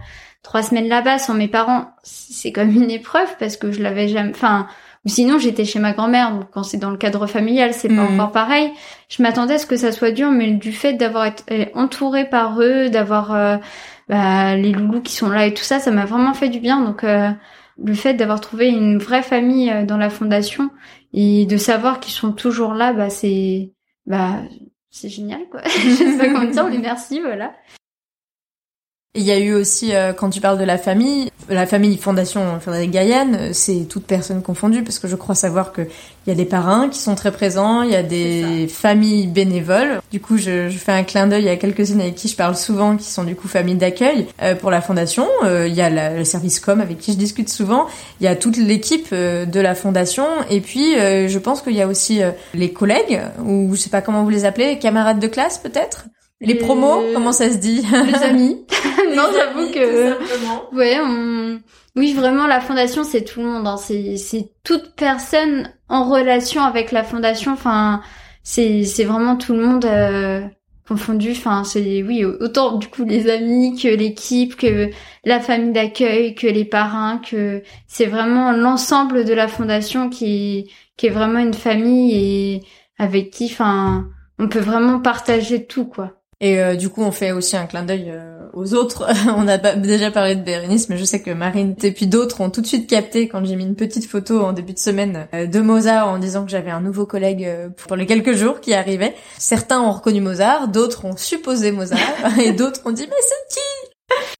trois 0.42 0.62
semaines 0.62 0.88
là-bas 0.88 1.18
sans 1.18 1.34
mes 1.34 1.46
parents, 1.46 1.90
c'est 2.04 2.52
comme 2.52 2.70
une 2.70 2.90
épreuve 2.90 3.28
parce 3.38 3.58
que 3.58 3.70
je 3.70 3.82
l'avais 3.82 4.08
jamais, 4.08 4.30
enfin, 4.30 4.66
ou 5.04 5.10
sinon 5.10 5.38
j'étais 5.38 5.66
chez 5.66 5.78
ma 5.78 5.92
grand-mère. 5.92 6.32
Donc 6.32 6.46
quand 6.50 6.62
c'est 6.62 6.78
dans 6.78 6.90
le 6.90 6.96
cadre 6.96 7.26
familial, 7.26 7.74
c'est 7.74 7.88
pas 7.88 7.96
mhm. 7.96 8.14
encore 8.14 8.32
pareil. 8.32 8.72
Je 9.10 9.22
m'attendais 9.22 9.56
à 9.56 9.58
ce 9.58 9.66
que 9.66 9.76
ça 9.76 9.92
soit 9.92 10.10
dur, 10.10 10.30
mais 10.30 10.52
du 10.52 10.72
fait 10.72 10.94
d'avoir 10.94 11.26
été 11.26 11.68
entourée 11.74 12.24
par 12.24 12.62
eux, 12.62 12.88
d'avoir 12.88 13.34
euh, 13.34 13.58
bah, 14.08 14.56
les 14.56 14.72
loulous 14.72 15.02
qui 15.02 15.12
sont 15.12 15.28
là 15.28 15.44
et 15.44 15.52
tout 15.52 15.64
ça, 15.64 15.80
ça 15.80 15.90
m'a 15.90 16.06
vraiment 16.06 16.32
fait 16.32 16.48
du 16.48 16.60
bien. 16.60 16.80
Donc 16.80 17.04
le 17.82 17.94
fait 17.94 18.14
d'avoir 18.14 18.40
trouvé 18.40 18.68
une 18.68 18.98
vraie 18.98 19.22
famille 19.22 19.70
euh, 19.70 19.84
dans 19.84 19.96
la 19.96 20.10
fondation 20.10 20.70
et 21.12 21.46
de 21.46 21.56
savoir 21.56 22.00
qu'ils 22.00 22.14
sont 22.14 22.32
toujours 22.32 22.74
là, 22.74 22.92
bah 22.92 23.10
c'est 23.10 23.72
bah 24.06 24.42
c'est 24.90 25.08
génial 25.08 25.48
quoi. 25.50 25.62
Je 25.66 25.90
sais 25.90 26.18
pas 26.18 26.26
comment 26.26 26.44
dire, 26.44 26.68
mais 26.68 26.78
merci 26.78 27.20
voilà. 27.20 27.54
Il 29.16 29.22
y 29.22 29.32
a 29.32 29.38
eu 29.38 29.54
aussi, 29.54 29.94
euh, 29.94 30.12
quand 30.12 30.28
tu 30.28 30.42
parles 30.42 30.58
de 30.58 30.64
la 30.64 30.76
famille, 30.76 31.30
la 31.48 31.66
famille 31.66 31.96
Fondation 31.96 32.60
Frédéric 32.60 32.90
Gaillane, 32.90 33.36
euh, 33.40 33.50
c'est 33.52 33.86
toute 33.88 34.04
personne 34.04 34.42
confondue, 34.42 34.82
parce 34.82 34.98
que 34.98 35.08
je 35.08 35.16
crois 35.16 35.34
savoir 35.34 35.72
qu'il 35.72 35.86
y 36.26 36.30
a 36.30 36.34
des 36.34 36.44
parrains 36.44 36.90
qui 36.90 36.98
sont 36.98 37.14
très 37.14 37.32
présents, 37.32 37.80
il 37.80 37.90
y 37.90 37.96
a 37.96 38.02
des 38.02 38.68
familles 38.68 39.26
bénévoles. 39.26 40.02
Du 40.10 40.20
coup, 40.20 40.36
je, 40.36 40.68
je 40.68 40.76
fais 40.76 40.92
un 40.92 41.02
clin 41.02 41.26
d'œil 41.28 41.48
à 41.48 41.56
quelques-unes 41.56 42.02
avec 42.02 42.14
qui 42.14 42.28
je 42.28 42.36
parle 42.36 42.56
souvent, 42.56 42.98
qui 42.98 43.10
sont 43.10 43.24
du 43.24 43.34
coup 43.34 43.48
familles 43.48 43.76
d'accueil 43.76 44.26
euh, 44.42 44.54
pour 44.54 44.70
la 44.70 44.82
Fondation. 44.82 45.26
il 45.44 45.74
y 45.74 45.80
a 45.80 46.16
le 46.18 46.24
service 46.24 46.60
com 46.60 46.82
avec 46.82 46.98
qui 46.98 47.12
je 47.12 47.16
discute 47.16 47.48
souvent. 47.48 47.86
Il 48.20 48.24
y 48.24 48.28
a 48.28 48.36
toute 48.36 48.58
l'équipe 48.58 49.14
de 49.14 49.60
la 49.60 49.74
Fondation, 49.74 50.26
et 50.50 50.60
puis 50.60 50.94
je 50.94 51.38
pense 51.38 51.62
qu'il 51.62 51.74
y 51.74 51.80
a 51.80 51.86
aussi 51.86 52.20
les 52.52 52.70
collègues, 52.70 53.22
ou 53.44 53.74
je 53.74 53.80
sais 53.80 53.90
pas 53.90 54.02
comment 54.02 54.24
vous 54.24 54.30
les 54.30 54.44
appelez, 54.44 54.78
camarades 54.78 55.20
de 55.20 55.26
classe 55.26 55.58
peut-être? 55.58 56.06
Les 56.40 56.54
promos, 56.54 57.02
comment 57.14 57.32
ça 57.32 57.50
se 57.50 57.56
dit 57.56 57.82
Les 58.06 58.22
amis. 58.22 58.64
non, 59.16 59.24
j'avoue 59.32 59.70
que. 59.72 60.74
Ouais, 60.74 60.98
on... 61.02 61.60
oui, 61.96 62.12
vraiment, 62.12 62.46
la 62.46 62.60
fondation, 62.60 63.04
c'est 63.04 63.22
tout 63.22 63.40
le 63.40 63.46
monde. 63.46 63.66
Hein. 63.66 63.76
C'est, 63.78 64.16
c'est 64.16 64.50
toute 64.62 64.94
personne 64.96 65.72
en 65.88 66.08
relation 66.10 66.62
avec 66.62 66.92
la 66.92 67.04
fondation. 67.04 67.52
Enfin, 67.52 68.02
c'est, 68.42 68.84
c'est 68.84 69.04
vraiment 69.04 69.36
tout 69.36 69.54
le 69.54 69.62
monde 69.62 69.86
euh, 69.86 70.42
confondu. 70.86 71.30
Enfin, 71.30 71.64
c'est 71.64 72.02
oui, 72.02 72.24
autant 72.24 72.76
du 72.76 72.88
coup 72.88 73.04
les 73.04 73.30
amis 73.30 73.78
que 73.80 73.88
l'équipe, 73.88 74.56
que 74.56 74.90
la 75.24 75.40
famille 75.40 75.72
d'accueil, 75.72 76.34
que 76.34 76.46
les 76.46 76.64
parrains, 76.66 77.18
que 77.18 77.62
c'est 77.86 78.06
vraiment 78.06 78.52
l'ensemble 78.52 79.24
de 79.24 79.32
la 79.32 79.48
fondation 79.48 80.10
qui, 80.10 80.70
qui 80.96 81.06
est 81.06 81.10
vraiment 81.10 81.38
une 81.38 81.54
famille 81.54 82.14
et 82.14 82.62
avec 82.98 83.30
qui, 83.30 83.46
enfin, 83.46 84.08
on 84.38 84.48
peut 84.48 84.60
vraiment 84.60 85.00
partager 85.00 85.66
tout, 85.66 85.86
quoi. 85.86 86.15
Et 86.40 86.60
euh, 86.60 86.74
du 86.74 86.90
coup, 86.90 87.02
on 87.02 87.12
fait 87.12 87.32
aussi 87.32 87.56
un 87.56 87.66
clin 87.66 87.82
d'œil 87.82 88.10
euh, 88.10 88.48
aux 88.52 88.74
autres. 88.74 89.06
on 89.36 89.48
a 89.48 89.56
déjà 89.56 90.10
parlé 90.10 90.34
de 90.34 90.42
Bérénice, 90.42 90.88
mais 90.88 90.98
je 90.98 91.04
sais 91.04 91.22
que 91.22 91.30
Marine 91.30 91.74
et 91.82 91.92
puis 91.92 92.06
d'autres 92.06 92.42
ont 92.42 92.50
tout 92.50 92.60
de 92.60 92.66
suite 92.66 92.88
capté 92.88 93.26
quand 93.26 93.42
j'ai 93.44 93.56
mis 93.56 93.64
une 93.64 93.74
petite 93.74 94.06
photo 94.06 94.42
en 94.42 94.52
début 94.52 94.74
de 94.74 94.78
semaine 94.78 95.28
euh, 95.32 95.46
de 95.46 95.60
Mozart 95.60 96.08
en 96.08 96.18
disant 96.18 96.44
que 96.44 96.50
j'avais 96.50 96.70
un 96.70 96.80
nouveau 96.80 97.06
collègue 97.06 97.48
pour 97.78 97.96
les 97.96 98.04
quelques 98.04 98.34
jours 98.34 98.60
qui 98.60 98.74
arrivait. 98.74 99.14
Certains 99.38 99.80
ont 99.80 99.92
reconnu 99.92 100.20
Mozart, 100.20 100.68
d'autres 100.68 101.06
ont 101.06 101.16
supposé 101.16 101.72
Mozart, 101.72 101.98
et 102.42 102.52
d'autres 102.52 102.82
ont 102.84 102.92
dit 102.92 103.06
mais 103.08 103.16
c'est 103.22 103.54
qui? 103.54 103.60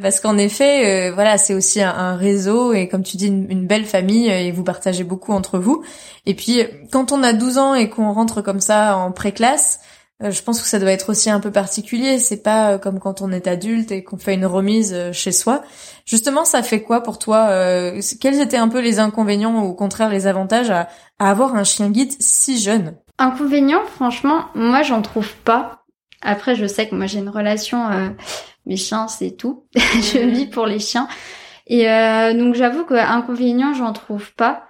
Parce 0.01 0.21
qu'en 0.21 0.37
effet, 0.37 1.11
voilà, 1.11 1.39
c'est 1.39 1.55
aussi 1.55 1.81
un, 1.81 2.15
réseau 2.15 2.73
et 2.73 2.87
comme 2.87 3.03
tu 3.03 3.17
dis, 3.17 3.27
une, 3.27 3.67
belle 3.67 3.85
famille 3.85 4.29
et 4.29 4.53
vous 4.53 4.63
partagez 4.63 5.03
beaucoup 5.03 5.33
entre 5.33 5.59
vous. 5.59 5.83
Et 6.25 6.35
puis, 6.35 6.61
quand 6.93 7.11
on 7.11 7.23
a 7.23 7.33
12 7.33 7.59
ans 7.59 7.75
et 7.75 7.89
qu'on 7.89 8.13
rentre 8.13 8.43
comme 8.43 8.61
ça 8.61 8.97
en 8.97 9.11
pré-classe, 9.11 9.81
euh, 9.81 9.96
je 10.21 10.43
pense 10.43 10.63
que 10.63 10.67
ça 10.67 10.79
doit 10.79 10.93
être 10.93 11.11
aussi 11.11 11.29
un 11.29 11.41
peu 11.41 11.51
particulier. 11.51 12.19
C'est 12.19 12.43
pas 12.43 12.73
euh, 12.73 12.79
comme 12.79 12.99
quand 12.99 13.21
on 13.21 13.31
est 13.33 13.47
adulte 13.47 13.93
et 13.93 14.03
qu'on 14.03 14.17
fait 14.17 14.35
une 14.35 14.47
remise 14.47 14.95
euh, 14.95 15.13
chez 15.13 15.33
soi. 15.33 15.63
Justement, 16.07 16.45
ça 16.45 16.63
fait 16.63 16.83
quoi 16.83 17.03
pour 17.03 17.19
toi 17.19 17.49
Quels 18.21 18.41
étaient 18.41 18.57
un 18.57 18.69
peu 18.69 18.81
les 18.81 18.99
inconvénients 18.99 19.63
ou 19.63 19.69
au 19.69 19.75
contraire 19.75 20.09
les 20.09 20.27
avantages 20.27 20.71
à, 20.71 20.89
avoir 21.19 21.55
un 21.55 21.65
chien 21.65 21.91
guide 21.91 22.13
si 22.21 22.59
jeune? 22.59 22.97
Inconvénients, 23.19 23.85
franchement, 23.97 24.47
moi 24.55 24.83
j'en 24.83 25.03
trouve 25.03 25.35
pas. 25.45 25.83
Après, 26.23 26.55
je 26.55 26.67
sais 26.67 26.89
que 26.89 26.95
moi 26.95 27.07
j'ai 27.07 27.19
une 27.19 27.29
relation, 27.29 28.15
mes 28.67 28.77
chiens 28.77 29.09
c'est 29.09 29.33
tout. 29.33 29.65
je 29.75 30.25
vis 30.31 30.47
pour 30.47 30.67
les 30.67 30.79
chiens. 30.79 31.09
Et 31.67 31.87
donc 32.35 32.55
j'avoue 32.55 32.85
que 32.85 32.95
inconvénients, 32.95 33.75
j'en 33.75 33.93
trouve 33.93 34.33
pas. 34.35 34.66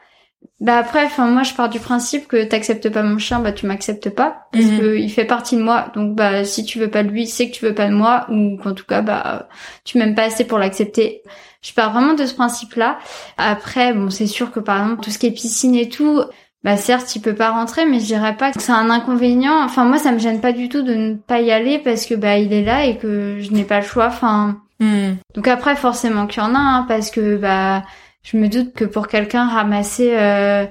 Bah 0.59 0.79
après, 0.79 1.05
enfin 1.05 1.27
moi 1.27 1.42
je 1.42 1.53
pars 1.53 1.69
du 1.69 1.81
principe 1.81 2.29
que 2.29 2.42
t'acceptes 2.45 2.88
pas 2.88 3.03
mon 3.03 3.19
chien, 3.19 3.40
bah 3.40 3.53
tu 3.53 3.66
m'acceptes 3.66 4.09
pas 4.09 4.47
parce 4.53 4.64
Mhm. 4.64 4.79
que 4.81 4.97
il 4.97 5.11
fait 5.11 5.27
partie 5.27 5.57
de 5.57 5.62
moi. 5.62 5.90
Donc 5.95 6.14
bah 6.14 6.45
si 6.45 6.64
tu 6.64 6.79
veux 6.79 6.88
pas 6.88 7.03
de 7.03 7.11
lui, 7.11 7.27
c'est 7.27 7.51
que 7.51 7.55
tu 7.55 7.64
veux 7.66 7.75
pas 7.75 7.88
de 7.88 7.95
moi 7.95 8.27
ou 8.31 8.57
qu'en 8.57 8.73
tout 8.73 8.87
cas 8.87 9.03
bah 9.03 9.49
tu 9.85 9.99
m'aimes 9.99 10.14
pas 10.14 10.23
assez 10.25 10.45
pour 10.45 10.59
l'accepter. 10.59 11.21
Je 11.61 11.75
pars 11.75 11.92
vraiment 11.92 12.14
de 12.14 12.25
ce 12.25 12.35
principe-là. 12.35 12.99
Après, 13.37 13.92
bon 13.92 14.09
c'est 14.09 14.27
sûr 14.27 14.51
que 14.51 14.61
par 14.61 14.81
exemple 14.83 15.03
tout 15.05 15.11
ce 15.11 15.19
qui 15.19 15.27
est 15.27 15.31
piscine 15.31 15.75
et 15.75 15.90
tout, 15.90 16.23
bah 16.64 16.79
certes 16.79 17.14
il 17.14 17.21
peut 17.21 17.35
pas 17.35 17.51
rentrer, 17.51 17.85
mais 17.85 18.01
je 18.01 18.07
dirais 18.07 18.35
pas 18.38 18.53
que 18.53 18.62
c'est 18.62 18.73
un 18.73 18.88
inconvénient. 18.88 19.62
Enfin 19.62 19.85
moi 19.85 19.99
ça 19.99 20.11
me 20.11 20.19
gêne 20.19 20.40
pas 20.40 20.53
du 20.53 20.71
tout 20.71 20.81
de 20.81 20.95
ne 20.95 21.14
pas 21.16 21.40
y 21.42 21.51
aller 21.53 21.79
parce 21.81 22.07
que 22.07 22.14
bah 22.14 22.38
il 22.38 22.55
est 22.55 22.64
là 22.64 22.87
et 22.87 22.97
que 22.97 23.40
je 23.40 23.51
n'ai 23.51 23.64
pas 23.64 23.81
le 23.81 23.87
choix. 23.87 24.07
Enfin 24.07 24.57
Mhm. 24.81 25.16
donc 25.35 25.49
après, 25.49 25.75
forcément 25.77 26.27
qu'il 26.27 26.42
y 26.42 26.47
en 26.47 26.55
a, 26.55 26.59
hein, 26.59 26.85
parce 26.88 27.11
que 27.11 27.37
bah, 27.37 27.83
je 28.26 28.36
me 28.36 28.48
doute 28.48 28.74
que 28.74 28.84
pour 28.84 29.06
quelqu'un 29.06 29.46
ramasser 29.46 30.10
euh, 30.16 30.66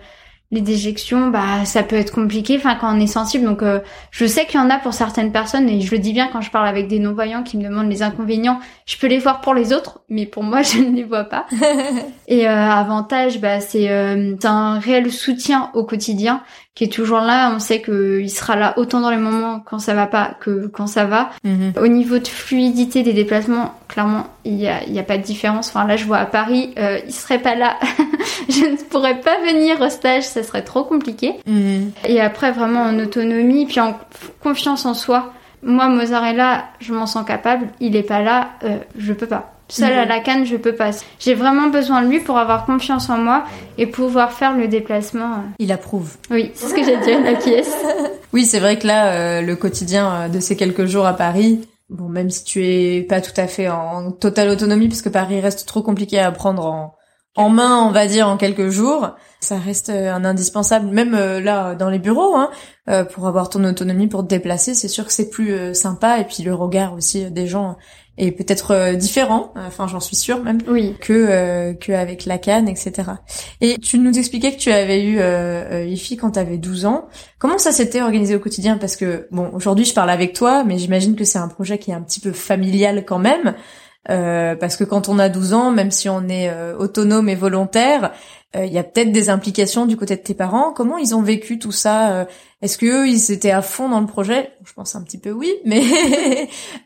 les 0.51 0.61
déjections, 0.61 1.29
bah, 1.29 1.63
ça 1.63 1.83
peut 1.83 1.95
être 1.95 2.13
compliqué. 2.13 2.57
Enfin, 2.57 2.75
quand 2.75 2.95
on 2.95 2.99
est 2.99 3.07
sensible, 3.07 3.45
donc 3.45 3.63
euh, 3.63 3.79
je 4.11 4.25
sais 4.25 4.45
qu'il 4.45 4.59
y 4.59 4.63
en 4.63 4.69
a 4.69 4.77
pour 4.77 4.93
certaines 4.93 5.31
personnes, 5.31 5.69
et 5.69 5.79
je 5.79 5.89
le 5.91 5.99
dis 5.99 6.13
bien 6.13 6.27
quand 6.31 6.41
je 6.41 6.51
parle 6.51 6.67
avec 6.67 6.87
des 6.87 6.99
non-voyants 6.99 7.43
qui 7.43 7.57
me 7.57 7.63
demandent 7.63 7.89
les 7.89 8.03
inconvénients. 8.03 8.59
Je 8.85 8.97
peux 8.97 9.07
les 9.07 9.17
voir 9.17 9.39
pour 9.39 9.53
les 9.53 9.71
autres, 9.73 10.01
mais 10.09 10.25
pour 10.25 10.43
moi, 10.43 10.61
je 10.63 10.79
ne 10.79 10.95
les 10.95 11.03
vois 11.03 11.23
pas. 11.23 11.45
et 12.27 12.47
euh, 12.47 12.51
avantage, 12.51 13.39
bah, 13.39 13.61
c'est 13.61 13.89
euh, 13.89 14.35
c'est 14.39 14.47
un 14.47 14.79
réel 14.79 15.11
soutien 15.11 15.71
au 15.73 15.85
quotidien 15.85 16.43
qui 16.75 16.83
est 16.83 16.93
toujours 16.93 17.21
là. 17.21 17.51
On 17.55 17.59
sait 17.59 17.81
qu'il 17.81 18.29
sera 18.29 18.55
là 18.57 18.73
autant 18.77 18.99
dans 18.99 19.09
les 19.09 19.17
moments 19.17 19.61
quand 19.61 19.79
ça 19.79 19.93
va 19.93 20.07
pas 20.07 20.35
que 20.41 20.67
quand 20.67 20.87
ça 20.87 21.05
va. 21.05 21.31
Mhm. 21.43 21.73
Au 21.81 21.87
niveau 21.87 22.19
de 22.19 22.27
fluidité 22.27 23.01
des 23.01 23.13
déplacements, 23.13 23.73
clairement, 23.87 24.27
il 24.43 24.55
y 24.55 24.67
a, 24.67 24.83
y 24.83 24.99
a 24.99 25.03
pas 25.03 25.17
de 25.17 25.23
différence. 25.23 25.69
Enfin, 25.69 25.87
là, 25.87 25.95
je 25.95 26.05
vois 26.05 26.17
à 26.17 26.25
Paris, 26.25 26.73
euh, 26.77 26.99
il 27.05 27.13
serait 27.13 27.39
pas 27.39 27.55
là. 27.55 27.77
je 28.49 28.65
ne 28.65 28.75
pourrais 28.75 29.21
pas 29.21 29.39
venir 29.39 29.79
au 29.79 29.89
stage, 29.89 30.23
ça 30.23 30.43
serait 30.43 30.63
trop 30.63 30.83
compliqué. 30.83 31.33
Mhm. 31.47 31.91
Et 32.07 32.19
après, 32.19 32.51
vraiment 32.51 32.81
en 32.81 32.99
autonomie, 32.99 33.65
puis 33.65 33.79
en 33.79 33.97
confiance 34.43 34.85
en 34.85 34.93
soi. 34.93 35.33
Moi, 35.63 35.87
Mozzarella, 35.87 36.65
je 36.79 36.93
m'en 36.93 37.07
sens 37.07 37.25
capable. 37.25 37.69
Il 37.79 37.95
est 37.95 38.03
pas 38.03 38.21
là, 38.21 38.49
euh, 38.63 38.77
je 38.97 39.13
peux 39.13 39.25
pas. 39.25 39.54
Seul 39.67 39.93
Mhm. 39.93 39.99
à 39.99 40.05
la 40.05 40.19
canne, 40.19 40.45
je 40.45 40.55
peux 40.57 40.75
pas. 40.75 40.91
J'ai 41.19 41.33
vraiment 41.33 41.67
besoin 41.69 42.01
de 42.03 42.07
lui 42.07 42.19
pour 42.19 42.37
avoir 42.37 42.65
confiance 42.65 43.09
en 43.09 43.17
moi 43.17 43.45
et 43.77 43.87
pouvoir 43.87 44.31
faire 44.31 44.55
le 44.55 44.67
déplacement. 44.67 45.33
euh. 45.33 45.37
Il 45.59 45.71
approuve. 45.71 46.11
Oui, 46.29 46.51
c'est 46.53 46.67
ce 46.67 46.73
que 46.75 46.83
j'ai 46.83 46.97
dit 46.97 47.11
à 47.11 47.19
la 47.21 47.35
pièce. 47.37 47.75
Oui, 48.33 48.43
c'est 48.45 48.59
vrai 48.59 48.77
que 48.77 48.85
là, 48.85 49.13
euh, 49.13 49.41
le 49.41 49.55
quotidien 49.55 50.13
euh, 50.13 50.27
de 50.27 50.41
ces 50.41 50.57
quelques 50.57 50.85
jours 50.87 51.05
à 51.05 51.13
Paris, 51.13 51.65
bon, 51.89 52.09
même 52.09 52.29
si 52.29 52.43
tu 52.43 52.65
es 52.65 53.01
pas 53.01 53.21
tout 53.21 53.31
à 53.37 53.47
fait 53.47 53.69
en 53.69 54.11
totale 54.11 54.49
autonomie, 54.49 54.89
parce 54.89 55.01
que 55.01 55.07
Paris 55.07 55.39
reste 55.39 55.65
trop 55.65 55.81
compliqué 55.81 56.19
à 56.19 56.29
prendre 56.33 56.65
en, 56.65 56.95
en 57.37 57.49
main, 57.49 57.81
on 57.87 57.91
va 57.91 58.07
dire, 58.07 58.27
en 58.27 58.35
quelques 58.35 58.67
jours, 58.67 59.11
ça 59.39 59.55
reste 59.57 59.87
euh, 59.89 60.13
un 60.13 60.25
indispensable, 60.25 60.87
même 60.87 61.13
euh, 61.15 61.39
là, 61.39 61.75
dans 61.75 61.89
les 61.89 61.99
bureaux, 61.99 62.35
hein, 62.35 62.49
euh, 62.89 63.05
pour 63.05 63.25
avoir 63.25 63.49
ton 63.49 63.63
autonomie, 63.63 64.07
pour 64.07 64.23
te 64.23 64.27
déplacer, 64.27 64.73
c'est 64.73 64.89
sûr 64.89 65.05
que 65.05 65.13
c'est 65.13 65.29
plus 65.29 65.53
euh, 65.53 65.73
sympa, 65.73 66.19
et 66.19 66.25
puis 66.25 66.43
le 66.43 66.53
regard 66.53 66.93
aussi 66.93 67.31
des 67.31 67.47
gens 67.47 67.77
est 68.17 68.31
peut-être 68.31 68.71
euh, 68.71 68.93
différent, 68.93 69.53
enfin 69.55 69.87
j'en 69.87 69.99
suis 69.99 70.15
sûre 70.15 70.41
même, 70.41 70.59
Oui. 70.67 70.95
que 71.01 71.13
euh, 71.13 71.73
que 71.73 71.91
avec 71.91 72.25
la 72.25 72.37
canne, 72.37 72.67
etc. 72.69 72.93
Et 73.61 73.77
tu 73.77 73.99
nous 73.99 74.17
expliquais 74.17 74.53
que 74.53 74.59
tu 74.59 74.71
avais 74.71 75.03
eu 75.03 75.19
euh, 75.19 75.81
euh, 75.83 75.85
Ifi 75.85 76.15
quand 76.17 76.31
tu 76.31 76.39
avais 76.39 76.57
12 76.57 76.85
ans. 76.85 77.07
Comment 77.39 77.57
ça 77.57 77.71
s'était 77.71 78.01
organisé 78.01 78.35
au 78.35 78.39
quotidien? 78.39 78.77
Parce 78.77 78.95
que 78.95 79.27
bon, 79.31 79.49
aujourd'hui 79.53 79.85
je 79.85 79.93
parle 79.93 80.09
avec 80.09 80.33
toi, 80.33 80.63
mais 80.63 80.77
j'imagine 80.77 81.15
que 81.15 81.23
c'est 81.25 81.39
un 81.39 81.49
projet 81.49 81.77
qui 81.77 81.91
est 81.91 81.95
un 81.95 82.01
petit 82.01 82.19
peu 82.19 82.31
familial 82.31 83.03
quand 83.05 83.19
même. 83.19 83.53
Euh, 84.09 84.55
parce 84.55 84.75
que 84.77 84.83
quand 84.83 85.09
on 85.09 85.17
a 85.17 85.29
12 85.29 85.53
ans, 85.53 85.71
même 85.71 85.89
si 85.89 86.09
on 86.09 86.27
est 86.29 86.47
euh, 86.49 86.77
autonome 86.77 87.27
et 87.27 87.33
volontaire, 87.35 88.11
il 88.63 88.71
y 88.71 88.77
a 88.77 88.83
peut-être 88.83 89.11
des 89.11 89.29
implications 89.29 89.85
du 89.85 89.97
côté 89.97 90.15
de 90.15 90.21
tes 90.21 90.33
parents. 90.33 90.71
Comment 90.71 90.97
ils 90.97 91.15
ont 91.15 91.21
vécu 91.21 91.59
tout 91.59 91.71
ça 91.71 92.11
euh, 92.11 92.25
Est-ce 92.61 92.77
que 92.77 92.85
eux, 92.85 93.07
ils 93.07 93.31
étaient 93.31 93.51
à 93.51 93.61
fond 93.61 93.89
dans 93.89 93.99
le 93.99 94.05
projet? 94.07 94.51
Je 94.65 94.73
pense 94.73 94.95
un 94.95 95.03
petit 95.03 95.17
peu 95.17 95.31
oui, 95.31 95.53
mais 95.65 95.81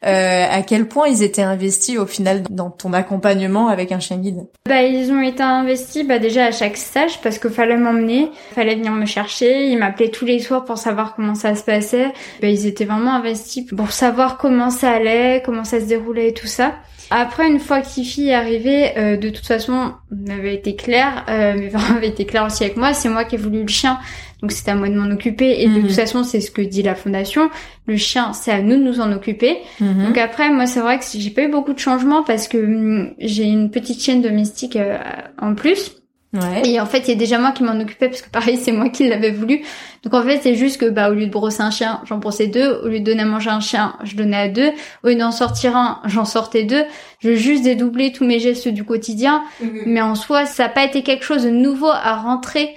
euh, 0.06 0.46
à 0.50 0.62
quel 0.64 0.88
point 0.88 1.08
ils 1.08 1.22
étaient 1.22 1.44
investis 1.44 1.98
au 1.98 2.06
final 2.06 2.44
dans 2.50 2.70
ton 2.70 2.94
accompagnement 2.94 3.68
avec 3.68 3.92
un 3.92 4.00
chien 4.00 4.18
guide? 4.18 4.48
Bah, 4.68 4.84
ils 4.84 5.12
ont 5.12 5.22
été 5.22 5.44
investis 5.44 6.06
bah, 6.08 6.20
déjà 6.20 6.46
à 6.46 6.52
chaque 6.52 6.78
stage 6.78 7.22
parce 7.22 7.38
qu'il 7.38 7.52
fallait 7.52 7.78
m'emmener, 7.78 8.32
fallait 8.56 8.76
venir 8.76 8.92
me 8.92 9.06
chercher. 9.06 9.68
Ils 9.68 9.78
m'appelaient 9.78 10.12
tous 10.12 10.26
les 10.26 10.40
soirs 10.40 10.66
pour 10.66 10.78
savoir 10.78 11.16
comment 11.16 11.36
ça 11.36 11.56
se 11.56 11.64
passait. 11.64 12.08
Bah, 12.42 12.48
ils 12.48 12.66
étaient 12.66 12.86
vraiment 12.86 13.14
investis 13.14 13.66
pour 13.66 13.92
savoir 13.92 14.38
comment 14.38 14.70
ça 14.70 14.92
allait, 14.92 15.44
comment 15.46 15.64
ça 15.64 15.80
se 15.80 15.86
déroulait 15.86 16.30
et 16.30 16.34
tout 16.34 16.48
ça. 16.48 16.74
Après, 17.12 17.48
une 17.48 17.60
fois 17.60 17.82
que 17.82 17.88
Tiffy 17.88 18.30
est 18.30 18.34
arrivé, 18.34 18.98
euh, 18.98 19.18
de 19.18 19.30
toute 19.30 19.48
façon, 19.48 19.94
on 20.12 20.32
avait 20.32 20.54
été 20.54 20.76
clair, 20.76 21.26
euh, 21.28 21.49
mes 21.56 21.70
parents 21.70 21.94
avaient 21.98 22.08
été 22.10 22.26
clairs 22.26 22.46
aussi 22.46 22.64
avec 22.64 22.78
moi, 22.78 22.94
c'est 22.94 23.10
moi 23.10 23.24
qui 23.26 23.36
ai 23.36 23.38
voulu 23.38 23.62
le 23.62 23.68
chien, 23.68 23.98
donc 24.42 24.52
c'était 24.52 24.72
à 24.72 24.76
moi 24.76 24.90
de 24.90 24.96
m'en 24.96 25.10
occuper, 25.12 25.62
et 25.64 25.68
de 25.68 25.74
Mhm. 25.74 25.82
toute 25.88 25.92
façon, 25.96 26.24
c'est 26.24 26.42
ce 26.42 26.52
que 26.52 26.62
dit 26.62 26.82
la 26.84 26.96
fondation, 26.96 27.50
le 27.88 27.98
chien, 27.98 28.34
c'est 28.34 28.52
à 28.52 28.62
nous 28.62 28.76
de 28.78 28.84
nous 28.84 29.00
en 29.02 29.12
occuper, 29.12 29.58
Mhm. 29.80 30.06
donc 30.08 30.18
après, 30.18 30.50
moi, 30.50 30.66
c'est 30.66 30.80
vrai 30.80 30.98
que 31.00 31.06
j'ai 31.14 31.30
pas 31.30 31.44
eu 31.44 31.50
beaucoup 31.50 31.74
de 31.74 31.80
changements 31.80 32.24
parce 32.24 32.48
que 32.48 32.58
hum, 32.58 33.14
j'ai 33.20 33.44
une 33.44 33.70
petite 33.72 34.02
chienne 34.02 34.22
domestique 34.22 34.76
euh, 34.76 34.98
en 35.42 35.56
plus. 35.56 35.92
Ouais. 36.32 36.62
Et 36.70 36.80
en 36.80 36.86
fait, 36.86 37.00
il 37.00 37.08
y 37.10 37.12
a 37.12 37.16
déjà 37.16 37.40
moi 37.40 37.52
qui 37.52 37.64
m'en 37.64 37.80
occupais 37.80 38.08
parce 38.08 38.22
que 38.22 38.30
pareil, 38.30 38.58
c'est 38.58 38.72
moi 38.72 38.90
qui 38.90 39.08
l'avais 39.08 39.32
voulu. 39.32 39.62
Donc 40.04 40.14
en 40.14 40.22
fait, 40.22 40.40
c'est 40.44 40.54
juste 40.54 40.80
que 40.80 40.86
bah 40.88 41.10
au 41.10 41.14
lieu 41.16 41.26
de 41.26 41.32
brosser 41.32 41.62
un 41.62 41.72
chien, 41.72 42.02
j'en 42.06 42.18
brossais 42.20 42.46
deux. 42.46 42.82
Au 42.84 42.88
lieu 42.88 43.00
de 43.00 43.04
donner 43.06 43.24
à 43.24 43.26
manger 43.26 43.50
un 43.50 43.60
chien, 43.62 43.96
je 44.04 44.16
donnais 44.16 44.38
à 44.38 44.48
deux. 44.48 44.72
Au 45.04 45.08
lieu 45.08 45.16
d'en 45.16 45.32
sortir 45.32 45.76
un, 45.76 46.02
j'en 46.06 46.26
sortais 46.26 46.66
deux. 46.66 46.84
Je 47.20 47.34
juste 47.34 47.64
dédoubler 47.64 48.12
tous 48.12 48.26
mes 48.26 48.40
gestes 48.40 48.68
du 48.68 48.84
quotidien. 48.84 49.44
Mais 49.88 50.02
en 50.02 50.14
soi, 50.14 50.46
ça 50.46 50.64
n'a 50.64 50.70
pas 50.70 50.84
été 50.84 51.02
quelque 51.02 51.26
chose 51.26 51.44
de 51.46 51.50
nouveau 51.50 51.90
à 51.90 52.16
rentrer 52.18 52.76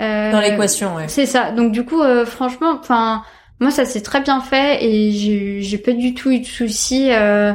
euh, 0.00 0.32
Dans 0.32 0.40
l'équation, 0.40 0.96
ouais. 0.96 1.04
c'est 1.06 1.26
ça. 1.26 1.52
Donc 1.52 1.70
du 1.72 1.84
coup, 1.84 2.02
euh, 2.02 2.26
franchement, 2.26 2.78
enfin, 2.80 3.22
moi 3.60 3.70
ça 3.70 3.84
s'est 3.84 4.02
très 4.02 4.20
bien 4.20 4.40
fait 4.40 4.84
et 4.84 5.12
j'ai 5.12 5.62
j'ai 5.62 5.78
pas 5.78 5.92
du 5.92 6.14
tout 6.14 6.30
eu 6.30 6.40
de 6.40 6.46
soucis. 6.46 7.10
euh, 7.12 7.52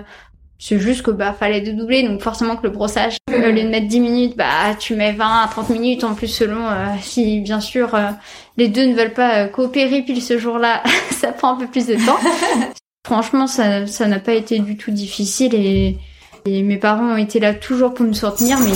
c'est 0.65 0.79
juste 0.79 1.01
que 1.01 1.11
bah 1.11 1.33
fallait 1.37 1.59
dédoubler, 1.59 2.03
donc 2.03 2.21
forcément 2.21 2.55
que 2.55 2.63
le 2.63 2.69
brossage, 2.69 3.17
au 3.27 3.37
lieu 3.37 3.63
de 3.63 3.67
mettre 3.67 3.87
10 3.87 3.99
minutes, 3.99 4.37
bah 4.37 4.73
tu 4.79 4.95
mets 4.95 5.11
20 5.11 5.25
à 5.43 5.47
30 5.49 5.69
minutes 5.71 6.05
en 6.05 6.13
plus 6.13 6.29
selon 6.29 6.65
euh, 6.65 6.85
si 7.01 7.41
bien 7.41 7.59
sûr 7.59 7.93
euh, 7.95 8.11
les 8.55 8.69
deux 8.69 8.85
ne 8.85 8.93
veulent 8.95 9.11
pas 9.13 9.39
euh, 9.39 9.47
coopérer 9.47 10.03
pile 10.03 10.21
ce 10.21 10.37
jour-là, 10.37 10.81
ça 11.11 11.33
prend 11.33 11.55
un 11.55 11.57
peu 11.57 11.67
plus 11.67 11.85
de 11.87 11.95
temps. 11.95 12.17
Franchement, 13.05 13.45
ça 13.47 13.85
ça 13.87 14.07
n'a 14.07 14.19
pas 14.19 14.31
été 14.33 14.59
du 14.59 14.77
tout 14.77 14.91
difficile 14.91 15.53
et, 15.53 15.97
et 16.45 16.63
mes 16.63 16.77
parents 16.77 17.13
ont 17.13 17.17
été 17.17 17.41
là 17.41 17.53
toujours 17.53 17.93
pour 17.93 18.05
me 18.05 18.13
soutenir, 18.13 18.57
mais 18.61 18.71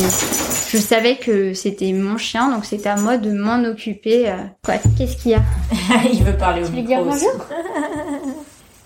je 0.70 0.78
savais 0.78 1.16
que 1.16 1.54
c'était 1.54 1.94
mon 1.94 2.18
chien, 2.18 2.50
donc 2.52 2.66
c'était 2.66 2.90
à 2.90 2.98
moi 2.98 3.16
de 3.18 3.32
m'en 3.32 3.64
occuper. 3.64 4.28
euh. 4.28 4.34
Quoi 4.66 4.74
Qu'est-ce 4.98 5.16
qu'il 5.16 5.32
y 5.32 5.36
a? 5.36 5.42
Il 6.12 6.22
veut 6.26 6.36
parler 6.36 6.64
au 6.64 6.66
Tu 6.66 6.72
veux 6.74 6.78
micro 6.82 6.96
dire 7.06 7.08
aussi. 7.08 7.26
bonjour 7.32 7.46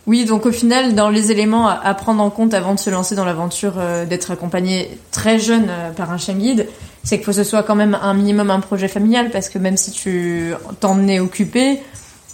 Oui, 0.08 0.26
donc 0.26 0.46
au 0.46 0.52
final, 0.52 0.96
dans 0.96 1.10
les 1.10 1.32
éléments 1.32 1.68
à, 1.68 1.94
prendre 1.94 2.24
en 2.24 2.30
compte 2.30 2.54
avant 2.54 2.74
de 2.74 2.80
se 2.80 2.90
lancer 2.90 3.16
dans 3.16 3.26
l'aventure 3.26 3.74
euh, 3.78 4.06
d'être 4.06 4.32
accompagné 4.32 4.98
très 5.12 5.38
jeune 5.38 5.68
euh, 5.70 5.92
par 5.92 6.12
un 6.12 6.18
chien 6.18 6.34
guide, 6.34 6.68
c'est 7.04 7.18
qu'il 7.18 7.26
faut 7.26 7.32
que 7.32 7.38
ce 7.38 7.44
soit 7.44 7.64
quand 7.64 7.76
même 7.76 7.98
un 8.02 8.14
minimum 8.14 8.50
un 8.50 8.60
projet 8.60 8.88
familial, 8.88 9.30
parce 9.30 9.50
que 9.50 9.60
même 9.60 9.78
si 9.78 9.92
tu 9.92 10.54
t'emmenais 10.80 11.20
occupé, 11.20 11.80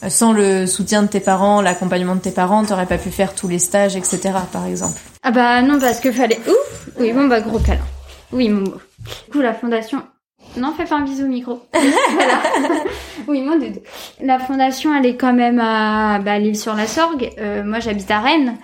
euh, 0.03 0.09
sans 0.09 0.31
le 0.31 0.65
soutien 0.65 1.03
de 1.03 1.07
tes 1.07 1.19
parents, 1.19 1.61
l'accompagnement 1.61 2.15
de 2.15 2.21
tes 2.21 2.31
parents, 2.31 2.63
t'aurais 2.63 2.85
pas 2.85 2.97
pu 2.97 3.11
faire 3.11 3.35
tous 3.35 3.49
les 3.49 3.59
stages, 3.59 3.97
etc. 3.97 4.31
par 4.51 4.65
exemple. 4.65 4.99
Ah 5.23 5.31
bah 5.31 5.61
non, 5.61 5.77
parce 5.79 5.99
que 5.99 6.11
fallait... 6.11 6.39
Ouf 6.47 6.89
Oui, 6.99 7.11
bon 7.11 7.27
bah 7.27 7.41
gros 7.41 7.59
câlin. 7.59 7.81
Oui, 8.31 8.47
mon 8.49 8.63
beau. 8.63 8.77
Du 9.25 9.31
coup, 9.31 9.41
la 9.41 9.53
fondation... 9.53 10.01
Non, 10.55 10.73
fais 10.75 10.85
pas 10.85 10.95
un 10.95 11.03
bisou 11.03 11.25
au 11.25 11.27
micro. 11.27 11.61
voilà. 12.13 12.41
Oui, 13.27 13.41
doudou. 13.43 13.79
La 14.21 14.39
fondation, 14.39 14.95
elle 14.95 15.05
est 15.05 15.15
quand 15.15 15.33
même 15.33 15.59
à 15.59 16.19
bah, 16.19 16.39
l'île 16.39 16.57
sur 16.57 16.73
la 16.75 16.87
Sorgue. 16.87 17.29
Euh, 17.39 17.63
moi, 17.63 17.79
j'habite 17.79 18.09
à 18.11 18.19
Rennes. 18.19 18.55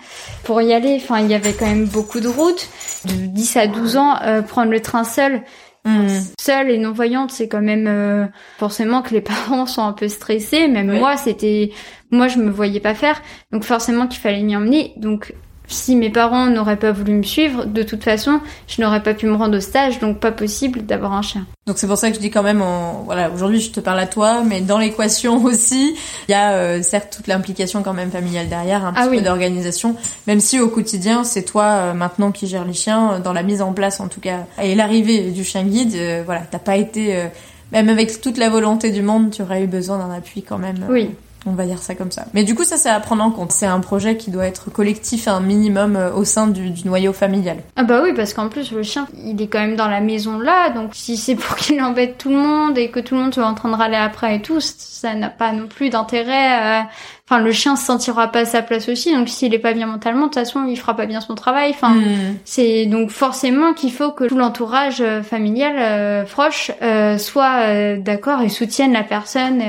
Pour 0.44 0.62
y 0.62 0.74
aller, 0.74 0.96
enfin, 1.02 1.20
il 1.20 1.30
y 1.30 1.34
avait 1.34 1.54
quand 1.54 1.66
même 1.68 1.86
beaucoup 1.86 2.20
de 2.20 2.28
routes. 2.28 2.68
De 3.06 3.14
10 3.14 3.58
à 3.58 3.68
12 3.68 3.98
ans, 3.98 4.16
euh, 4.24 4.42
prendre 4.42 4.72
le 4.72 4.82
train 4.82 5.04
seul, 5.04 5.42
Hmm. 5.86 6.08
seule 6.40 6.70
et 6.72 6.78
non 6.78 6.94
voyante, 6.94 7.32
c'est 7.32 7.50
quand 7.50 7.62
même 7.62 7.88
euh, 7.90 8.26
forcément 8.58 9.02
que 9.02 9.14
les 9.14 9.20
parents 9.50 9.66
sont 9.66 9.84
un 9.84 9.92
peu 9.92 10.08
stressés. 10.08 10.70
Même 10.70 10.90
Oui. 10.90 10.98
moi, 10.98 11.18
c'était, 11.18 11.72
moi, 12.10 12.30
je 12.30 12.38
me 12.38 12.50
voyais 12.50 12.80
pas 12.80 12.94
faire, 12.96 13.22
donc 13.52 13.66
forcément 13.66 14.08
qu'il 14.08 14.22
fallait 14.22 14.44
m'y 14.44 14.56
emmener. 14.56 14.94
Donc, 14.96 15.34
si 15.68 15.96
mes 15.96 16.10
parents 16.10 16.48
n'auraient 16.48 16.78
pas 16.78 16.92
voulu 16.92 17.14
me 17.14 17.24
suivre, 17.24 17.66
de 17.66 17.84
toute 17.84 18.04
façon, 18.04 18.40
je 18.68 18.82
n'aurais 18.82 19.02
pas 19.02 19.14
pu 19.14 19.26
me 19.28 19.36
rendre 19.36 19.58
au 19.58 19.62
stage, 19.62 20.00
donc 20.00 20.20
pas 20.20 20.32
possible 20.32 20.86
d'avoir 20.86 21.14
un 21.14 21.22
chien. 21.22 21.46
Donc 21.66 21.78
c'est 21.78 21.88
pour 21.88 21.98
ça 21.98 22.10
que 22.10 22.16
je 22.16 22.20
dis 22.20 22.30
quand 22.30 22.44
même, 22.44 22.62
voilà, 23.06 23.30
aujourd'hui 23.32 23.62
je 23.62 23.72
te 23.72 23.80
parle 23.80 24.00
à 24.00 24.06
toi, 24.06 24.44
mais 24.46 24.62
dans 24.62 24.78
l'équation 24.78 25.44
aussi, 25.46 25.96
il 26.28 26.32
y 26.32 26.36
a 26.36 26.52
euh, 26.52 26.82
certes 26.84 27.14
toute 27.16 27.28
l'implication 27.28 27.82
quand 27.82 27.94
même 27.94 28.12
familiale 28.12 28.50
derrière, 28.50 28.86
un 28.86 28.92
petit 28.94 29.02
Ah 29.06 29.08
oui. 29.10 29.18
peu 29.18 29.24
d'organisation, 29.24 29.96
même 30.28 30.40
si 30.42 30.60
au 30.60 30.68
quotidien 30.68 31.24
c'est 31.24 31.44
toi 31.44 31.64
euh, 31.66 31.94
maintenant 31.94 32.32
qui 32.32 32.46
gères 32.48 32.66
les 32.66 32.74
chiens, 32.74 33.14
euh, 33.14 33.20
dans 33.20 33.34
la 33.34 33.44
mise 33.44 33.62
en 33.62 33.72
place 33.74 34.00
en 34.00 34.08
tout 34.10 34.20
cas, 34.20 34.40
et 34.62 34.76
l'arrivée 34.76 35.32
du 35.32 35.44
chien 35.44 35.64
guide, 35.64 35.96
euh, 35.96 36.24
voilà, 36.26 36.42
t'as 36.52 36.60
pas 36.60 36.76
été, 36.76 37.16
euh, 37.16 37.28
même 37.72 37.88
avec 37.90 38.20
toute 38.22 38.38
la 38.38 38.50
volonté 38.50 38.92
du 38.92 39.02
monde, 39.02 39.32
tu 39.32 39.42
aurais 39.42 39.64
eu 39.64 39.68
besoin 39.68 39.98
d'un 39.98 40.14
appui 40.14 40.44
quand 40.44 40.58
même. 40.60 40.86
Oui. 40.90 41.10
On 41.46 41.52
va 41.54 41.66
dire 41.66 41.80
ça 41.80 41.94
comme 41.96 42.12
ça. 42.12 42.26
Mais 42.34 42.44
du 42.44 42.56
coup, 42.56 42.64
ça, 42.64 42.78
c'est 42.78 42.90
à 42.90 43.00
prendre 43.00 43.24
en 43.24 43.32
compte. 43.32 43.52
C'est 43.52 43.66
un 43.66 43.80
projet 43.82 44.16
qui 44.18 44.32
doit 44.32 44.46
être 44.46 44.72
collectif, 44.72 45.28
un 45.28 45.42
minimum 45.42 45.96
euh, 45.96 46.12
au 46.14 46.24
sein 46.24 46.48
du, 46.48 46.70
du 46.70 46.88
noyau 46.88 47.12
familial. 47.14 47.58
Ah 47.76 47.84
bah 47.84 48.02
oui, 48.04 48.14
parce 48.16 48.34
qu'en 48.34 48.48
plus, 48.50 48.72
le 48.72 48.84
chien, 48.84 49.08
il 49.26 49.42
est 49.42 49.48
quand 49.48 49.60
même 49.60 49.76
dans 49.76 49.88
la 49.90 50.00
maison 50.00 50.40
là, 50.40 50.70
donc 50.70 50.92
si 50.94 51.18
c'est 51.18 51.36
pour 51.36 51.56
qu'il 51.58 51.82
embête 51.82 52.18
tout 52.18 52.30
le 52.30 52.38
monde 52.38 52.78
et 52.78 52.90
que 52.90 53.00
tout 53.00 53.16
le 53.16 53.22
monde 53.22 53.34
soit 53.34 53.46
en 53.46 53.54
train 53.56 53.70
de 53.70 53.76
râler 53.76 53.98
après 53.98 54.38
et 54.38 54.42
tout, 54.42 54.60
ça 54.62 55.14
n'a 55.16 55.30
pas 55.30 55.52
non 55.52 55.68
plus 55.68 55.90
d'intérêt. 55.90 56.82
Euh, 56.82 56.84
enfin, 57.30 57.42
le 57.42 57.52
chien 57.52 57.76
se 57.76 57.86
sentira 57.86 58.28
pas 58.30 58.40
à 58.40 58.46
sa 58.46 58.62
place 58.62 58.88
aussi, 58.88 59.14
donc 59.14 59.28
s'il 59.28 59.54
est 59.54 59.60
pas 59.60 59.74
bien 59.74 59.88
mentalement, 59.88 60.22
de 60.22 60.26
toute 60.28 60.36
façon, 60.36 60.66
il 60.66 60.78
fera 60.78 60.96
pas 60.96 61.06
bien 61.06 61.20
son 61.22 61.36
travail. 61.36 61.72
Enfin, 61.72 61.94
Hmm. 61.94 62.36
c'est 62.46 62.86
donc 62.86 63.10
forcément 63.10 63.74
qu'il 63.74 63.92
faut 63.92 64.12
que 64.12 64.24
tout 64.26 64.38
l'entourage 64.38 65.02
euh, 65.02 65.22
familial 65.22 65.76
euh, 65.78 66.24
proche 66.24 66.72
euh, 66.82 67.18
soit 67.18 67.66
euh, 67.68 67.98
d'accord 67.98 68.42
et 68.42 68.50
soutienne 68.50 68.94
la 68.94 69.04
personne 69.04 69.62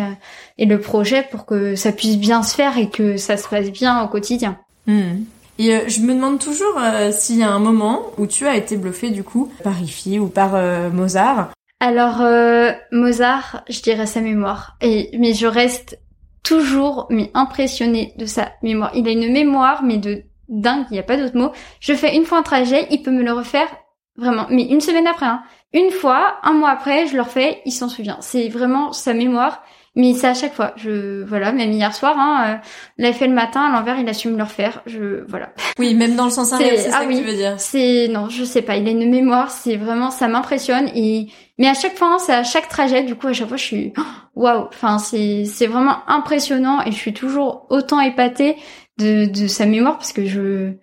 et 0.59 0.67
le 0.67 0.81
projet 0.81 1.27
pour 1.31 1.47
que 1.47 1.75
ça 1.75 1.93
puisse 1.93 2.19
bien 2.19 2.43
se 2.43 2.55
faire 2.55 2.79
et 2.79 2.89
que 2.89 3.17
ça 3.17 3.37
se 3.37 3.49
passe 3.49 3.71
bien 3.71 4.03
au 4.03 4.09
quotidien. 4.09 4.59
Hmm. 4.87 5.25
Et 5.59 5.75
euh, 5.75 5.81
je 5.89 6.01
me 6.01 6.15
demande 6.15 6.39
toujours 6.39 6.79
euh, 6.79 7.13
s'il 7.13 7.39
y 7.39 7.43
a 7.43 7.51
un 7.51 7.59
moment 7.59 8.03
où 8.19 8.27
tu 8.27 8.47
as 8.47 8.57
été 8.57 8.77
bluffé 8.77 9.11
du 9.11 9.23
coup 9.23 9.53
par 9.63 9.81
Ifi 9.81 10.19
ou 10.19 10.29
par 10.29 10.55
euh, 10.55 10.91
Mozart. 10.91 11.51
Alors 11.81 12.21
euh, 12.21 12.73
Mozart, 12.93 13.63
je 13.69 13.81
dirais 13.81 14.07
sa 14.07 14.21
mémoire. 14.21 14.77
Et 14.81 15.11
mais 15.19 15.33
je 15.33 15.47
reste 15.47 16.01
toujours 16.43 17.07
mais 17.11 17.31
impressionnée 17.35 18.15
de 18.19 18.27
sa 18.27 18.53
mémoire. 18.63 18.91
Il 18.95 19.07
a 19.09 19.13
une 19.13 19.33
mémoire 19.33 19.83
mais 19.85 19.99
de 19.99 20.25
dingue, 20.49 20.87
il 20.91 20.95
n'y 20.95 20.99
a 20.99 21.05
pas 21.05 21.17
d'autre 21.17 21.37
mot. 21.37 21.53
Je 21.81 21.95
fais 21.95 22.17
une 22.17 22.25
fois 22.25 22.39
un 22.39 22.43
trajet, 22.43 22.87
il 22.91 23.03
peut 23.03 23.11
me 23.11 23.23
le 23.23 23.33
refaire 23.33 23.69
vraiment, 24.17 24.47
mais 24.51 24.65
une 24.65 24.81
semaine 24.81 25.07
après. 25.07 25.27
Hein. 25.27 25.43
Une 25.73 25.91
fois, 25.91 26.37
un 26.43 26.53
mois 26.53 26.71
après, 26.71 27.07
je 27.07 27.17
le 27.17 27.23
refais, 27.23 27.61
il 27.65 27.73
s'en 27.73 27.89
souvient. 27.89 28.19
C'est 28.21 28.49
vraiment 28.49 28.93
sa 28.93 29.13
mémoire. 29.13 29.63
Mais 29.97 30.13
c'est 30.15 30.27
à 30.27 30.35
chaque 30.35 30.55
fois. 30.55 30.73
Je 30.77 31.23
voilà, 31.25 31.53
même 31.53 31.71
hier 31.71 31.95
soir, 31.95 32.17
hein, 32.19 32.45
euh, 32.49 32.57
l'a 32.99 33.13
fait 33.13 33.29
le 33.29 33.35
matin 33.35 33.63
à 33.63 33.73
l'envers, 33.73 33.99
il 33.99 34.09
a 34.09 34.13
su 34.13 34.29
me 34.29 34.37
le 34.37 34.43
refaire. 34.43 34.83
Je 34.87 35.25
voilà. 35.29 35.51
Oui, 35.79 35.95
même 35.95 36.17
dans 36.17 36.25
le 36.25 36.31
sens 36.31 36.53
inverse, 36.53 36.83
c'est 36.83 36.89
ah 36.89 37.01
ça 37.01 37.07
oui. 37.07 37.15
que 37.15 37.21
tu 37.21 37.27
veux 37.27 37.37
dire. 37.37 37.55
C'est 37.59 38.09
non, 38.09 38.29
je 38.29 38.43
sais 38.45 38.63
pas. 38.63 38.77
Il 38.77 38.89
a 38.89 38.91
une 38.91 39.09
mémoire, 39.09 39.51
c'est 39.51 39.77
vraiment 39.77 40.11
ça 40.11 40.27
m'impressionne. 40.27 40.89
Et 40.95 41.29
mais 41.59 41.69
à 41.69 41.75
chaque 41.75 41.97
fois, 41.97 42.15
hein, 42.15 42.19
c'est 42.19 42.35
à 42.35 42.43
chaque 42.43 42.69
trajet. 42.69 43.05
Du 43.05 43.15
coup, 43.15 43.29
à 43.29 43.33
chaque 43.33 43.49
fois, 43.49 43.57
je 43.57 43.65
suis 43.65 43.93
waouh. 44.35 44.67
Enfin, 44.69 44.99
c'est 44.99 45.45
c'est 45.45 45.67
vraiment 45.67 45.99
impressionnant 46.09 46.83
et 46.85 46.91
je 46.91 46.97
suis 46.97 47.15
toujours 47.15 47.67
autant 47.71 48.01
épatée 48.01 48.57
de 48.99 49.27
de 49.27 49.47
sa 49.47 49.65
mémoire 49.65 49.97
parce 49.97 50.13
que 50.13 50.27
je 50.27 50.75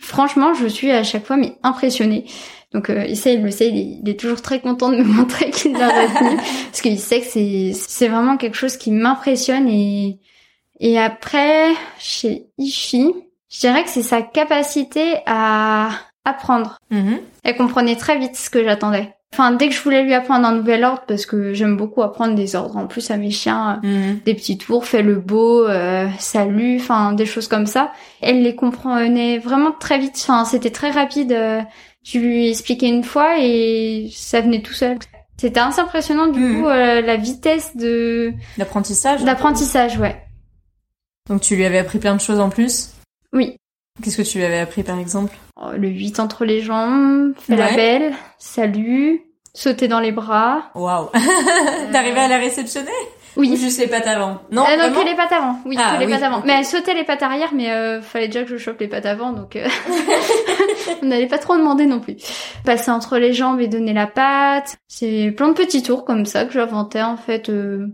franchement, 0.00 0.54
je 0.54 0.66
suis 0.66 0.90
à 0.90 1.04
chaque 1.04 1.26
fois 1.26 1.36
mais 1.36 1.54
impressionnée. 1.62 2.24
Donc 2.72 2.88
euh, 2.88 3.14
ça, 3.14 3.30
il 3.30 3.42
le 3.42 3.50
sait, 3.50 3.68
il 3.68 3.76
est, 3.76 3.98
il 4.02 4.08
est 4.08 4.18
toujours 4.18 4.42
très 4.42 4.60
content 4.60 4.90
de 4.90 4.96
me 4.96 5.04
montrer 5.16 5.50
qu'il 5.50 5.72
l'a 5.72 5.88
retenu 5.88 6.36
parce 6.36 6.80
qu'il 6.80 6.98
sait 6.98 7.20
que 7.20 7.26
c'est 7.26 7.72
c'est 7.74 8.08
vraiment 8.08 8.36
quelque 8.36 8.56
chose 8.56 8.76
qui 8.76 8.90
m'impressionne 8.90 9.68
et 9.68 10.18
et 10.78 10.98
après 10.98 11.72
chez 11.98 12.46
Ishi, 12.58 13.12
je 13.50 13.60
dirais 13.60 13.84
que 13.84 13.90
c'est 13.90 14.02
sa 14.02 14.22
capacité 14.22 15.18
à 15.26 15.90
apprendre. 16.24 16.78
Mhm. 16.90 17.20
Elle 17.44 17.56
comprenait 17.56 17.96
très 17.96 18.18
vite 18.18 18.36
ce 18.36 18.50
que 18.50 18.64
j'attendais. 18.64 19.12
Enfin, 19.32 19.52
dès 19.52 19.68
que 19.68 19.74
je 19.74 19.80
voulais 19.82 20.02
lui 20.02 20.12
apprendre 20.12 20.44
un 20.46 20.56
nouvel 20.56 20.82
ordre, 20.84 21.04
parce 21.06 21.24
que 21.24 21.54
j'aime 21.54 21.76
beaucoup 21.76 22.02
apprendre 22.02 22.34
des 22.34 22.56
ordres 22.56 22.76
en 22.76 22.88
plus 22.88 23.10
à 23.12 23.16
mes 23.16 23.30
chiens, 23.30 23.80
euh, 23.84 23.86
Mhm. 23.88 24.20
des 24.24 24.34
petits 24.34 24.58
tours, 24.58 24.84
fais 24.86 25.02
le 25.02 25.16
beau, 25.20 25.68
euh, 25.68 26.08
salut, 26.18 26.78
enfin 26.80 27.12
des 27.12 27.26
choses 27.26 27.46
comme 27.46 27.66
ça. 27.66 27.92
Elle 28.20 28.42
les 28.42 28.56
comprenait 28.56 29.38
vraiment 29.38 29.70
très 29.70 29.98
vite. 30.00 30.16
Enfin, 30.20 30.44
c'était 30.44 30.70
très 30.70 30.90
rapide. 30.90 31.30
euh, 31.32 31.60
je 32.02 32.18
lui 32.18 32.48
expliquais 32.48 32.88
une 32.88 33.04
fois 33.04 33.34
et 33.38 34.08
ça 34.12 34.40
venait 34.40 34.62
tout 34.62 34.72
seul. 34.72 34.98
C'était 35.36 35.60
assez 35.60 35.80
impressionnant 35.80 36.26
du 36.26 36.40
Mhm. 36.40 36.60
coup 36.62 36.68
euh, 36.68 37.00
la 37.00 37.16
vitesse 37.16 37.76
de 37.76 38.32
L'apprentissage. 38.58 39.22
d'apprentissage, 39.22 39.96
ouais. 39.98 40.20
Donc 41.28 41.40
tu 41.42 41.54
lui 41.54 41.64
avais 41.64 41.78
appris 41.78 41.98
plein 41.98 42.16
de 42.16 42.20
choses 42.20 42.40
en 42.40 42.48
plus? 42.50 42.90
Oui. 43.32 43.56
Qu'est-ce 44.02 44.16
que 44.16 44.22
tu 44.22 44.38
lui 44.38 44.44
avais 44.44 44.60
appris 44.60 44.82
par 44.82 44.98
exemple? 44.98 45.36
Oh, 45.60 45.70
Le 45.76 45.88
8 45.88 46.20
entre 46.20 46.44
les 46.44 46.62
jambes, 46.62 47.32
fais 47.38 47.56
la 47.56 47.72
belle, 47.72 48.14
salut, 48.38 49.22
sauter 49.54 49.88
dans 49.88 50.00
les 50.00 50.12
bras. 50.12 50.70
Waouh. 50.74 51.08
T'arrivais 51.92 52.20
à 52.20 52.28
la 52.28 52.38
réceptionner? 52.38 52.90
Oui. 53.36 53.50
Ou 53.52 53.56
juste 53.56 53.78
les 53.78 53.86
pattes 53.86 54.06
avant? 54.08 54.40
Non, 54.50 54.64
Euh, 54.68 54.76
non, 54.88 54.92
que 55.00 55.06
les 55.06 55.14
pattes 55.14 55.32
avant. 55.32 55.56
Oui, 55.64 55.76
Ah, 55.78 55.94
que 55.94 56.00
les 56.00 56.06
oui, 56.06 56.12
pattes 56.12 56.22
avant. 56.24 56.42
Mais 56.44 56.54
elle 56.54 56.64
sautait 56.64 56.94
les 56.94 57.04
pattes 57.04 57.22
arrière, 57.22 57.50
mais 57.54 57.70
euh, 57.70 58.00
fallait 58.02 58.26
déjà 58.26 58.42
que 58.42 58.48
je 58.48 58.56
chope 58.56 58.80
les 58.80 58.88
pattes 58.88 59.06
avant, 59.06 59.32
donc 59.32 59.54
euh, 59.54 59.68
on 61.02 61.06
n'allait 61.06 61.28
pas 61.28 61.38
trop 61.38 61.56
demander 61.56 61.86
non 61.86 62.00
plus. 62.00 62.16
Passer 62.64 62.90
entre 62.90 63.18
les 63.18 63.32
jambes 63.32 63.60
et 63.60 63.68
donner 63.68 63.92
la 63.92 64.06
patte. 64.08 64.76
C'est 64.88 65.30
plein 65.36 65.48
de 65.48 65.54
petits 65.54 65.82
tours 65.82 66.04
comme 66.04 66.26
ça 66.26 66.44
que 66.44 66.52
j'inventais 66.52 67.02
en 67.02 67.16
fait, 67.16 67.50
euh, 67.50 67.86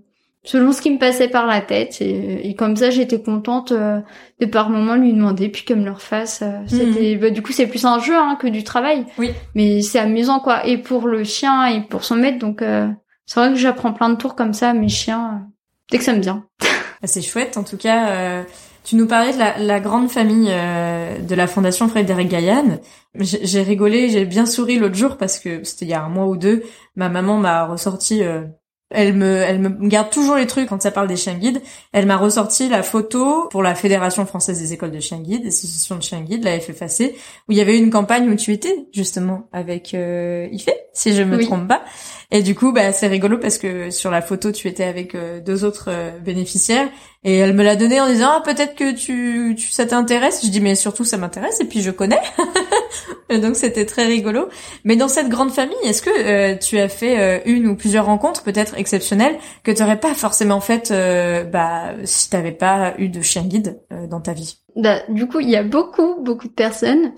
selon 0.47 0.73
ce 0.73 0.81
qui 0.81 0.91
me 0.91 0.99
passait 0.99 1.29
par 1.29 1.47
la 1.47 1.61
tête. 1.61 2.01
Et, 2.01 2.49
et 2.49 2.55
comme 2.55 2.75
ça, 2.77 2.89
j'étais 2.89 3.21
contente 3.21 3.73
euh, 3.73 4.01
de 4.41 4.47
par 4.47 4.71
moment 4.71 4.95
lui 4.95 5.13
demander, 5.13 5.51
puis 5.51 5.65
qu'elle 5.65 5.81
me 5.81 5.85
le 5.85 5.93
refasse. 5.93 6.41
euh, 6.43 6.61
C'était, 6.67 7.17
bah, 7.17 7.29
du 7.29 7.43
coup, 7.43 7.53
c'est 7.53 7.67
plus 7.67 7.85
un 7.85 7.99
jeu 7.99 8.17
hein, 8.17 8.39
que 8.41 8.47
du 8.47 8.65
travail. 8.65 9.01
Mhm. 9.01 9.07
Oui. 9.19 9.33
Mais 9.55 9.83
c'est 9.83 9.99
amusant 9.99 10.41
quoi. 10.41 10.67
Et 10.67 10.79
pour 10.79 11.07
le 11.07 11.23
chien 11.25 11.67
et 11.67 11.83
pour 11.83 12.03
son 12.05 12.17
maître, 12.17 12.39
donc 12.39 12.63
euh, 12.63 12.89
c'est 13.27 13.39
vrai 13.39 13.51
que 13.51 13.57
j'apprends 13.59 13.93
plein 13.93 14.09
de 14.09 14.17
tours 14.17 14.35
comme 14.37 14.55
ça 14.55 14.71
à 14.71 14.73
mes 14.73 14.89
chiens. 14.89 15.43
euh, 15.43 15.47
dès 15.91 15.99
que 15.99 16.05
ça 16.05 16.15
me 16.15 16.21
vient. 16.23 16.45
Ah, 17.03 17.07
C'est 17.07 17.21
chouette, 17.21 17.59
en 17.59 17.63
tout 17.63 17.77
cas. 17.77 18.09
euh, 18.09 18.43
tu 18.83 18.97
nous 18.97 19.07
parlais 19.07 19.35
de 19.35 19.39
la, 19.39 19.59
la 19.59 19.81
grande 19.81 20.09
famille 20.11 20.49
euh, 20.51 21.19
de 21.19 21.35
la 21.35 21.47
Fondation 21.47 21.89
Frédéric 21.89 22.29
Gaillan. 22.29 22.79
J'ai 23.19 23.45
j'ai 23.45 23.63
rigolé, 23.63 24.09
j'ai 24.09 24.25
bien 24.25 24.47
souri 24.47 24.79
l'autre 24.79 24.95
jour 24.95 25.19
parce 25.19 25.39
que 25.39 25.63
c'était 25.65 25.85
il 25.85 25.89
y 25.91 25.95
a 25.95 26.03
un 26.03 26.09
mois 26.09 26.27
ou 26.27 26.37
deux. 26.39 26.63
Ma 26.95 27.11
maman 27.11 27.37
m'a 27.37 27.67
ressorti. 27.67 28.23
euh, 28.23 28.45
elle 28.91 29.15
me, 29.15 29.39
elle 29.39 29.59
me 29.59 29.89
garde 29.89 30.11
toujours 30.11 30.37
les 30.37 30.47
trucs 30.47 30.69
quand 30.69 30.81
ça 30.81 30.91
parle 30.93 31.09
des 31.09 31.17
chiens 31.17 31.35
guides. 31.35 31.61
Elle 31.93 32.07
m'a 32.07 32.17
ressorti 32.17 32.69
la 32.69 32.83
photo 32.85 33.49
pour 33.51 33.63
la 33.63 33.75
Fédération 33.75 34.25
française 34.27 34.61
des 34.61 34.73
écoles 34.73 34.93
de 34.93 35.01
chiens 35.01 35.19
guides, 35.19 35.43
des 35.43 35.49
associations 35.49 35.97
de 35.97 36.03
chiens 36.03 36.21
guides, 36.21 36.45
la 36.45 36.61
FFAC, 36.61 37.13
où 37.49 37.53
il 37.53 37.59
y 37.59 37.61
avait 37.61 37.77
une 37.77 37.91
campagne 37.91 38.31
où 38.31 38.37
tu 38.37 38.53
étais 38.53 38.87
justement 38.93 39.49
avec 39.53 39.93
euh, 39.95 40.47
Ife, 40.53 40.69
si 40.93 41.15
je 41.15 41.23
me 41.23 41.37
Oui. 41.37 41.47
trompe 41.47 41.67
pas. 41.67 41.83
Et 42.31 42.43
du 42.43 42.55
coup, 42.55 42.73
bah 42.73 42.93
c'est 42.93 43.07
rigolo 43.09 43.39
parce 43.39 43.59
que 43.59 43.91
sur 43.91 44.11
la 44.11 44.23
photo, 44.23 44.51
tu 44.53 44.69
étais 44.69 44.85
avec 44.85 45.15
euh, 45.15 45.41
deux 45.41 45.65
autres 45.65 45.87
euh, 45.89 46.19
bénéficiaires 46.19 46.89
et 47.25 47.37
elle 47.39 47.55
me 47.55 47.63
l'a 47.65 47.77
donné 47.77 48.01
en 48.01 48.09
disant 48.09 48.31
ah 48.37 48.43
peut-être 48.45 48.75
que 48.77 48.93
tu, 48.93 49.55
tu 49.57 49.69
ça 49.69 49.87
t'intéresse. 49.87 50.45
Je 50.45 50.51
dis 50.51 50.61
mais 50.61 50.75
surtout 50.77 51.05
ça 51.05 51.17
m'intéresse 51.19 51.61
et 51.61 51.65
puis 51.65 51.83
je 51.83 51.91
connais. 51.91 52.21
Donc 53.31 53.57
c'était 53.57 53.87
très 53.87 54.07
rigolo. 54.07 54.49
Mais 54.85 54.97
dans 54.97 55.09
cette 55.09 55.29
grande 55.29 55.51
famille, 55.51 55.77
est-ce 55.85 56.03
que 56.03 56.11
euh, 56.11 56.57
tu 56.57 56.79
as 56.79 56.89
fait 56.89 57.19
euh, 57.19 57.41
une 57.47 57.67
ou 57.67 57.77
plusieurs 57.77 58.07
rencontres 58.07 58.43
peut-être 58.43 58.77
exceptionnelles 58.79 59.39
que 59.63 59.71
tu 59.71 59.83
n'aurais 59.83 60.01
pas 60.01 60.15
forcément 60.15 60.61
faites 60.61 60.91
euh, 60.91 61.45
bah 61.45 61.95
si 62.05 62.31
t'avais 62.31 62.53
pas 62.53 62.95
eu 62.99 63.09
de 63.09 63.21
chien 63.21 63.43
guide 63.43 63.81
euh, 63.93 64.07
dans 64.07 64.21
ta 64.21 64.33
vie? 64.33 64.59
Bah, 64.77 65.01
du 65.09 65.27
coup, 65.27 65.41
il 65.41 65.49
y 65.49 65.57
a 65.57 65.63
beaucoup, 65.63 66.23
beaucoup 66.23 66.49
de 66.49 66.53
personnes. 66.53 67.13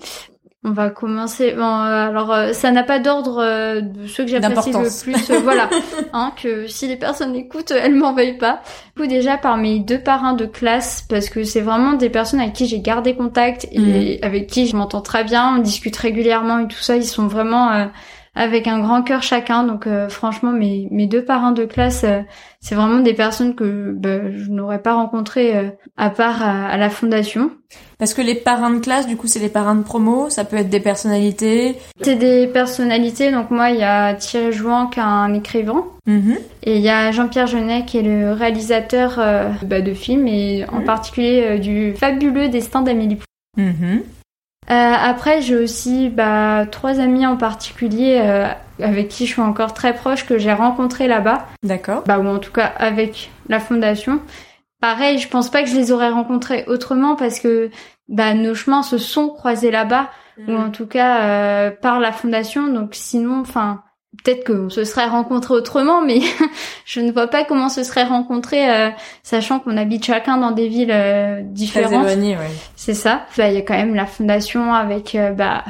On 0.65 0.71
va 0.71 0.89
commencer. 0.89 1.53
Bon, 1.53 1.63
euh, 1.63 2.09
alors 2.09 2.33
euh, 2.33 2.51
ça 2.51 2.71
n'a 2.71 2.83
pas 2.83 2.99
d'ordre 2.99 3.41
euh, 3.41 3.79
de 3.79 4.07
ceux 4.07 4.25
que 4.25 4.29
j'apprécie 4.29 4.71
le 4.71 5.03
plus. 5.03 5.31
voilà, 5.41 5.69
hein, 6.13 6.33
que 6.35 6.67
si 6.67 6.85
les 6.89 6.97
personnes 6.97 7.33
écoutent, 7.33 7.71
elles 7.71 7.95
m'en 7.95 8.13
veuillent 8.13 8.37
pas. 8.37 8.61
Du 8.97 9.03
coup, 9.03 9.07
déjà 9.07 9.37
par 9.37 9.55
mes 9.55 9.79
deux 9.79 9.99
parrains 9.99 10.33
de 10.33 10.45
classe, 10.45 11.05
parce 11.07 11.29
que 11.29 11.45
c'est 11.45 11.61
vraiment 11.61 11.93
des 11.93 12.09
personnes 12.09 12.41
avec 12.41 12.51
qui 12.51 12.67
j'ai 12.67 12.81
gardé 12.81 13.15
contact 13.15 13.69
et 13.71 14.19
avec 14.21 14.47
qui 14.47 14.67
je 14.67 14.75
m'entends 14.75 14.99
très 14.99 15.23
bien. 15.23 15.55
On 15.55 15.61
discute 15.61 15.95
régulièrement 15.95 16.59
et 16.59 16.67
tout 16.67 16.81
ça. 16.81 16.97
Ils 16.97 17.05
sont 17.05 17.27
vraiment 17.27 17.71
euh, 17.71 17.85
avec 18.39 18.67
un 18.67 18.79
grand 18.79 19.03
cœur 19.03 19.21
chacun. 19.21 19.63
Donc 19.63 19.85
euh, 19.85 20.09
franchement, 20.09 20.51
mes 20.51 20.87
mes 20.91 21.05
deux 21.07 21.23
parrains 21.23 21.51
de 21.51 21.65
classe, 21.65 22.03
euh, 22.03 22.21
c'est 22.61 22.73
vraiment 22.75 22.99
des 22.99 23.13
personnes 23.13 23.53
que 23.55 23.91
bah, 23.95 24.31
je 24.31 24.49
n'aurais 24.49 24.81
pas 24.81 24.93
rencontrées 24.95 25.55
euh, 25.57 25.69
à 25.97 26.09
part 26.09 26.41
à- 26.41 26.67
à 26.67 26.77
la 26.77 26.89
fondation. 26.89 27.51
Parce 27.99 28.13
que 28.13 28.21
les 28.21 28.33
parrains 28.35 28.71
de 28.71 28.79
classe, 28.79 29.05
du 29.07 29.15
coup, 29.17 29.27
c'est 29.27 29.39
les 29.39 29.49
parrains 29.49 29.75
de 29.75 29.83
promo, 29.83 30.29
ça 30.29 30.43
peut 30.45 30.55
être 30.57 30.69
des 30.69 30.79
personnalités. 30.79 31.75
C'est 32.01 32.15
des 32.15 32.47
personnalités, 32.47 33.31
donc 33.31 33.51
moi 33.51 33.69
il 33.71 33.79
y 33.79 33.83
a 33.83 34.13
Thierry 34.15 34.51
Jouan 34.53 34.87
qui 34.87 34.99
est 34.99 35.03
un 35.03 35.33
écrivain, 35.33 35.83
Mhm. 36.07 36.37
et 36.63 36.77
il 36.77 36.81
y 36.81 36.89
a 36.89 37.11
Jean-Pierre 37.11 37.45
Genet 37.47 37.83
qui 37.85 37.97
est 37.99 38.01
le 38.01 38.31
réalisateur 38.31 39.15
euh, 39.19 39.49
bah, 39.65 39.81
de 39.81 39.93
films, 39.93 40.27
et 40.27 40.65
en 40.71 40.81
particulier 40.81 41.43
euh, 41.45 41.57
du 41.59 41.93
fabuleux 41.93 42.47
destin 42.49 42.81
d'Amélie 42.81 43.17
Poulain. 43.17 43.67
Mhm. 43.71 44.01
Euh, 44.71 44.93
après 45.01 45.41
j'ai 45.41 45.55
aussi 45.55 46.09
bah, 46.09 46.65
trois 46.69 46.99
amis 46.99 47.25
en 47.25 47.37
particulier 47.37 48.19
euh, 48.23 48.47
avec 48.79 49.07
qui 49.07 49.25
je 49.25 49.31
suis 49.33 49.41
encore 49.41 49.73
très 49.73 49.93
proche 49.95 50.25
que 50.27 50.37
j'ai 50.37 50.53
rencontrés 50.53 51.07
là-bas, 51.07 51.47
D'accord. 51.63 52.03
bah, 52.05 52.19
ou 52.19 52.27
en 52.27 52.37
tout 52.37 52.51
cas 52.51 52.71
avec 52.77 53.31
la 53.47 53.59
fondation. 53.59 54.21
Pareil, 54.79 55.17
je 55.17 55.27
pense 55.27 55.49
pas 55.49 55.63
que 55.63 55.69
je 55.69 55.75
les 55.75 55.91
aurais 55.91 56.09
rencontrés 56.09 56.63
autrement 56.67 57.15
parce 57.15 57.39
que 57.39 57.71
bah, 58.07 58.33
nos 58.33 58.53
chemins 58.55 58.83
se 58.83 58.97
sont 58.97 59.29
croisés 59.29 59.71
là-bas. 59.71 60.09
ou 60.47 60.55
en 60.55 60.69
tout 60.69 60.87
cas 60.87 61.23
euh, 61.23 61.71
par 61.71 61.99
la 61.99 62.13
fondation. 62.13 62.67
Donc 62.67 62.91
sinon, 62.93 63.41
enfin, 63.41 63.81
peut-être 64.17 64.45
qu'on 64.45 64.69
se 64.69 64.83
serait 64.83 65.07
rencontrés 65.07 65.53
autrement, 65.53 66.01
mais 66.01 66.19
je 66.85 66.99
ne 66.99 67.11
vois 67.11 67.27
pas 67.27 67.43
comment 67.43 67.67
on 67.67 67.69
se 67.69 67.83
serait 67.83 68.03
rencontrés, 68.03 68.69
euh, 68.69 68.89
sachant 69.23 69.59
qu'on 69.59 69.77
habite 69.77 70.05
chacun 70.05 70.37
dans 70.37 70.51
des 70.51 70.67
villes 70.67 70.91
euh, 70.91 71.41
différentes. 71.43 72.05
ouais. 72.05 72.37
C'est 72.75 72.93
ça. 72.93 73.25
Bah, 73.37 73.49
Il 73.49 73.55
y 73.55 73.57
a 73.57 73.61
quand 73.61 73.75
même 73.75 73.95
la 73.95 74.05
fondation 74.05 74.73
avec 74.73 75.15
euh, 75.15 75.31
bah, 75.31 75.63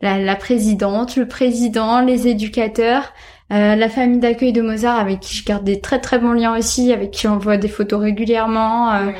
la, 0.00 0.36
présidente, 0.36 1.16
le 1.16 1.26
président, 1.26 2.00
les 2.00 2.28
éducateurs, 2.28 3.12
euh, 3.52 3.74
la 3.74 3.88
famille 3.88 4.20
d'accueil 4.20 4.52
de 4.52 4.62
Mozart 4.62 4.98
avec 4.98 5.20
qui 5.20 5.34
je 5.34 5.44
garde 5.44 5.64
des 5.64 5.80
très 5.80 6.00
très 6.00 6.18
bons 6.18 6.32
liens 6.32 6.56
aussi, 6.56 6.92
avec 6.92 7.10
qui 7.10 7.26
on 7.26 7.36
voit 7.36 7.56
des 7.56 7.68
photos 7.68 8.00
régulièrement. 8.00 8.94
Euh, 8.94 9.10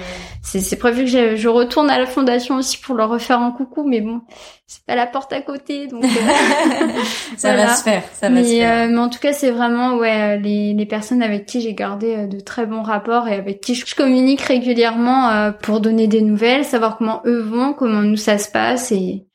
c'est 0.42 0.78
prévu 0.78 1.04
que 1.04 1.10
je, 1.10 1.36
je, 1.36 1.48
retourne 1.48 1.90
à 1.90 1.98
la 1.98 2.06
fondation 2.06 2.56
aussi 2.56 2.78
pour 2.78 2.94
leur 2.94 3.10
refaire 3.10 3.40
un 3.40 3.52
coucou, 3.52 3.84
mais 3.86 4.00
bon, 4.00 4.22
c'est 4.66 4.84
pas 4.86 4.94
la 4.94 5.06
porte 5.06 5.32
à 5.32 5.42
côté, 5.42 5.86
donc 5.86 6.04
euh, 6.04 6.08
ça 7.36 7.54
va 7.56 7.74
se 7.74 7.82
faire. 7.82 8.02
Ça 8.14 8.28
va 8.28 8.34
mais, 8.34 8.44
se 8.44 8.50
faire. 8.56 8.88
mais 8.88 8.98
en 8.98 9.08
tout 9.08 9.18
cas, 9.18 9.32
c'est 9.32 9.50
vraiment 9.50 9.96
ouais 9.96 10.38
les, 10.38 10.72
les 10.72 10.86
personnes 10.86 11.22
avec 11.22 11.46
qui 11.46 11.60
j'ai 11.60 11.74
gardé 11.74 12.26
de 12.26 12.40
très 12.40 12.66
bons 12.66 12.82
rapports 12.82 13.28
et 13.28 13.34
avec 13.34 13.60
qui 13.60 13.74
je 13.74 13.94
communique 13.94 14.40
régulièrement 14.40 15.52
pour 15.62 15.80
donner 15.80 16.06
des 16.06 16.22
nouvelles, 16.22 16.64
savoir 16.64 16.96
comment 16.96 17.22
eux 17.26 17.40
vont, 17.40 17.72
comment 17.72 18.02
nous 18.02 18.16
ça 18.16 18.38
se 18.38 18.50
passe 18.50 18.92
et 18.92 19.26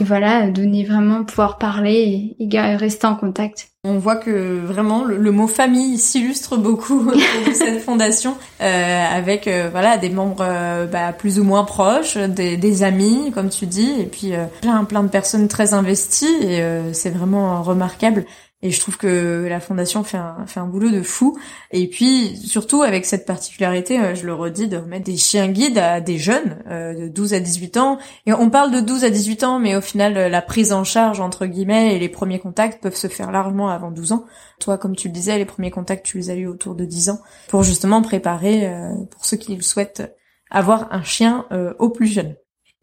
et 0.00 0.04
voilà, 0.04 0.48
donner 0.50 0.84
vraiment 0.84 1.22
pouvoir 1.22 1.56
parler 1.56 2.34
et, 2.40 2.60
rester 2.76 3.06
en 3.06 3.14
contact. 3.14 3.68
On 3.84 3.98
voit 3.98 4.16
que 4.16 4.58
vraiment 4.58 5.04
le, 5.04 5.30
mot 5.30 5.46
famille 5.46 5.98
s'illustre 5.98 6.56
beaucoup 6.56 7.12
de 7.46 7.52
cette 7.52 7.80
fondation 7.80 8.36
euh, 8.60 9.06
avec 9.08 9.46
euh, 9.46 9.68
voilà 9.70 9.96
des 9.96 10.10
membres 10.10 10.40
euh, 10.40 10.86
bah, 10.86 11.12
plus 11.12 11.38
ou 11.38 11.44
moins 11.44 11.62
proches, 11.62 12.16
des, 12.16 12.56
des, 12.56 12.82
amis 12.82 13.30
comme 13.32 13.50
tu 13.50 13.66
dis, 13.66 13.92
et 14.00 14.06
puis 14.06 14.32
plein 14.62 14.82
plein 14.82 15.04
de 15.04 15.08
personnes 15.08 15.46
très 15.46 15.74
investies 15.74 16.42
et 16.42 16.60
c'est 16.92 17.10
vraiment 17.10 17.62
remarquable. 17.62 18.24
Et 18.64 18.70
je 18.70 18.80
trouve 18.80 18.96
que 18.96 19.46
la 19.46 19.60
fondation 19.60 20.04
fait 20.04 20.16
un, 20.16 20.66
boulot 20.66 20.90
de 20.90 21.02
fou. 21.02 21.38
Et 21.70 21.86
puis, 21.86 22.34
surtout 22.38 22.80
avec 22.80 23.04
cette 23.04 23.26
particularité, 23.26 24.00
euh, 24.00 24.14
je 24.14 24.24
le 24.24 24.32
redis, 24.32 24.68
de 24.68 24.78
remettre 24.78 25.04
des 25.04 25.18
chiens 25.18 25.48
guides 25.48 25.76
à 25.76 26.00
des 26.00 26.16
jeunes 26.16 26.64
euh, 26.70 26.94
de 26.94 27.08
12 27.08 27.34
à 27.34 27.40
18 27.40 27.76
ans. 27.76 27.98
Et 28.24 28.32
on 28.32 28.48
parle 28.48 28.70
de 28.70 28.80
12 28.80 29.04
à 29.04 29.10
18 29.10 29.44
ans, 29.44 29.58
mais 29.58 29.76
au 29.76 29.82
final, 29.82 30.14
la 30.14 30.40
prise 30.40 30.72
en 30.72 30.82
charge, 30.82 31.20
entre 31.20 31.44
guillemets, 31.44 31.94
et 31.94 31.98
les 31.98 32.08
premiers 32.08 32.38
contacts 32.38 32.82
peuvent 32.82 32.96
se 32.96 33.08
faire 33.08 33.30
largement 33.30 33.68
avant 33.68 33.90
12 33.90 34.12
ans. 34.12 34.24
Toi, 34.60 34.78
comme 34.78 34.96
tu 34.96 35.08
le 35.08 35.12
disais, 35.12 35.36
les 35.36 35.44
premiers 35.44 35.70
contacts, 35.70 36.06
tu 36.06 36.16
les 36.16 36.30
as 36.30 36.34
eu 36.34 36.46
autour 36.46 36.74
de 36.74 36.86
10 36.86 37.10
ans, 37.10 37.18
pour 37.48 37.64
justement 37.64 38.00
préparer, 38.00 38.66
euh, 38.66 38.94
pour 39.10 39.26
ceux 39.26 39.36
qui 39.36 39.60
souhaitent, 39.60 40.10
avoir 40.50 40.90
un 40.90 41.02
chien 41.02 41.44
au 41.78 41.90
plus 41.90 42.06
jeune. 42.06 42.34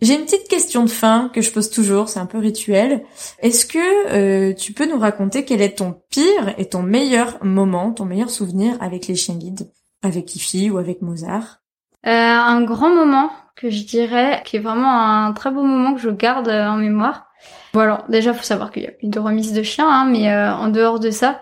J'ai 0.02 0.16
une 0.16 0.26
petite 0.26 0.48
question 0.48 0.84
de 0.84 0.90
fin 0.90 1.30
que 1.32 1.42
je 1.42 1.52
pose 1.52 1.70
toujours, 1.70 2.10
c'est 2.10 2.20
un 2.20 2.26
peu 2.26 2.40
rituel. 2.40 3.04
Est-ce 3.40 3.68
que 3.68 3.78
euh, 4.12 4.54
tu 4.56 4.74
peux 4.74 4.90
nous 4.90 4.98
raconter 4.98 5.46
quel 5.46 5.62
est 5.62 5.78
ton 5.78 6.02
pire 6.10 6.56
et 6.58 6.66
ton 6.66 6.82
meilleur 6.82 7.38
moment, 7.44 7.92
ton 7.92 8.06
meilleur 8.06 8.32
souvenir 8.32 8.76
avec 8.82 9.06
les 9.08 9.16
chiens 9.16 9.36
guides, 9.36 9.70
avec 10.02 10.36
Ifi 10.36 10.72
ou 10.72 10.80
avec 10.80 11.04
Mozart? 11.04 11.60
Euh, 12.08 12.10
Un 12.10 12.64
grand 12.64 12.90
moment 12.90 13.30
que 13.56 13.70
je 13.70 13.84
dirais, 13.84 14.42
qui 14.44 14.56
est 14.56 14.60
vraiment 14.60 14.92
un 14.92 15.34
très 15.34 15.52
beau 15.52 15.62
moment 15.62 15.94
que 15.94 16.02
je 16.02 16.10
garde 16.10 16.48
euh, 16.48 16.66
en 16.66 16.78
mémoire. 16.78 17.28
Bon 17.74 17.82
alors 17.82 18.04
déjà 18.10 18.34
faut 18.34 18.44
savoir 18.44 18.72
qu'il 18.72 18.84
y 18.84 18.88
a 18.88 18.92
plus 18.92 19.08
de 19.08 19.20
remise 19.20 19.54
de 19.54 19.62
chiens, 19.62 19.88
hein, 19.88 20.06
mais 20.06 20.36
en 20.36 20.68
dehors 20.70 21.00
de 21.00 21.10
ça, 21.10 21.42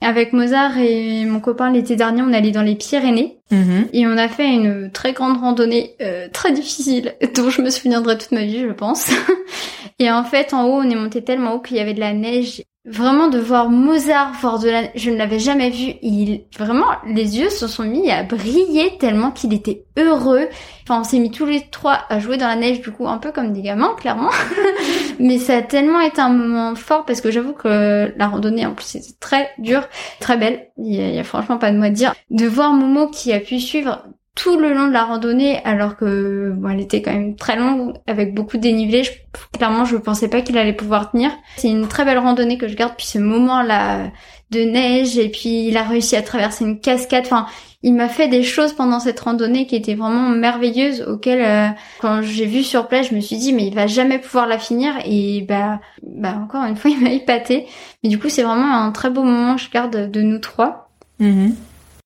avec 0.00 0.32
Mozart 0.32 0.78
et 0.78 1.24
mon 1.24 1.40
copain 1.40 1.72
l'été 1.72 1.96
dernier, 1.96 2.22
on 2.22 2.32
allait 2.32 2.52
dans 2.52 2.62
les 2.62 2.76
Pyrénées 2.76 3.38
mhm. 3.50 3.88
et 3.92 4.06
on 4.06 4.16
a 4.16 4.28
fait 4.28 4.48
une 4.48 4.90
très 4.92 5.12
grande 5.12 5.38
randonnée 5.38 5.96
euh, 6.00 6.28
très 6.32 6.52
difficile 6.52 7.14
dont 7.34 7.50
je 7.50 7.62
me 7.62 7.70
souviendrai 7.70 8.16
toute 8.16 8.32
ma 8.32 8.44
vie, 8.44 8.60
je 8.60 8.72
pense. 8.72 9.10
et 9.98 10.10
en 10.10 10.24
fait, 10.24 10.54
en 10.54 10.66
haut, 10.66 10.80
on 10.80 10.88
est 10.88 10.94
monté 10.94 11.22
tellement 11.22 11.54
haut 11.54 11.60
qu'il 11.60 11.76
y 11.76 11.80
avait 11.80 11.94
de 11.94 12.00
la 12.00 12.12
neige 12.12 12.62
vraiment 12.88 13.28
de 13.28 13.38
voir 13.38 13.70
Mozart 13.70 14.32
voir 14.40 14.58
de 14.58 14.68
la 14.68 14.82
je 14.94 15.10
ne 15.10 15.16
l'avais 15.16 15.38
jamais 15.38 15.70
vu. 15.70 15.94
Il 16.02 16.42
vraiment 16.58 16.86
les 17.06 17.38
yeux 17.38 17.50
se 17.50 17.66
sont 17.66 17.84
mis 17.84 18.10
à 18.10 18.22
briller 18.22 18.96
tellement 18.98 19.30
qu'il 19.30 19.52
était 19.52 19.84
heureux. 19.96 20.48
Enfin 20.84 21.00
on 21.00 21.04
s'est 21.04 21.18
mis 21.18 21.30
tous 21.30 21.46
les 21.46 21.62
trois 21.70 22.00
à 22.08 22.18
jouer 22.18 22.36
dans 22.36 22.48
la 22.48 22.56
neige 22.56 22.80
du 22.80 22.90
coup 22.90 23.06
un 23.06 23.18
peu 23.18 23.30
comme 23.30 23.52
des 23.52 23.62
gamins 23.62 23.94
clairement. 23.98 24.30
Mais 25.20 25.38
ça 25.38 25.56
a 25.56 25.62
tellement 25.62 26.00
été 26.00 26.20
un 26.20 26.30
moment 26.30 26.74
fort 26.74 27.04
parce 27.04 27.20
que 27.20 27.30
j'avoue 27.30 27.52
que 27.52 28.12
la 28.16 28.26
randonnée 28.26 28.66
en 28.66 28.72
plus 28.72 28.86
c'était 28.86 29.14
très 29.20 29.50
dur 29.58 29.86
très 30.20 30.36
belle. 30.36 30.68
Il 30.78 30.94
y, 30.94 31.18
a, 31.18 31.24
franchement 31.24 31.58
pas 31.58 31.70
de 31.70 31.78
moi 31.78 31.90
dire. 31.90 32.14
De 32.30 32.46
voir 32.46 32.72
Momo 32.72 33.08
qui 33.08 33.32
a 33.32 33.40
pu 33.40 33.60
suivre 33.60 34.04
tout 34.38 34.56
le 34.56 34.72
long 34.72 34.86
de 34.86 34.92
la 34.92 35.02
randonnée, 35.02 35.60
alors 35.64 35.96
que 35.96 36.52
bon, 36.54 36.68
elle 36.68 36.80
était 36.80 37.02
quand 37.02 37.12
même 37.12 37.34
très 37.34 37.56
longue, 37.56 37.94
avec 38.06 38.34
beaucoup 38.34 38.56
de 38.56 38.62
dénivelé. 38.62 39.02
Je, 39.02 39.10
clairement, 39.52 39.84
je 39.84 39.96
pensais 39.96 40.28
pas 40.28 40.42
qu'il 40.42 40.56
allait 40.56 40.72
pouvoir 40.72 41.10
tenir. 41.10 41.32
C'est 41.56 41.68
une 41.68 41.88
très 41.88 42.04
belle 42.04 42.18
randonnée 42.18 42.56
que 42.56 42.68
je 42.68 42.76
garde. 42.76 42.94
Puis 42.96 43.06
ce 43.06 43.18
moment-là 43.18 44.12
de 44.52 44.60
neige, 44.60 45.18
et 45.18 45.28
puis 45.28 45.66
il 45.66 45.76
a 45.76 45.82
réussi 45.82 46.14
à 46.14 46.22
traverser 46.22 46.64
une 46.64 46.78
cascade. 46.78 47.24
Enfin, 47.26 47.46
il 47.82 47.94
m'a 47.94 48.08
fait 48.08 48.28
des 48.28 48.44
choses 48.44 48.72
pendant 48.72 49.00
cette 49.00 49.18
randonnée 49.18 49.66
qui 49.66 49.74
étaient 49.74 49.96
vraiment 49.96 50.28
merveilleuses, 50.28 51.02
auxquelles 51.02 51.42
euh, 51.42 51.68
quand 52.00 52.22
j'ai 52.22 52.46
vu 52.46 52.62
sur 52.62 52.86
place, 52.86 53.08
je 53.08 53.16
me 53.16 53.20
suis 53.20 53.38
dit 53.38 53.52
mais 53.52 53.66
il 53.66 53.74
va 53.74 53.88
jamais 53.88 54.20
pouvoir 54.20 54.46
la 54.46 54.58
finir. 54.60 54.94
Et 55.04 55.44
bah, 55.48 55.80
bah 56.04 56.38
encore 56.40 56.62
une 56.62 56.76
fois, 56.76 56.90
il 56.96 57.00
m'a 57.00 57.10
épaté. 57.10 57.66
Mais 58.04 58.08
du 58.08 58.20
coup, 58.20 58.28
c'est 58.28 58.44
vraiment 58.44 58.72
un 58.72 58.92
très 58.92 59.10
beau 59.10 59.24
moment 59.24 59.56
que 59.56 59.62
je 59.62 59.70
garde 59.70 60.12
de 60.12 60.22
nous 60.22 60.38
trois. 60.38 60.90
Mm-hmm. 61.20 61.54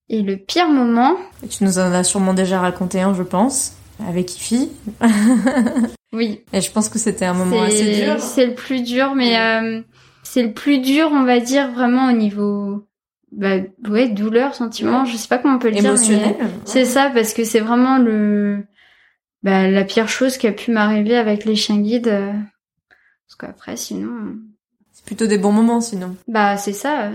Et 0.09 0.23
le 0.23 0.37
pire 0.37 0.69
moment. 0.69 1.17
Tu 1.49 1.65
nous 1.65 1.79
en 1.79 1.93
as 1.93 2.05
sûrement 2.05 2.35
déjà 2.35 2.61
raconté 2.61 3.01
un, 3.01 3.15
je 3.15 3.23
pense, 3.23 3.77
avec 4.07 4.37
Ifi. 4.37 4.71
oui. 6.13 6.41
Et 6.53 6.61
je 6.61 6.71
pense 6.71 6.89
que 6.89 6.99
c'était 6.99 7.25
un 7.25 7.35
moment 7.35 7.63
assez 7.63 8.05
dur. 8.05 8.21
C'est 8.21 8.47
le 8.47 8.55
plus 8.55 8.83
dur, 8.83 9.15
mais 9.15 9.39
euh, 9.39 9.81
c'est 10.23 10.43
le 10.43 10.53
plus 10.53 10.79
dur, 10.79 11.11
on 11.13 11.25
va 11.25 11.41
dire, 11.41 11.71
vraiment 11.71 12.09
au 12.09 12.13
niveau. 12.13 12.87
Bah, 13.31 13.57
ouais, 13.89 14.09
douleur, 14.09 14.55
sentiment, 14.55 15.07
je 15.07 15.17
sais 15.17 15.29
pas 15.29 15.39
comment 15.39 15.55
on 15.55 15.59
peut 15.59 15.69
le 15.69 15.77
dire. 15.77 15.87
Émotionnel. 15.87 16.37
C'est 16.67 16.85
ça, 16.85 17.11
parce 17.15 17.33
que 17.33 17.45
c'est 17.45 17.61
vraiment 17.61 17.99
le. 17.99 18.65
Bah, 19.43 19.69
la 19.69 19.85
pire 19.85 20.09
chose 20.09 20.37
qui 20.37 20.47
a 20.47 20.53
pu 20.53 20.71
m'arriver 20.71 21.17
avec 21.17 21.45
les 21.45 21.57
chiens 21.57 21.79
guides. 21.79 22.09
Euh, 22.09 22.33
parce 23.27 23.37
qu'après, 23.39 23.77
sinon. 23.77 24.35
Plutôt 25.05 25.27
des 25.27 25.39
bons 25.39 25.53
moments, 25.53 25.81
sinon. 25.81 26.17
Bah, 26.29 26.57
c'est 26.57 26.73
ça. 26.73 27.11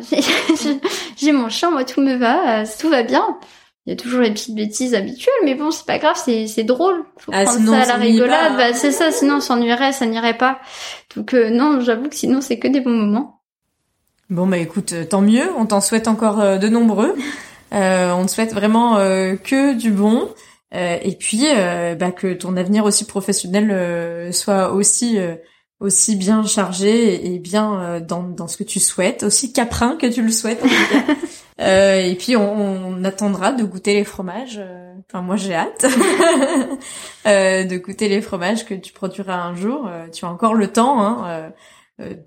j'ai 1.17 1.31
mon 1.31 1.49
chien, 1.49 1.71
moi 1.71 1.85
tout 1.85 2.01
me 2.01 2.15
va, 2.15 2.61
euh, 2.61 2.65
tout 2.79 2.89
va 2.89 3.03
bien. 3.03 3.37
Il 3.85 3.91
y 3.91 3.93
a 3.93 3.95
toujours 3.95 4.19
les 4.19 4.31
petites 4.31 4.55
bêtises 4.55 4.93
habituelles, 4.93 5.33
mais 5.45 5.55
bon, 5.55 5.71
c'est 5.71 5.85
pas 5.85 5.97
grave, 5.97 6.19
c'est 6.21 6.47
c'est 6.47 6.65
drôle. 6.65 7.05
Faut 7.17 7.31
ah, 7.33 7.43
prendre 7.43 7.69
ça 7.69 7.83
à 7.83 7.85
la 7.85 7.95
rigolade. 7.95 8.57
Bah 8.57 8.73
c'est 8.73 8.91
ça, 8.91 9.11
sinon 9.11 9.35
on 9.35 9.39
s'ennuierait, 9.39 9.93
ça 9.93 10.05
n'irait 10.05 10.37
pas. 10.37 10.59
Donc 11.15 11.33
euh, 11.33 11.49
non, 11.49 11.79
j'avoue 11.79 12.09
que 12.09 12.15
sinon 12.15 12.41
c'est 12.41 12.59
que 12.59 12.67
des 12.67 12.81
bons 12.81 12.91
moments. 12.91 13.41
Bon 14.29 14.45
bah 14.45 14.57
écoute, 14.57 14.91
euh, 14.91 15.05
tant 15.05 15.21
mieux. 15.21 15.49
On 15.57 15.65
t'en 15.65 15.79
souhaite 15.79 16.09
encore 16.09 16.59
de 16.59 16.67
nombreux. 16.67 17.15
on 17.71 18.25
te 18.25 18.31
souhaite 18.31 18.53
vraiment 18.53 18.97
que 18.97 19.73
du 19.73 19.91
bon. 19.91 20.27
et 20.73 21.15
puis 21.17 21.45
bah, 21.97 22.11
que 22.11 22.33
ton 22.33 22.57
avenir 22.57 22.83
aussi 22.83 23.05
professionnel 23.05 24.33
soit 24.33 24.73
aussi 24.73 25.17
aussi 25.79 26.15
bien 26.15 26.43
chargé 26.43 27.33
et 27.33 27.39
bien 27.39 27.79
euh, 27.79 27.99
dans, 27.99 28.23
dans 28.23 28.47
ce 28.47 28.57
que 28.57 28.63
tu 28.63 28.79
souhaites, 28.79 29.23
aussi 29.23 29.53
caprin 29.53 29.95
que 29.95 30.07
tu 30.07 30.23
le 30.23 30.31
souhaites. 30.31 30.63
euh, 31.61 32.01
et 32.01 32.15
puis 32.15 32.35
on, 32.35 32.87
on, 32.87 33.03
attendra 33.03 33.51
de 33.51 33.63
goûter 33.63 33.93
les 33.93 34.03
fromages. 34.03 34.57
Euh, 34.59 34.93
enfin 35.07 35.21
moi 35.21 35.35
j'ai 35.35 35.53
hâte 35.53 35.85
euh, 37.27 37.63
de 37.63 37.77
goûter 37.77 38.09
les 38.09 38.21
fromages 38.21 38.65
que 38.65 38.73
tu 38.73 38.91
produiras 38.91 39.35
un 39.35 39.55
jour. 39.55 39.89
tu 40.11 40.25
as 40.25 40.29
encore 40.29 40.55
le 40.55 40.67
temps. 40.67 41.01
Hein, 41.01 41.51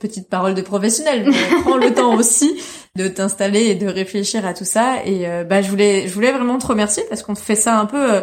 petite 0.01 0.29
parole 0.29 0.55
de 0.55 0.63
professionnel, 0.63 1.25
mais 1.29 1.61
prends 1.63 1.77
le 1.77 1.95
temps 1.95 2.17
aussi 2.17 2.61
de 2.97 3.07
t'installer 3.07 3.67
et 3.67 3.75
de 3.77 3.87
réfléchir 3.87 4.45
à 4.45 4.53
tout 4.53 4.65
ça. 4.65 5.05
Et 5.05 5.27
bah 5.45 5.63
je 5.63 5.71
voulais 5.71 6.09
je 6.09 6.15
voulais 6.15 6.33
vraiment 6.33 6.59
te 6.59 6.67
remercier 6.67 7.05
parce 7.09 7.23
qu'on 7.23 7.37
fait 7.37 7.55
ça 7.55 7.79
un 7.79 7.87
peu 7.87 8.23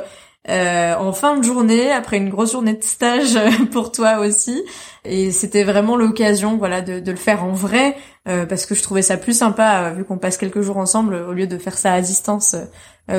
euh, 0.49 0.95
en 0.95 1.11
fin 1.11 1.37
de 1.37 1.43
journée, 1.43 1.91
après 1.91 2.17
une 2.17 2.29
grosse 2.29 2.53
journée 2.53 2.73
de 2.73 2.83
stage 2.83 3.37
pour 3.71 3.91
toi 3.91 4.19
aussi. 4.19 4.63
Et 5.03 5.31
c'était 5.31 5.63
vraiment 5.63 5.97
l'occasion, 5.97 6.57
voilà, 6.57 6.81
de, 6.81 6.99
de, 6.99 7.11
le 7.11 7.17
faire 7.17 7.43
en 7.43 7.51
vrai, 7.51 7.97
euh, 8.27 8.45
parce 8.45 8.65
que 8.65 8.75
je 8.75 8.81
trouvais 8.81 9.01
ça 9.01 9.17
plus 9.17 9.37
sympa, 9.37 9.83
euh, 9.83 9.93
vu 9.93 10.05
qu'on 10.05 10.17
passe 10.17 10.37
quelques 10.37 10.61
jours 10.61 10.77
ensemble, 10.77 11.15
au 11.15 11.33
lieu 11.33 11.47
de 11.47 11.57
faire 11.57 11.77
ça 11.77 11.93
à 11.93 12.01
distance, 12.01 12.55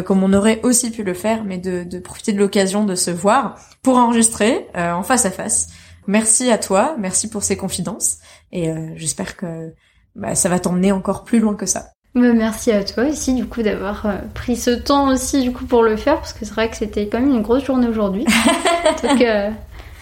comme 0.04 0.22
on 0.22 0.34
aurait 0.34 0.60
aussi 0.64 0.90
pu 0.90 1.02
le 1.02 1.14
faire, 1.14 1.44
mais 1.44 1.56
de, 1.56 1.82
de 1.82 1.98
profiter 1.98 2.34
de 2.34 2.38
l'occasion 2.38 2.84
de 2.84 2.94
se 2.94 3.10
voir 3.10 3.58
pour 3.82 3.96
enregistrer 3.96 4.66
en 4.74 5.02
face 5.02 5.24
à 5.24 5.30
face. 5.30 5.68
Merci 6.06 6.50
à 6.50 6.58
toi, 6.58 6.94
merci 6.98 7.30
pour 7.30 7.42
ces 7.42 7.56
confidences, 7.56 8.18
et 8.52 8.70
j'espère 8.96 9.34
que 9.38 9.72
bah, 10.14 10.34
ça 10.34 10.50
va 10.50 10.58
t'emmener 10.58 10.92
encore 10.92 11.24
plus 11.24 11.40
loin 11.40 11.54
que 11.54 11.64
ça. 11.64 11.92
Merci 12.20 12.72
à 12.72 12.84
toi 12.84 13.04
aussi 13.04 13.34
du 13.34 13.46
coup 13.46 13.62
d'avoir 13.62 14.06
euh, 14.06 14.14
pris 14.34 14.56
ce 14.56 14.70
temps 14.70 15.08
aussi 15.08 15.42
du 15.42 15.52
coup 15.52 15.64
pour 15.64 15.82
le 15.82 15.96
faire 15.96 16.16
parce 16.16 16.32
que 16.32 16.44
c'est 16.44 16.52
vrai 16.52 16.68
que 16.68 16.76
c'était 16.76 17.06
quand 17.08 17.20
même 17.20 17.30
une 17.30 17.42
grosse 17.42 17.64
journée 17.64 17.88
aujourd'hui. 17.88 18.24
donc, 19.02 19.20
euh, 19.20 19.50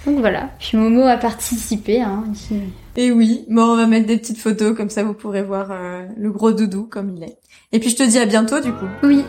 donc, 0.06 0.20
voilà. 0.20 0.50
Puis 0.58 0.76
Momo 0.76 1.02
a 1.02 1.16
participé. 1.16 2.00
Hein, 2.00 2.24
Et 2.96 3.10
oui, 3.10 3.44
bon 3.48 3.62
on 3.62 3.76
va 3.76 3.86
mettre 3.86 4.06
des 4.06 4.16
petites 4.16 4.38
photos 4.38 4.76
comme 4.76 4.90
ça 4.90 5.02
vous 5.04 5.14
pourrez 5.14 5.42
voir 5.42 5.68
euh, 5.70 6.04
le 6.16 6.30
gros 6.30 6.52
doudou 6.52 6.84
comme 6.84 7.14
il 7.16 7.22
est. 7.22 7.38
Et 7.72 7.78
puis 7.78 7.90
je 7.90 7.96
te 7.96 8.02
dis 8.02 8.18
à 8.18 8.26
bientôt 8.26 8.60
du 8.60 8.72
coup. 8.72 8.86
Oui. 9.02 9.24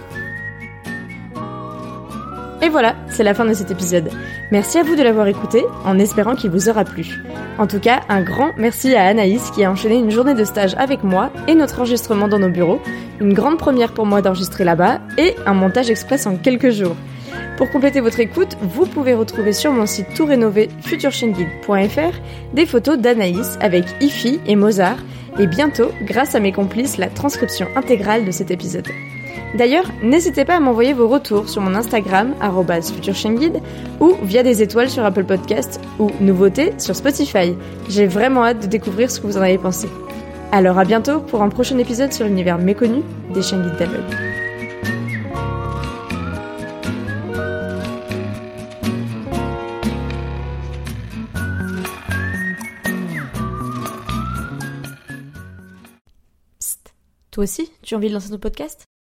Et 2.61 2.69
voilà, 2.69 2.95
c'est 3.09 3.23
la 3.23 3.33
fin 3.33 3.45
de 3.45 3.53
cet 3.53 3.69
épisode. 3.69 4.09
Merci 4.51 4.79
à 4.79 4.83
vous 4.83 4.95
de 4.95 5.03
l'avoir 5.03 5.27
écouté, 5.27 5.63
en 5.85 5.99
espérant 5.99 6.35
qu'il 6.35 6.49
vous 6.49 6.69
aura 6.69 6.85
plu. 6.85 7.21
En 7.59 7.67
tout 7.67 7.79
cas, 7.79 8.01
un 8.09 8.21
grand 8.21 8.51
merci 8.57 8.95
à 8.95 9.05
Anaïs 9.05 9.51
qui 9.51 9.63
a 9.63 9.71
enchaîné 9.71 9.95
une 9.95 10.11
journée 10.11 10.33
de 10.33 10.43
stage 10.43 10.75
avec 10.77 11.03
moi 11.03 11.31
et 11.47 11.55
notre 11.55 11.79
enregistrement 11.79 12.27
dans 12.27 12.39
nos 12.39 12.49
bureaux, 12.49 12.81
une 13.19 13.33
grande 13.33 13.57
première 13.57 13.93
pour 13.93 14.05
moi 14.05 14.21
d'enregistrer 14.21 14.63
là-bas, 14.63 14.99
et 15.17 15.35
un 15.45 15.53
montage 15.53 15.89
express 15.89 16.25
en 16.25 16.35
quelques 16.35 16.71
jours. 16.71 16.95
Pour 17.57 17.69
compléter 17.71 18.01
votre 18.01 18.19
écoute, 18.19 18.57
vous 18.61 18.85
pouvez 18.85 19.13
retrouver 19.13 19.53
sur 19.53 19.71
mon 19.71 19.85
site 19.85 20.13
tout 20.15 20.25
rénové 20.25 20.69
futureshengid.fr 20.81 22.19
des 22.53 22.65
photos 22.65 22.97
d'Anaïs 22.97 23.57
avec 23.61 23.85
Ifi 24.01 24.39
et 24.45 24.55
Mozart 24.55 24.99
et 25.39 25.47
bientôt, 25.47 25.91
grâce 26.03 26.35
à 26.35 26.39
mes 26.39 26.51
complices, 26.51 26.97
la 26.97 27.09
transcription 27.09 27.67
intégrale 27.75 28.25
de 28.25 28.31
cet 28.31 28.49
épisode. 28.51 28.87
D'ailleurs, 29.55 29.85
n'hésitez 30.03 30.45
pas 30.45 30.57
à 30.57 30.59
m'envoyer 30.59 30.93
vos 30.93 31.07
retours 31.07 31.49
sur 31.49 31.61
mon 31.61 31.75
Instagram, 31.75 32.35
futureshengid, 32.93 33.61
ou 33.99 34.15
via 34.23 34.43
des 34.43 34.61
étoiles 34.61 34.89
sur 34.89 35.05
Apple 35.05 35.23
Podcast, 35.23 35.79
ou 35.99 36.11
nouveautés 36.19 36.73
sur 36.77 36.95
Spotify. 36.95 37.55
J'ai 37.89 38.07
vraiment 38.07 38.45
hâte 38.45 38.61
de 38.61 38.67
découvrir 38.67 39.09
ce 39.09 39.19
que 39.19 39.27
vous 39.27 39.37
en 39.37 39.41
avez 39.41 39.57
pensé. 39.57 39.87
Alors 40.51 40.77
à 40.77 40.85
bientôt 40.85 41.19
pour 41.19 41.41
un 41.41 41.49
prochain 41.49 41.77
épisode 41.77 42.13
sur 42.13 42.25
l'univers 42.25 42.57
méconnu 42.57 43.01
des 43.33 43.41
chiens 43.41 43.59
guides 43.59 43.77
d'aveugles. 43.77 44.17
Toi 57.31 57.43
aussi, 57.43 57.71
tu 57.83 57.93
as 57.93 57.97
envie 57.97 58.07
de 58.07 58.13
lancer 58.15 58.31
ton 58.31 58.39
podcast? 58.39 58.87